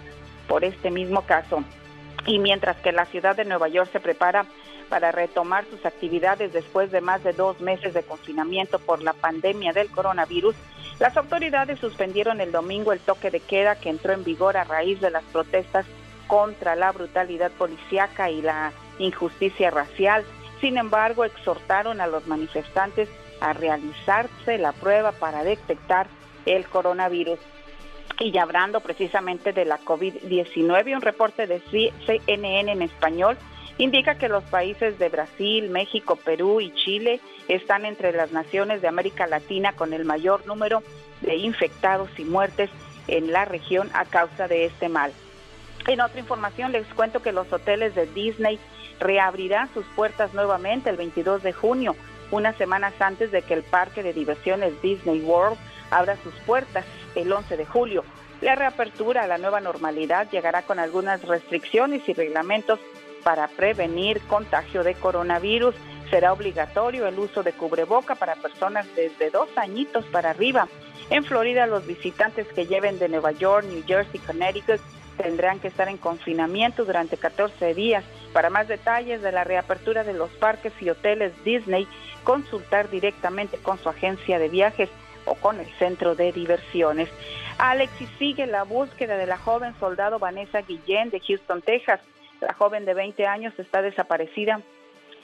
[0.47, 1.65] por este mismo caso.
[2.25, 4.45] Y mientras que la ciudad de Nueva York se prepara
[4.87, 9.73] para retomar sus actividades después de más de dos meses de confinamiento por la pandemia
[9.73, 10.55] del coronavirus,
[10.99, 15.01] las autoridades suspendieron el domingo el toque de queda que entró en vigor a raíz
[15.01, 15.85] de las protestas
[16.27, 20.23] contra la brutalidad policíaca y la injusticia racial.
[20.61, 23.09] Sin embargo, exhortaron a los manifestantes
[23.41, 26.07] a realizarse la prueba para detectar
[26.45, 27.39] el coronavirus.
[28.19, 31.61] Y hablando precisamente de la COVID-19, un reporte de
[32.05, 33.37] CNN en español
[33.77, 38.87] indica que los países de Brasil, México, Perú y Chile están entre las naciones de
[38.87, 40.83] América Latina con el mayor número
[41.21, 42.69] de infectados y muertes
[43.07, 45.11] en la región a causa de este mal.
[45.87, 48.57] En otra información les cuento que los hoteles de Disney
[48.99, 51.95] reabrirán sus puertas nuevamente el 22 de junio,
[52.31, 55.57] unas semanas antes de que el parque de diversiones Disney World
[55.91, 56.85] abra sus puertas
[57.15, 58.05] el 11 de julio.
[58.39, 62.79] La reapertura a la nueva normalidad llegará con algunas restricciones y reglamentos
[63.23, 65.75] para prevenir contagio de coronavirus.
[66.09, 70.67] Será obligatorio el uso de cubreboca para personas desde dos añitos para arriba.
[71.09, 74.79] En Florida, los visitantes que lleven de Nueva York, New Jersey, Connecticut
[75.17, 78.03] tendrán que estar en confinamiento durante 14 días.
[78.33, 81.87] Para más detalles de la reapertura de los parques y hoteles Disney,
[82.23, 84.89] consultar directamente con su agencia de viajes
[85.25, 87.09] o con el centro de diversiones.
[87.57, 92.01] Alex, y sigue la búsqueda de la joven soldado Vanessa Guillén de Houston, Texas.
[92.41, 94.61] La joven de 20 años está desaparecida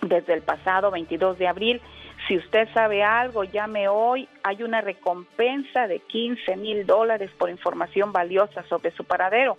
[0.02, 1.82] desde el pasado 22 de abril.
[2.28, 4.28] Si usted sabe algo, llame hoy.
[4.44, 9.58] Hay una recompensa de 15 mil dólares por información valiosa sobre su paradero.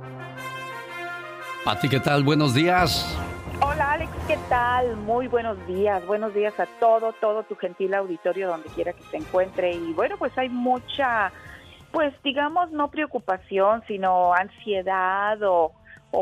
[1.63, 2.23] Pati, ¿qué tal?
[2.23, 3.17] Buenos días.
[3.61, 4.97] Hola Alex, ¿qué tal?
[4.97, 9.15] Muy buenos días, buenos días a todo, todo tu gentil auditorio donde quiera que se
[9.17, 9.71] encuentre.
[9.71, 11.31] Y bueno, pues hay mucha,
[11.93, 15.71] pues digamos, no preocupación, sino ansiedad o,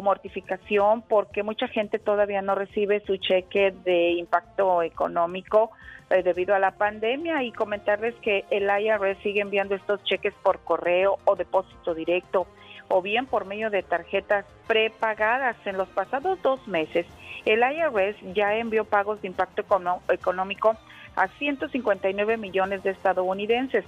[0.03, 5.71] mortificación porque mucha gente todavía no recibe su cheque de impacto económico
[6.09, 10.59] eh, debido a la pandemia y comentarles que el IRS sigue enviando estos cheques por
[10.59, 12.47] correo o depósito directo
[12.87, 17.05] o bien por medio de tarjetas prepagadas en los pasados dos meses.
[17.43, 19.65] El IRS ya envió pagos de impacto
[20.07, 20.77] económico
[21.17, 23.83] a 159 millones de estadounidenses,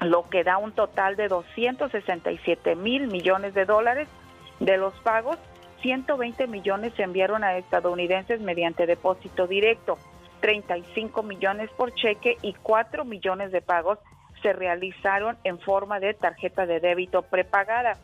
[0.00, 4.08] lo que da un total de 267 mil millones de dólares
[4.60, 5.38] De los pagos,
[5.82, 9.98] 120 millones se enviaron a estadounidenses mediante depósito directo,
[10.40, 13.98] 35 millones por cheque y 4 millones de pagos
[14.42, 17.98] se realizaron en forma de tarjeta de débito prepagada.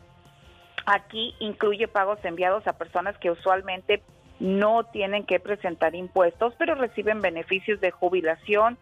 [0.85, 4.01] Aquí incluye pagos enviados a personas que usualmente
[4.39, 8.77] no tienen que presentar impuestos, pero reciben beneficios de jubilación,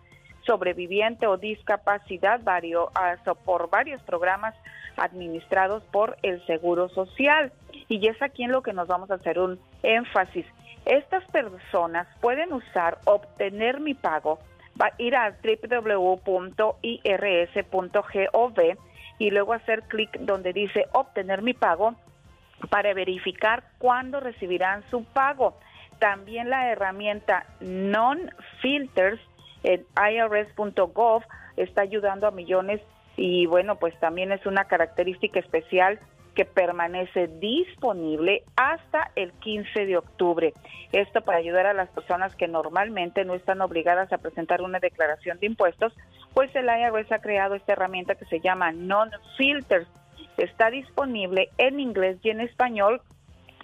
[0.50, 3.16] sobreviviente o discapacidad ah,
[3.46, 4.56] por varios programas
[4.98, 7.54] administrados por el Seguro Social.
[7.88, 10.48] Y es aquí en lo que nos vamos a hacer un énfasis.
[10.86, 14.40] Estas personas pueden usar obtener mi pago,
[14.82, 16.40] va ir a www.irs.gov
[19.20, 21.94] y luego hacer clic donde dice obtener mi pago
[22.72, 25.60] para verificar cuándo recibirán su pago.
[26.00, 29.20] También la herramienta Non-Filters
[29.64, 31.23] en irs.gov
[31.57, 32.81] está ayudando a millones
[33.18, 35.99] y bueno, pues también es una característica especial
[36.36, 40.53] que permanece disponible hasta el 15 de octubre.
[40.94, 45.38] Esto para ayudar a las personas que normalmente no están obligadas a presentar una declaración
[45.40, 45.94] de impuestos,
[46.34, 49.88] pues el IRS ha creado esta herramienta que se llama Non-Filters.
[50.38, 53.02] Está disponible en inglés y en español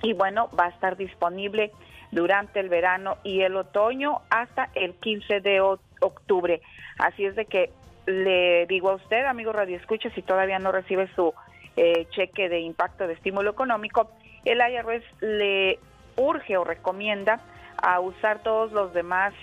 [0.01, 1.71] y bueno, va a estar disponible
[2.15, 6.61] durante el verano y el otoño hasta el 15 de octubre.
[6.97, 7.69] Así es de que
[8.05, 11.33] le digo a usted, amigo Radio Escucha, si todavía no recibe su
[11.75, 14.09] eh, cheque de impacto de estímulo económico,
[14.45, 15.77] el IRS le
[16.15, 17.41] urge o recomienda
[17.77, 19.33] a usar todos los demás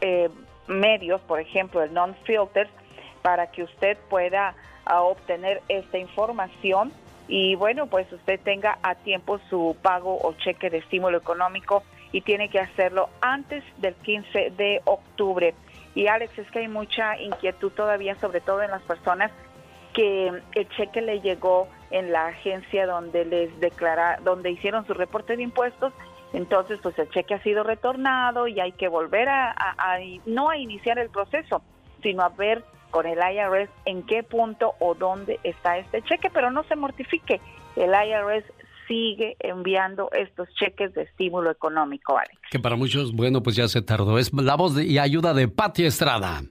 [0.00, 0.28] eh,
[0.68, 2.68] medios, por ejemplo, el non-filter,
[3.22, 4.54] para que usted pueda
[4.84, 6.92] ah, obtener esta información
[7.26, 12.22] y bueno, pues usted tenga a tiempo su pago o cheque de estímulo económico y
[12.22, 15.54] tiene que hacerlo antes del 15 de octubre.
[15.94, 19.30] Y Alex, es que hay mucha inquietud todavía, sobre todo en las personas
[19.92, 25.36] que el cheque le llegó en la agencia donde les declara, donde hicieron su reporte
[25.36, 25.92] de impuestos,
[26.32, 29.54] entonces pues el cheque ha sido retornado y hay que volver a,
[30.26, 31.62] no a iniciar el proceso,
[32.02, 36.50] sino a ver con el IRS en qué punto o dónde está este cheque, pero
[36.50, 37.40] no se mortifique,
[37.76, 38.44] el IRS
[38.90, 42.36] sigue enviando estos cheques de estímulo económico, Alex.
[42.50, 44.18] Que para muchos, bueno, pues ya se tardó.
[44.18, 46.42] Es la voz de- y ayuda de Patti Estrada.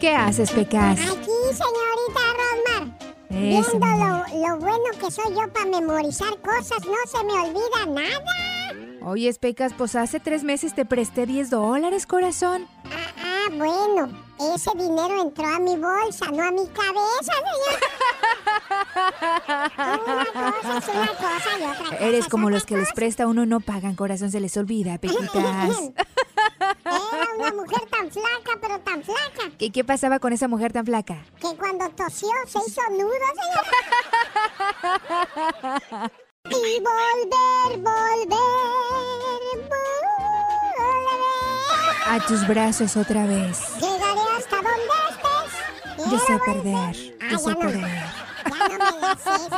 [0.00, 0.98] ¿Qué haces, Pecas?
[1.00, 2.98] Aquí, señorita Rosmar.
[3.30, 7.86] Eso, Viendo lo, lo bueno que soy yo para memorizar cosas, no se me olvida
[7.86, 8.59] nada.
[9.02, 12.68] Oye, Pecas, pues hace tres meses te presté 10 dólares, corazón.
[13.18, 14.10] Ah, bueno,
[14.54, 17.80] ese dinero entró a mi bolsa, no a mi cabeza, señor.
[20.06, 23.26] Una cosa es una cosa y otra cosa Eres es como los que les presta
[23.26, 25.34] uno no pagan, corazón, se les olvida, Pequitas.
[26.84, 30.84] Era una mujer tan flaca, pero tan flaca, ¿Qué, ¿Qué pasaba con esa mujer tan
[30.86, 31.24] flaca?
[31.40, 33.10] que cuando tosió se hizo nudo,
[35.90, 36.10] señor.
[36.50, 38.38] Y volver, volver,
[39.68, 39.80] volver.
[42.06, 43.60] A tus brazos otra vez.
[43.80, 45.29] Llegaré hasta donde estés.
[46.10, 47.58] Yo sé perder, Ah, yo sé ya no.
[47.60, 47.80] perder.
[48.42, 49.48] Ya no me la sé,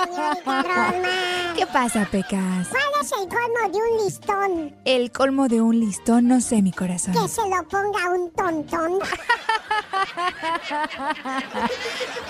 [0.44, 1.54] Rosmar.
[1.56, 2.68] ¿Qué pasa, Pecas?
[2.68, 4.76] ¿Cuál es el colmo de un listón?
[4.84, 7.12] El colmo de un listón, no sé, mi corazón.
[7.14, 8.98] Que se lo ponga un tontón.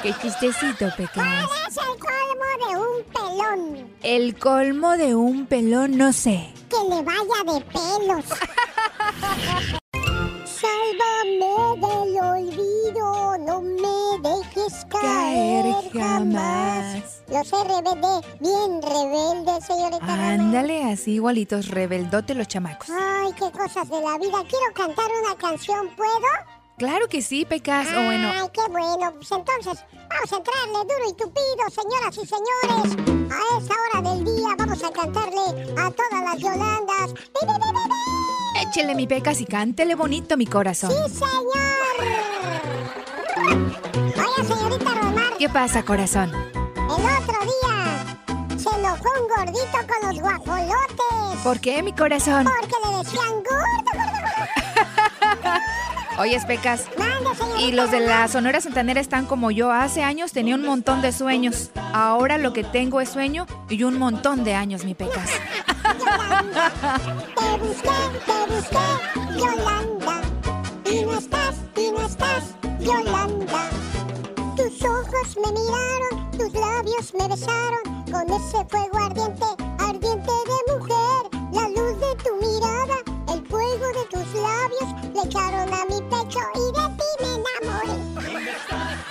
[0.02, 1.14] Qué chistecito, Pecas.
[1.14, 3.92] ¿Cuál es el colmo de un pelón?
[4.02, 6.52] El colmo de un pelón, no sé.
[6.68, 8.24] Que le vaya de pelos.
[10.44, 17.22] Sálvame del olvido, no me dejes caer, Caer jamás.
[17.28, 20.04] Los RBD, bien rebeldes, señorita.
[20.06, 22.88] Ándale, así igualitos, rebeldote los chamacos.
[22.90, 24.42] Ay, qué cosas de la vida.
[24.48, 26.10] Quiero cantar una canción, ¿puedo?
[26.78, 27.88] Claro que sí, Pecas.
[27.92, 29.12] O bueno, Ay, qué bueno.
[29.14, 33.30] Pues entonces, vamos a entrarle duro y tupido, señoras y señores.
[33.30, 37.14] A esa hora del día vamos a cantarle a todas las Yolandas.
[37.14, 38.41] ¡Bi, bi, bi, bi, bi!
[38.62, 40.90] Échele mi Pecas y cántele bonito, mi corazón.
[40.90, 41.32] ¡Sí, señor!
[44.16, 46.30] Oiga, señorita Romar, ¿Qué pasa, corazón?
[46.32, 51.40] el otro día se enojó un gordito con los guajolotes.
[51.42, 52.44] ¿Por qué, mi corazón?
[52.44, 55.60] Porque le decían gordo, gordo, gordo.
[56.18, 56.84] Oye, Pecas.
[57.58, 59.72] Y los de la Sonora Santanera están como yo.
[59.72, 61.70] Hace años tenía un montón de sueños.
[61.92, 65.30] Ahora lo que tengo es sueño y un montón de años, mi Pecas.
[65.82, 68.88] Te busqué, te busqué,
[69.36, 70.20] Yolanda.
[70.84, 72.44] Y no estás, y no estás,
[72.78, 73.70] Yolanda.
[74.56, 77.82] Tus ojos me miraron, tus labios me besaron.
[78.10, 79.46] Con ese fuego ardiente,
[79.78, 81.22] ardiente de mujer.
[81.52, 82.96] La luz de tu mirada,
[83.32, 84.88] el fuego de tus labios.
[85.14, 87.30] Le echaron a mi pecho y de ti me
[87.66, 87.96] enamoré.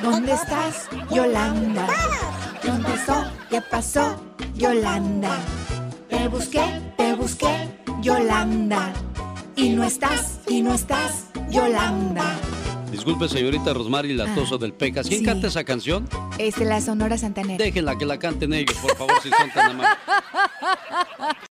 [0.02, 1.88] ¿Dónde estás, Yolanda?
[2.64, 3.28] ¿Dónde estás?
[3.50, 4.16] ¿Qué pasó,
[4.56, 5.38] Yolanda?
[6.22, 6.62] Te busqué,
[6.98, 7.68] te busqué,
[8.00, 8.94] Yolanda.
[9.56, 12.38] Y no estás, y no estás, Yolanda.
[12.92, 15.08] Disculpe, señorita Rosmary Latoso del Pecas.
[15.08, 15.26] ¿Quién sí.
[15.26, 16.08] canta esa canción?
[16.38, 17.58] Es de la Sonora Santanera.
[17.64, 19.98] Déjenla que la canten ellos, por favor, si son tan amables.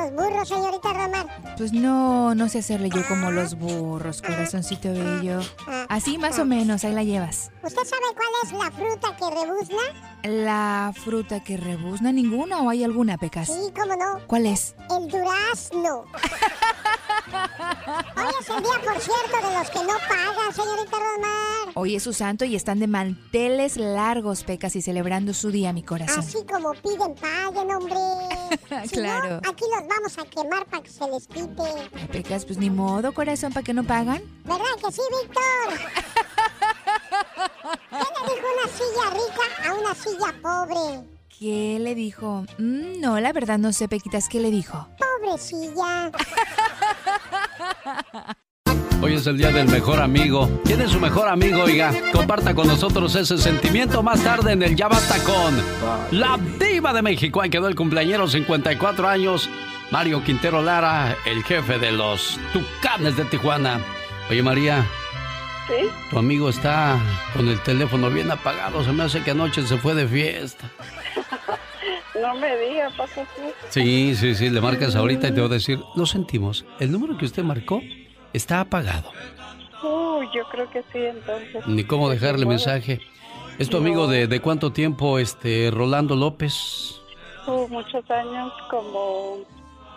[0.00, 1.26] los burros, señorita Román?
[1.56, 5.40] Pues no, no sé hacerle yo como los burros, corazoncito bello.
[5.88, 7.50] Así más o menos, ahí la llevas.
[7.62, 9.82] ¿Usted sabe cuál es la fruta que rebuzna?
[10.22, 13.48] ¿La fruta que rebuzna ninguna o hay alguna, Pecas?
[13.48, 14.20] Sí, cómo no.
[14.26, 14.74] ¿Cuál es?
[14.90, 16.04] El durazno.
[18.16, 21.72] Hoy es el día, por cierto, de los que no pagan, señorita Román.
[21.74, 25.82] Hoy es su santo y están de manteles largos, Pecas, y celebrando su día, mi
[25.82, 26.18] corazón.
[26.20, 27.96] Así como piden paguen, hombre.
[28.88, 29.40] Si Claro.
[29.42, 31.62] no, aquí los vamos a quemar para que se les quite.
[31.94, 34.22] Ay, Pecas, pues ni modo, corazón, para que no pagan.
[34.44, 35.78] ¿Verdad que sí, Víctor?
[37.90, 41.09] ¿Qué le dijo una silla rica a una silla pobre?
[41.40, 42.44] ¿Qué le dijo?
[42.58, 44.86] Mm, no, la verdad no sé, Pequitas, ¿qué le dijo?
[44.98, 46.10] Pobrecilla.
[49.00, 50.60] Hoy es el día del mejor amigo.
[50.66, 51.94] ¿Quién es su mejor amigo, oiga?
[52.12, 55.56] Comparta con nosotros ese sentimiento más tarde en el Ya Basta con
[56.10, 57.40] la diva de México.
[57.40, 59.48] Ahí quedó el cumpleañero, 54 años,
[59.90, 63.80] Mario Quintero Lara, el jefe de los Tucanes de Tijuana.
[64.28, 64.86] Oye, María,
[65.66, 65.88] ¿Sí?
[66.10, 66.98] tu amigo está
[67.32, 68.84] con el teléfono bien apagado.
[68.84, 70.70] Se me hace que anoche se fue de fiesta.
[72.20, 73.42] No me diga, pasa así.
[73.70, 76.66] Sí, sí, sí, le marcas ahorita y te voy a decir, lo sentimos.
[76.78, 77.80] El número que usted marcó
[78.32, 79.10] está apagado.
[79.82, 81.66] Uy, yo creo que sí, entonces.
[81.66, 83.00] Ni cómo dejarle mensaje.
[83.58, 87.00] ¿Es tu amigo de, de cuánto tiempo, este, Rolando López?
[87.46, 89.38] Uh, muchos años, como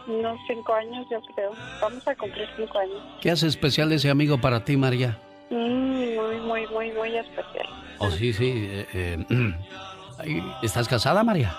[0.08, 1.52] unos cinco años, yo creo.
[1.82, 3.02] Vamos a cumplir cinco años.
[3.22, 5.18] ¿Qué hace especial ese amigo para ti, María?
[5.50, 7.68] Mm, muy, muy, muy, muy especial.
[8.00, 8.52] Oh, sí, sí.
[8.70, 9.26] eh, eh,
[10.62, 11.56] ¿Estás casada, María?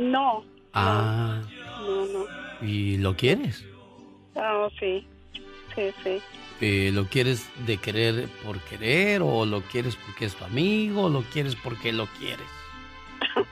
[0.00, 1.40] No, Ah,
[1.80, 2.66] no, no.
[2.66, 3.64] ¿y lo quieres?
[4.36, 5.06] Ah, sí,
[5.74, 6.20] sí, sí.
[6.60, 11.08] Eh, ¿Lo quieres de querer por querer o lo quieres porque es tu amigo o
[11.08, 12.46] lo quieres porque lo quieres?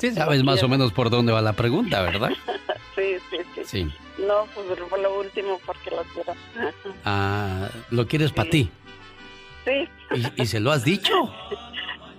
[0.00, 2.30] Sí, sabes más o menos por dónde va la pregunta, ¿verdad?
[2.94, 3.60] Sí, sí, sí.
[3.64, 3.94] Sí.
[4.26, 4.66] No, pues
[5.00, 6.34] lo último porque lo quiero.
[7.04, 8.70] Ah, ¿Lo quieres para ti?
[9.64, 9.88] Sí,
[10.36, 11.12] ¿Y, y se lo has dicho?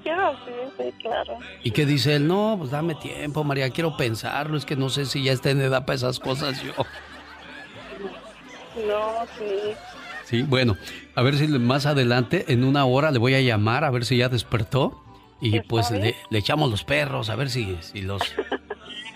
[0.03, 1.37] quiero, sí, sí, claro.
[1.63, 2.27] ¿Y qué dice él?
[2.27, 4.57] No, pues dame tiempo, María, quiero pensarlo.
[4.57, 6.73] Es que no sé si ya está en edad para esas cosas yo.
[8.87, 9.73] No, sí.
[10.25, 10.77] Sí, bueno,
[11.15, 14.17] a ver si más adelante, en una hora, le voy a llamar a ver si
[14.17, 14.99] ya despertó.
[15.41, 18.33] Y pues le, le echamos los perros, a ver si, si los...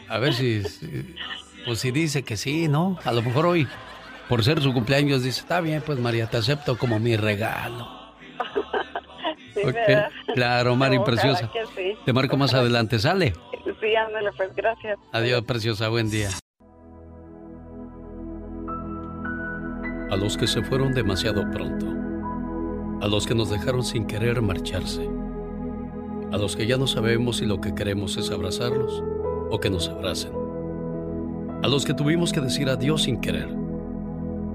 [0.09, 1.15] A ver si, si-
[1.65, 2.97] Pues si dice que sí, ¿no?
[3.05, 3.67] A lo mejor hoy,
[4.27, 7.96] por ser su cumpleaños, dice, está bien, pues María, te acepto como mi regalo.
[9.61, 10.09] Sí, Ok, ¿verdad?
[10.33, 11.49] Claro, Mari, preciosa.
[11.75, 11.93] sí.
[12.05, 13.33] Te marco más adelante, ¿sale?
[13.81, 14.97] Sí, ándale, pues gracias.
[15.11, 16.29] Adiós, preciosa, buen día.
[20.09, 21.85] A los que se fueron demasiado pronto.
[23.01, 25.07] A los que nos dejaron sin querer marcharse.
[26.31, 29.03] A los que ya no sabemos si lo que queremos es abrazarlos
[29.49, 30.31] o que nos abracen.
[31.63, 33.49] A los que tuvimos que decir adiós sin querer.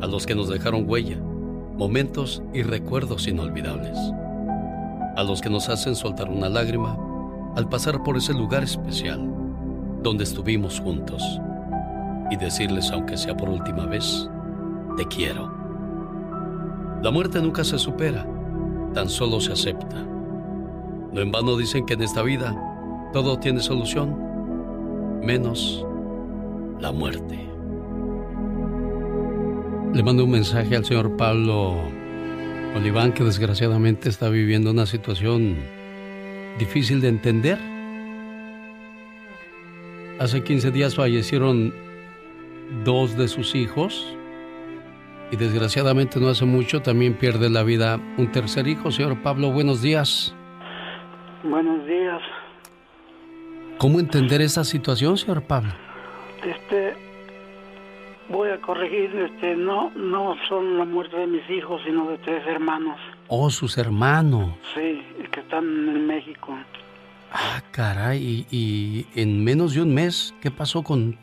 [0.00, 3.98] A los que nos dejaron huella, momentos y recuerdos inolvidables.
[5.16, 6.96] A los que nos hacen soltar una lágrima
[7.54, 9.20] al pasar por ese lugar especial
[10.02, 11.22] donde estuvimos juntos
[12.30, 14.28] y decirles, aunque sea por última vez,
[14.96, 15.52] te quiero.
[17.02, 18.26] La muerte nunca se supera,
[18.94, 20.02] tan solo se acepta.
[21.12, 22.56] No en vano dicen que en esta vida
[23.12, 24.16] todo tiene solución,
[25.22, 25.84] menos
[26.80, 27.48] la muerte.
[29.92, 31.74] Le mando un mensaje al señor Pablo
[32.74, 35.56] Oliván, que desgraciadamente está viviendo una situación
[36.58, 37.58] difícil de entender.
[40.18, 41.74] Hace 15 días fallecieron
[42.84, 44.16] dos de sus hijos
[45.30, 48.90] y desgraciadamente no hace mucho también pierde la vida un tercer hijo.
[48.90, 50.34] Señor Pablo, buenos días.
[51.44, 52.22] Buenos días.
[53.78, 55.72] ¿Cómo entender esta situación, señor Pablo?
[56.42, 56.96] Este,
[58.28, 62.46] voy a corregir, este, no, no son la muerte de mis hijos, sino de tres
[62.46, 62.98] hermanos.
[63.28, 64.52] Oh, sus hermanos.
[64.74, 66.56] Sí, que están en México.
[67.32, 71.16] Ah, caray, y, y en menos de un mes, ¿qué pasó con,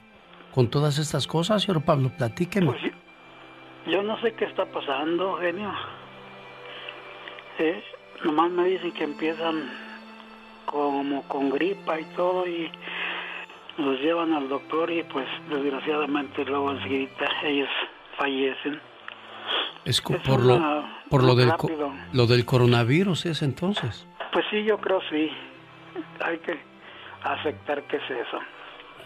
[0.54, 2.12] con todas estas cosas, señor Pablo?
[2.18, 2.74] Platíqueme.
[3.88, 5.72] Yo no sé qué está pasando, genio.
[7.60, 7.84] Eh,
[8.24, 9.70] nomás me dicen que empiezan
[10.66, 12.72] como con gripa y todo y
[13.80, 17.70] los llevan al doctor y pues desgraciadamente luego enseguida ellos
[18.18, 18.80] fallecen.
[19.86, 20.60] Es co- es por, lo,
[21.10, 21.92] por lo, del, rápido.
[22.14, 24.06] lo del coronavirus, ¿es entonces?
[24.34, 25.30] Pues sí, yo creo sí.
[26.24, 26.60] Hay que
[27.24, 28.40] aceptar qué es eso.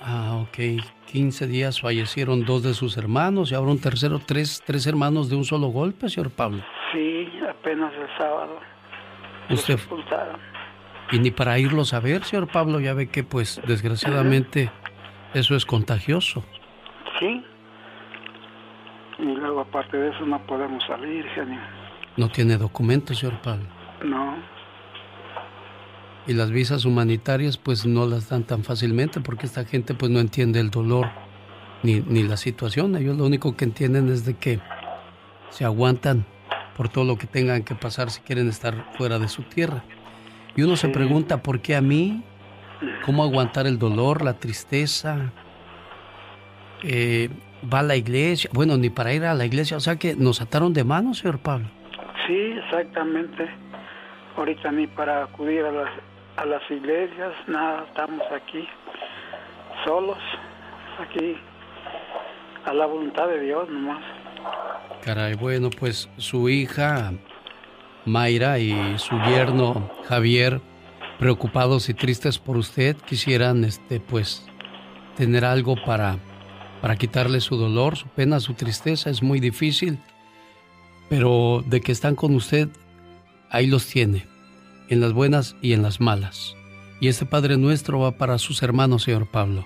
[0.05, 0.81] Ah, ok.
[1.11, 5.35] 15 días fallecieron dos de sus hermanos y ahora un tercero, tres, tres hermanos de
[5.37, 6.61] un solo golpe, señor Pablo.
[6.91, 8.59] Sí, apenas el sábado.
[9.49, 9.79] Usted.
[11.14, 14.72] Y ni para irlos a ver, señor Pablo, ya ve que pues desgraciadamente
[15.35, 16.44] eso es contagioso.
[17.19, 17.45] Sí.
[19.19, 21.60] Y luego aparte de eso no podemos salir, genio.
[22.18, 23.65] No tiene documentos, señor Pablo.
[24.03, 24.38] No.
[26.26, 30.19] Y las visas humanitarias pues no las dan tan fácilmente porque esta gente pues no
[30.19, 31.11] entiende el dolor
[31.84, 32.95] ni, ni la situación.
[32.95, 34.60] Ellos lo único que entienden es de que
[35.49, 36.26] se aguantan
[36.76, 39.84] por todo lo que tengan que pasar si quieren estar fuera de su tierra.
[40.55, 42.23] Y uno se pregunta, ¿por qué a mí?
[43.05, 45.31] ¿Cómo aguantar el dolor, la tristeza?
[46.84, 47.30] Eh,
[47.71, 50.41] va a la iglesia, bueno, ni para ir a la iglesia, o sea que nos
[50.41, 51.67] ataron de manos, señor Pablo.
[52.27, 53.49] Sí, exactamente.
[54.35, 55.89] Ahorita ni para acudir a las,
[56.38, 58.67] a las iglesias, nada, estamos aquí
[59.85, 60.17] solos,
[60.99, 61.38] aquí
[62.65, 64.03] a la voluntad de Dios nomás.
[65.03, 67.11] Caray, bueno, pues su hija
[68.05, 70.61] Mayra y su yerno Javier,
[71.19, 74.45] preocupados y tristes por usted, quisieran este pues
[75.15, 76.19] tener algo para
[76.84, 79.99] para quitarle su dolor, su pena, su tristeza, es muy difícil,
[81.07, 82.67] pero de que están con usted,
[83.49, 84.27] ahí los tiene,
[84.89, 86.57] en las buenas y en las malas.
[86.99, 89.65] Y este Padre nuestro va para sus hermanos, señor Pablo.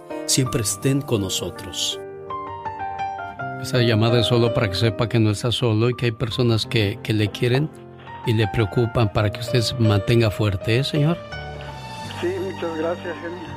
[0.25, 1.99] siempre estén con nosotros.
[3.61, 6.65] Esa llamada es solo para que sepa que no está solo y que hay personas
[6.65, 7.69] que, que le quieren
[8.25, 11.17] y le preocupan para que usted se mantenga fuerte, ¿eh, señor?
[12.19, 13.51] Sí, muchas gracias, genio.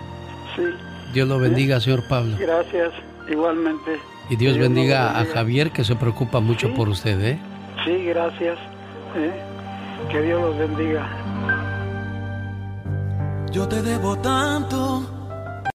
[0.57, 0.63] Sí.
[1.15, 2.37] Dios lo bendiga, señor Pablo.
[2.39, 2.93] Gracias,
[3.31, 3.99] igualmente.
[4.31, 7.39] Y Dios, bendiga, a Javier, que se preocupa mucho por usted, ¿eh?
[7.85, 8.59] Sí, gracias.
[9.17, 9.33] ¿eh?
[10.11, 11.07] Que Dios los bendiga.
[13.53, 15.14] Yo te debo tanto